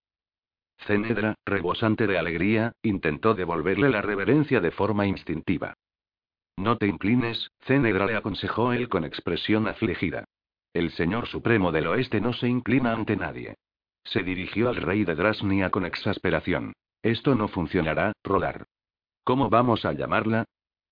Cenedra, 0.85 1.35
rebosante 1.45 2.07
de 2.07 2.17
alegría, 2.17 2.73
intentó 2.81 3.33
devolverle 3.33 3.89
la 3.89 4.01
reverencia 4.01 4.59
de 4.59 4.71
forma 4.71 5.07
instintiva. 5.07 5.75
No 6.57 6.77
te 6.77 6.87
inclines, 6.87 7.49
Cenedra 7.61 8.05
le 8.05 8.15
aconsejó 8.15 8.73
él 8.73 8.89
con 8.89 9.05
expresión 9.05 9.67
afligida. 9.67 10.25
El 10.73 10.91
Señor 10.91 11.27
Supremo 11.27 11.71
del 11.71 11.85
Oeste 11.85 12.19
no 12.19 12.33
se 12.33 12.47
inclina 12.47 12.93
ante 12.93 13.15
nadie. 13.15 13.55
Se 14.03 14.23
dirigió 14.23 14.69
al 14.69 14.77
rey 14.77 15.05
de 15.05 15.13
Drasnia 15.13 15.69
con 15.69 15.85
exasperación. 15.85 16.73
Esto 17.03 17.35
no 17.35 17.47
funcionará, 17.47 18.13
Rodar. 18.23 18.65
¿Cómo 19.23 19.49
vamos 19.49 19.85
a 19.85 19.93
llamarla? 19.93 20.45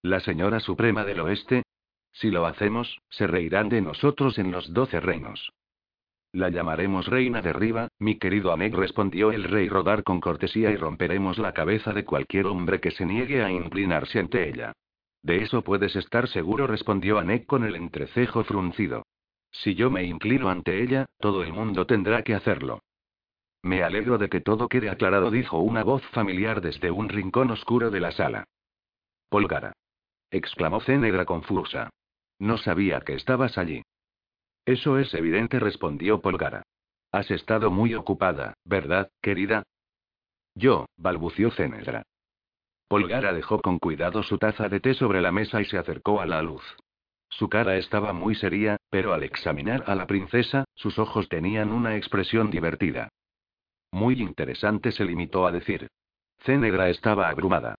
¿La 0.03 0.19
Señora 0.19 0.59
Suprema 0.59 1.03
del 1.03 1.21
Oeste? 1.21 1.63
Si 2.11 2.29
lo 2.29 2.45
hacemos, 2.45 2.99
se 3.09 3.25
reirán 3.25 3.69
de 3.69 3.81
nosotros 3.81 4.37
en 4.37 4.51
los 4.51 4.71
doce 4.71 4.99
reinos. 4.99 5.51
La 6.33 6.49
llamaremos 6.49 7.07
Reina 7.07 7.41
de 7.41 7.51
Riva, 7.51 7.87
mi 7.99 8.17
querido 8.19 8.51
Amek, 8.51 8.73
respondió 8.73 9.31
el 9.31 9.43
rey 9.43 9.67
Rodar 9.67 10.03
con 10.03 10.21
cortesía 10.21 10.71
y 10.71 10.77
romperemos 10.77 11.39
la 11.39 11.53
cabeza 11.53 11.91
de 11.91 12.05
cualquier 12.05 12.45
hombre 12.45 12.79
que 12.79 12.91
se 12.91 13.05
niegue 13.05 13.43
a 13.43 13.51
inclinarse 13.51 14.19
ante 14.19 14.47
ella. 14.47 14.73
De 15.23 15.43
eso 15.43 15.63
puedes 15.63 15.95
estar 15.95 16.27
seguro, 16.27 16.67
respondió 16.67 17.19
Anek 17.19 17.45
con 17.45 17.65
el 17.65 17.75
entrecejo 17.75 18.43
fruncido. 18.43 19.03
Si 19.51 19.75
yo 19.75 19.89
me 19.89 20.03
inclino 20.03 20.49
ante 20.49 20.81
ella, 20.81 21.05
todo 21.19 21.43
el 21.43 21.53
mundo 21.53 21.85
tendrá 21.85 22.23
que 22.23 22.33
hacerlo. 22.33 22.81
Me 23.63 23.83
alegro 23.83 24.17
de 24.17 24.29
que 24.29 24.41
todo 24.41 24.67
quede 24.67 24.89
aclarado, 24.89 25.29
dijo 25.29 25.59
una 25.59 25.83
voz 25.83 26.03
familiar 26.07 26.61
desde 26.61 26.89
un 26.89 27.09
rincón 27.09 27.51
oscuro 27.51 27.91
de 27.91 27.99
la 27.99 28.11
sala. 28.11 28.45
Polgara. 29.29 29.73
exclamó 30.31 30.81
Cenegra 30.81 31.25
confusa. 31.25 31.89
No 32.39 32.57
sabía 32.57 33.01
que 33.01 33.13
estabas 33.13 33.57
allí. 33.57 33.83
Eso 34.65 34.97
es 34.97 35.13
evidente, 35.13 35.59
respondió 35.59 36.21
Polgara. 36.21 36.63
Has 37.11 37.29
estado 37.29 37.69
muy 37.69 37.93
ocupada, 37.93 38.55
¿verdad, 38.63 39.11
querida? 39.21 39.63
Yo, 40.55 40.85
balbució 40.97 41.51
Cenegra. 41.51 42.03
Polgara 42.87 43.31
dejó 43.33 43.61
con 43.61 43.79
cuidado 43.79 44.23
su 44.23 44.37
taza 44.37 44.69
de 44.69 44.79
té 44.79 44.93
sobre 44.93 45.21
la 45.21 45.31
mesa 45.31 45.61
y 45.61 45.65
se 45.65 45.77
acercó 45.77 46.19
a 46.19 46.25
la 46.25 46.41
luz. 46.41 46.63
Su 47.31 47.49
cara 47.49 47.77
estaba 47.77 48.13
muy 48.13 48.35
seria, 48.35 48.77
pero 48.89 49.13
al 49.13 49.23
examinar 49.23 49.83
a 49.87 49.95
la 49.95 50.05
princesa, 50.05 50.65
sus 50.75 50.99
ojos 50.99 51.29
tenían 51.29 51.71
una 51.71 51.95
expresión 51.95 52.51
divertida. 52.51 53.09
Muy 53.91 54.21
interesante, 54.21 54.91
se 54.91 55.05
limitó 55.05 55.47
a 55.47 55.51
decir. 55.51 55.87
Cenegra 56.39 56.89
estaba 56.89 57.29
abrumada. 57.29 57.75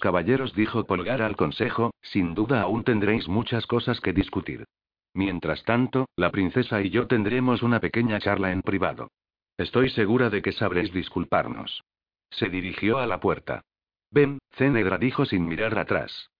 Caballeros, 0.00 0.54
dijo 0.54 0.84
Polgar 0.84 1.22
al 1.22 1.36
consejo, 1.36 1.92
sin 2.02 2.34
duda 2.34 2.62
aún 2.62 2.82
tendréis 2.82 3.28
muchas 3.28 3.66
cosas 3.66 4.00
que 4.00 4.12
discutir. 4.12 4.64
Mientras 5.12 5.62
tanto, 5.64 6.08
la 6.16 6.30
princesa 6.30 6.82
y 6.82 6.90
yo 6.90 7.06
tendremos 7.06 7.62
una 7.62 7.80
pequeña 7.80 8.18
charla 8.18 8.52
en 8.52 8.62
privado. 8.62 9.10
Estoy 9.56 9.90
segura 9.90 10.30
de 10.30 10.42
que 10.42 10.52
sabréis 10.52 10.92
disculparnos. 10.92 11.84
Se 12.30 12.48
dirigió 12.48 12.98
a 12.98 13.06
la 13.06 13.20
puerta. 13.20 13.62
Ven, 14.10 14.38
Cenegra 14.52 14.98
dijo 14.98 15.24
sin 15.24 15.46
mirar 15.46 15.78
atrás. 15.78 16.30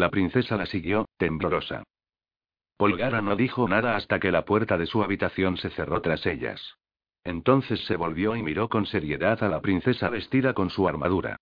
La 0.00 0.08
princesa 0.08 0.56
la 0.56 0.64
siguió, 0.64 1.10
temblorosa. 1.18 1.82
Polgara 2.78 3.20
no 3.20 3.36
dijo 3.36 3.68
nada 3.68 3.96
hasta 3.96 4.18
que 4.18 4.32
la 4.32 4.46
puerta 4.46 4.78
de 4.78 4.86
su 4.86 5.02
habitación 5.02 5.58
se 5.58 5.68
cerró 5.68 6.00
tras 6.00 6.24
ellas. 6.24 6.78
Entonces 7.22 7.84
se 7.84 7.96
volvió 7.96 8.34
y 8.34 8.42
miró 8.42 8.70
con 8.70 8.86
seriedad 8.86 9.44
a 9.44 9.48
la 9.50 9.60
princesa 9.60 10.08
vestida 10.08 10.54
con 10.54 10.70
su 10.70 10.88
armadura. 10.88 11.36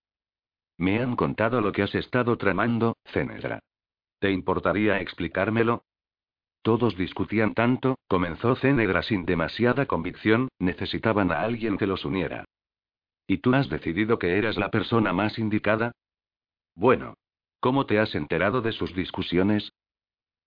Me 0.76 0.98
han 1.00 1.14
contado 1.14 1.60
lo 1.60 1.70
que 1.70 1.84
has 1.84 1.94
estado 1.94 2.36
tramando, 2.36 2.96
Cenegra. 3.04 3.60
¿Te 4.18 4.32
importaría 4.32 5.00
explicármelo? 5.00 5.84
Todos 6.62 6.96
discutían 6.96 7.54
tanto, 7.54 7.96
comenzó 8.08 8.56
Cenegra 8.56 9.04
sin 9.04 9.24
demasiada 9.24 9.86
convicción, 9.86 10.48
necesitaban 10.58 11.30
a 11.30 11.42
alguien 11.42 11.78
que 11.78 11.86
los 11.86 12.04
uniera. 12.04 12.44
¿Y 13.28 13.38
tú 13.38 13.54
has 13.54 13.68
decidido 13.68 14.18
que 14.18 14.36
eras 14.36 14.56
la 14.56 14.72
persona 14.72 15.12
más 15.12 15.38
indicada? 15.38 15.92
Bueno. 16.74 17.14
¿Cómo 17.60 17.86
te 17.86 17.98
has 17.98 18.14
enterado 18.14 18.60
de 18.60 18.72
sus 18.72 18.94
discusiones? 18.94 19.72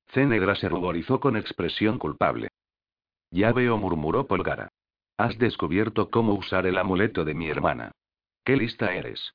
Cenegra 0.08 0.56
se 0.56 0.70
ruborizó 0.70 1.20
con 1.20 1.38
expresión 1.38 1.98
culpable. 1.98 2.50
Ya 3.32 3.52
veo, 3.54 3.78
murmuró 3.78 4.28
Polgara. 4.28 4.70
Has 5.18 5.38
descubierto 5.38 6.10
cómo 6.10 6.34
usar 6.34 6.66
el 6.66 6.78
amuleto 6.78 7.26
de 7.26 7.34
mi 7.34 7.50
hermana. 7.50 7.92
Qué 8.44 8.56
lista 8.58 8.94
eres. 8.94 9.34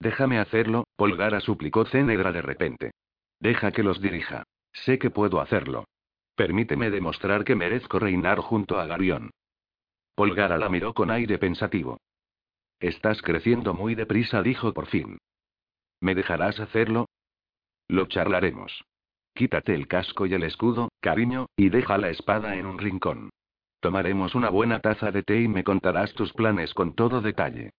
Déjame 0.00 0.38
hacerlo, 0.38 0.84
Polgara 0.96 1.40
suplicó 1.40 1.84
Cenegra 1.86 2.32
de 2.32 2.42
repente. 2.42 2.90
Deja 3.40 3.72
que 3.72 3.82
los 3.82 4.00
dirija. 4.00 4.44
Sé 4.72 4.98
que 4.98 5.10
puedo 5.10 5.40
hacerlo. 5.40 5.84
Permíteme 6.34 6.90
demostrar 6.90 7.44
que 7.44 7.54
merezco 7.54 7.98
reinar 7.98 8.38
junto 8.38 8.78
a 8.78 8.86
Garión. 8.86 9.30
Polgara 10.14 10.58
la 10.58 10.68
miró 10.68 10.92
con 10.92 11.10
aire 11.10 11.38
pensativo. 11.38 11.98
Estás 12.80 13.22
creciendo 13.22 13.72
muy 13.72 13.94
deprisa, 13.94 14.42
dijo 14.42 14.74
por 14.74 14.86
fin. 14.86 15.18
¿Me 16.00 16.14
dejarás 16.14 16.60
hacerlo? 16.60 17.06
Lo 17.88 18.06
charlaremos. 18.06 18.84
Quítate 19.34 19.74
el 19.74 19.86
casco 19.86 20.26
y 20.26 20.34
el 20.34 20.42
escudo, 20.42 20.88
cariño, 21.00 21.46
y 21.56 21.68
deja 21.68 21.98
la 21.98 22.10
espada 22.10 22.56
en 22.56 22.66
un 22.66 22.78
rincón. 22.78 23.30
Tomaremos 23.80 24.34
una 24.34 24.48
buena 24.48 24.80
taza 24.80 25.12
de 25.12 25.22
té 25.22 25.42
y 25.42 25.48
me 25.48 25.62
contarás 25.62 26.14
tus 26.14 26.32
planes 26.32 26.74
con 26.74 26.94
todo 26.94 27.20
detalle. 27.20 27.70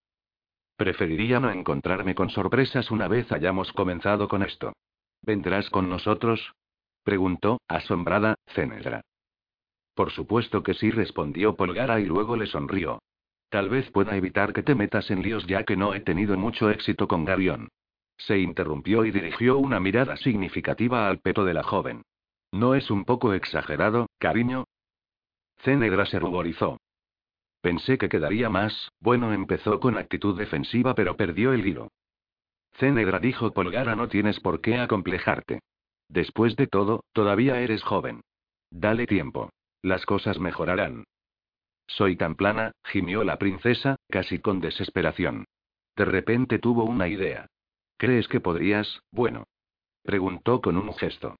Preferiría 0.76 1.40
no 1.40 1.50
encontrarme 1.50 2.14
con 2.14 2.30
sorpresas 2.30 2.90
una 2.90 3.08
vez 3.08 3.30
hayamos 3.32 3.72
comenzado 3.72 4.28
con 4.28 4.42
esto. 4.42 4.72
¿Vendrás 5.22 5.68
con 5.70 5.90
nosotros? 5.90 6.52
preguntó, 7.02 7.60
asombrada, 7.66 8.36
Cenedra. 8.54 9.00
Por 9.94 10.12
supuesto 10.12 10.62
que 10.62 10.74
sí, 10.74 10.92
respondió 10.92 11.56
Polgara 11.56 11.98
y 11.98 12.06
luego 12.06 12.36
le 12.36 12.46
sonrió. 12.46 13.00
Tal 13.50 13.68
vez 13.68 13.90
pueda 13.90 14.16
evitar 14.16 14.52
que 14.52 14.62
te 14.62 14.76
metas 14.76 15.10
en 15.10 15.22
líos 15.22 15.46
ya 15.46 15.64
que 15.64 15.76
no 15.76 15.94
he 15.94 16.00
tenido 16.00 16.36
mucho 16.36 16.70
éxito 16.70 17.08
con 17.08 17.24
Garión. 17.24 17.68
Se 18.18 18.38
interrumpió 18.38 19.04
y 19.04 19.10
dirigió 19.10 19.58
una 19.58 19.80
mirada 19.80 20.16
significativa 20.16 21.08
al 21.08 21.20
peto 21.20 21.44
de 21.44 21.54
la 21.54 21.62
joven. 21.62 22.02
¿No 22.52 22.74
es 22.74 22.90
un 22.90 23.04
poco 23.04 23.32
exagerado, 23.32 24.08
cariño? 24.18 24.64
Cenegra 25.58 26.04
se 26.06 26.18
ruborizó. 26.18 26.78
Pensé 27.60 27.98
que 27.98 28.08
quedaría 28.08 28.48
más, 28.48 28.90
bueno, 29.00 29.32
empezó 29.32 29.80
con 29.80 29.96
actitud 29.96 30.38
defensiva 30.38 30.94
pero 30.94 31.16
perdió 31.16 31.52
el 31.52 31.66
hilo. 31.66 31.88
Cenegra 32.74 33.18
dijo 33.18 33.52
Polgara 33.52 33.96
no 33.96 34.08
tienes 34.08 34.40
por 34.40 34.60
qué 34.60 34.78
acomplejarte. 34.78 35.60
Después 36.08 36.56
de 36.56 36.66
todo, 36.66 37.04
todavía 37.12 37.60
eres 37.60 37.82
joven. 37.82 38.22
Dale 38.70 39.06
tiempo. 39.06 39.50
Las 39.82 40.06
cosas 40.06 40.38
mejorarán. 40.38 41.04
Soy 41.86 42.16
tan 42.16 42.34
plana, 42.34 42.72
gimió 42.84 43.24
la 43.24 43.38
princesa, 43.38 43.96
casi 44.08 44.38
con 44.38 44.60
desesperación. 44.60 45.44
De 45.96 46.04
repente 46.04 46.58
tuvo 46.58 46.84
una 46.84 47.08
idea. 47.08 47.46
¿Crees 47.98 48.28
que 48.28 48.40
podrías, 48.40 49.02
bueno? 49.10 49.44
Preguntó 50.04 50.60
con 50.60 50.76
un 50.76 50.94
gesto. 50.94 51.36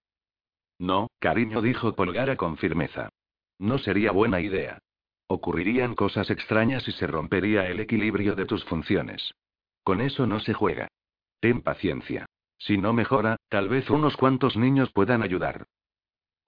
No, 0.78 1.08
cariño, 1.20 1.62
dijo 1.62 1.94
Polgara 1.94 2.36
con 2.36 2.56
firmeza. 2.56 3.10
No 3.58 3.78
sería 3.78 4.10
buena 4.10 4.40
idea. 4.40 4.80
Ocurrirían 5.28 5.94
cosas 5.94 6.30
extrañas 6.30 6.86
y 6.88 6.92
se 6.92 7.06
rompería 7.06 7.66
el 7.68 7.78
equilibrio 7.78 8.34
de 8.34 8.44
tus 8.44 8.64
funciones. 8.64 9.34
Con 9.84 10.00
eso 10.00 10.26
no 10.26 10.40
se 10.40 10.52
juega. 10.52 10.88
Ten 11.40 11.62
paciencia. 11.62 12.26
Si 12.58 12.76
no 12.76 12.92
mejora, 12.92 13.36
tal 13.48 13.68
vez 13.68 13.88
unos 13.88 14.16
cuantos 14.16 14.56
niños 14.56 14.90
puedan 14.92 15.22
ayudar. 15.22 15.64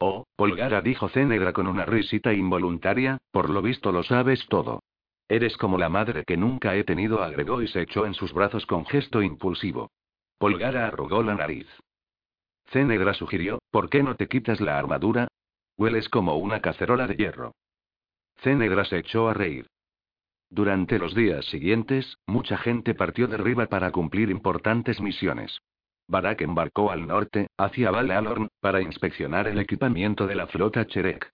Oh, 0.00 0.24
Polgara 0.34 0.80
dijo 0.80 1.08
Cenegra 1.08 1.52
con 1.52 1.68
una 1.68 1.84
risita 1.84 2.32
involuntaria, 2.32 3.18
por 3.30 3.48
lo 3.48 3.62
visto 3.62 3.92
lo 3.92 4.02
sabes 4.02 4.44
todo. 4.48 4.82
Eres 5.28 5.56
como 5.56 5.78
la 5.78 5.88
madre 5.88 6.24
que 6.24 6.36
nunca 6.36 6.74
he 6.74 6.82
tenido, 6.82 7.22
agregó 7.22 7.62
y 7.62 7.68
se 7.68 7.82
echó 7.82 8.06
en 8.06 8.14
sus 8.14 8.32
brazos 8.32 8.66
con 8.66 8.84
gesto 8.86 9.22
impulsivo. 9.22 9.90
Polgara 10.40 10.86
arrugó 10.86 11.22
la 11.22 11.34
nariz. 11.34 11.66
Cenegra 12.70 13.12
sugirió, 13.12 13.58
¿por 13.70 13.90
qué 13.90 14.02
no 14.02 14.16
te 14.16 14.26
quitas 14.26 14.58
la 14.58 14.78
armadura? 14.78 15.28
Hueles 15.76 16.08
como 16.08 16.36
una 16.36 16.62
cacerola 16.62 17.06
de 17.06 17.14
hierro. 17.14 17.52
Cenegra 18.38 18.86
se 18.86 18.96
echó 18.96 19.28
a 19.28 19.34
reír. 19.34 19.66
Durante 20.48 20.98
los 20.98 21.14
días 21.14 21.44
siguientes, 21.44 22.16
mucha 22.26 22.56
gente 22.56 22.94
partió 22.94 23.26
de 23.26 23.36
Riva 23.36 23.66
para 23.66 23.92
cumplir 23.92 24.30
importantes 24.30 24.98
misiones. 24.98 25.58
Barak 26.08 26.40
embarcó 26.40 26.90
al 26.90 27.06
norte, 27.06 27.48
hacia 27.58 27.90
Val 27.90 28.48
para 28.60 28.80
inspeccionar 28.80 29.46
el 29.46 29.58
equipamiento 29.58 30.26
de 30.26 30.36
la 30.36 30.46
flota 30.46 30.86
Cherek. 30.86 31.30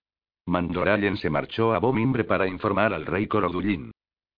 Mandorallen 0.46 1.16
se 1.16 1.30
marchó 1.30 1.74
a 1.74 1.78
Bomimbre 1.78 2.24
para 2.24 2.48
informar 2.48 2.92
al 2.92 3.06
rey 3.06 3.28
Corodullín. 3.28 3.92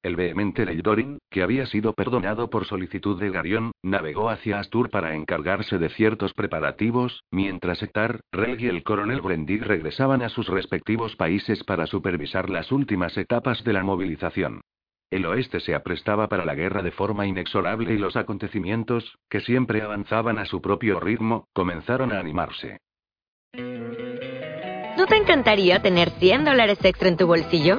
El 0.09 0.17
vehemente 0.17 0.65
Leidorin, 0.65 1.19
que 1.31 1.43
había 1.43 1.67
sido 1.67 1.93
perdonado 1.93 2.49
por 2.49 2.65
solicitud 2.65 3.21
de 3.21 3.29
Garión, 3.29 3.73
navegó 3.83 4.31
hacia 4.31 4.59
Astur 4.59 4.89
para 4.89 5.15
encargarse 5.15 5.77
de 5.77 5.91
ciertos 5.91 6.33
preparativos, 6.33 7.25
mientras 7.31 7.83
Ektar, 7.83 8.21
Rel 8.33 8.59
y 8.59 8.69
el 8.69 8.85
coronel 8.85 9.21
Brendig 9.21 9.63
regresaban 9.63 10.23
a 10.23 10.31
sus 10.31 10.49
respectivos 10.49 11.15
países 11.15 11.63
para 11.63 11.87
supervisar 11.87 12.49
las 12.49 12.73
últimas 12.73 13.19
etapas 13.19 13.63
de 13.65 13.75
la 13.75 13.83
movilización. 13.83 14.63
El 15.11 15.27
oeste 15.27 15.61
se 15.61 15.75
aprestaba 15.75 16.27
para 16.31 16.47
la 16.47 16.55
guerra 16.55 16.81
de 16.81 16.91
forma 16.91 17.27
inexorable 17.27 17.93
y 17.93 17.99
los 17.99 18.17
acontecimientos, 18.17 19.19
que 19.29 19.41
siempre 19.41 19.83
avanzaban 19.83 20.39
a 20.39 20.47
su 20.47 20.63
propio 20.63 21.01
ritmo, 21.01 21.49
comenzaron 21.53 22.15
a 22.15 22.19
animarse. 22.19 22.79
¿No 24.97 25.07
te 25.07 25.17
encantaría 25.17 25.83
tener 25.83 26.09
100 26.13 26.47
dólares 26.47 26.79
extra 26.83 27.09
en 27.09 27.19
tu 27.19 27.27
bolsillo? 27.27 27.79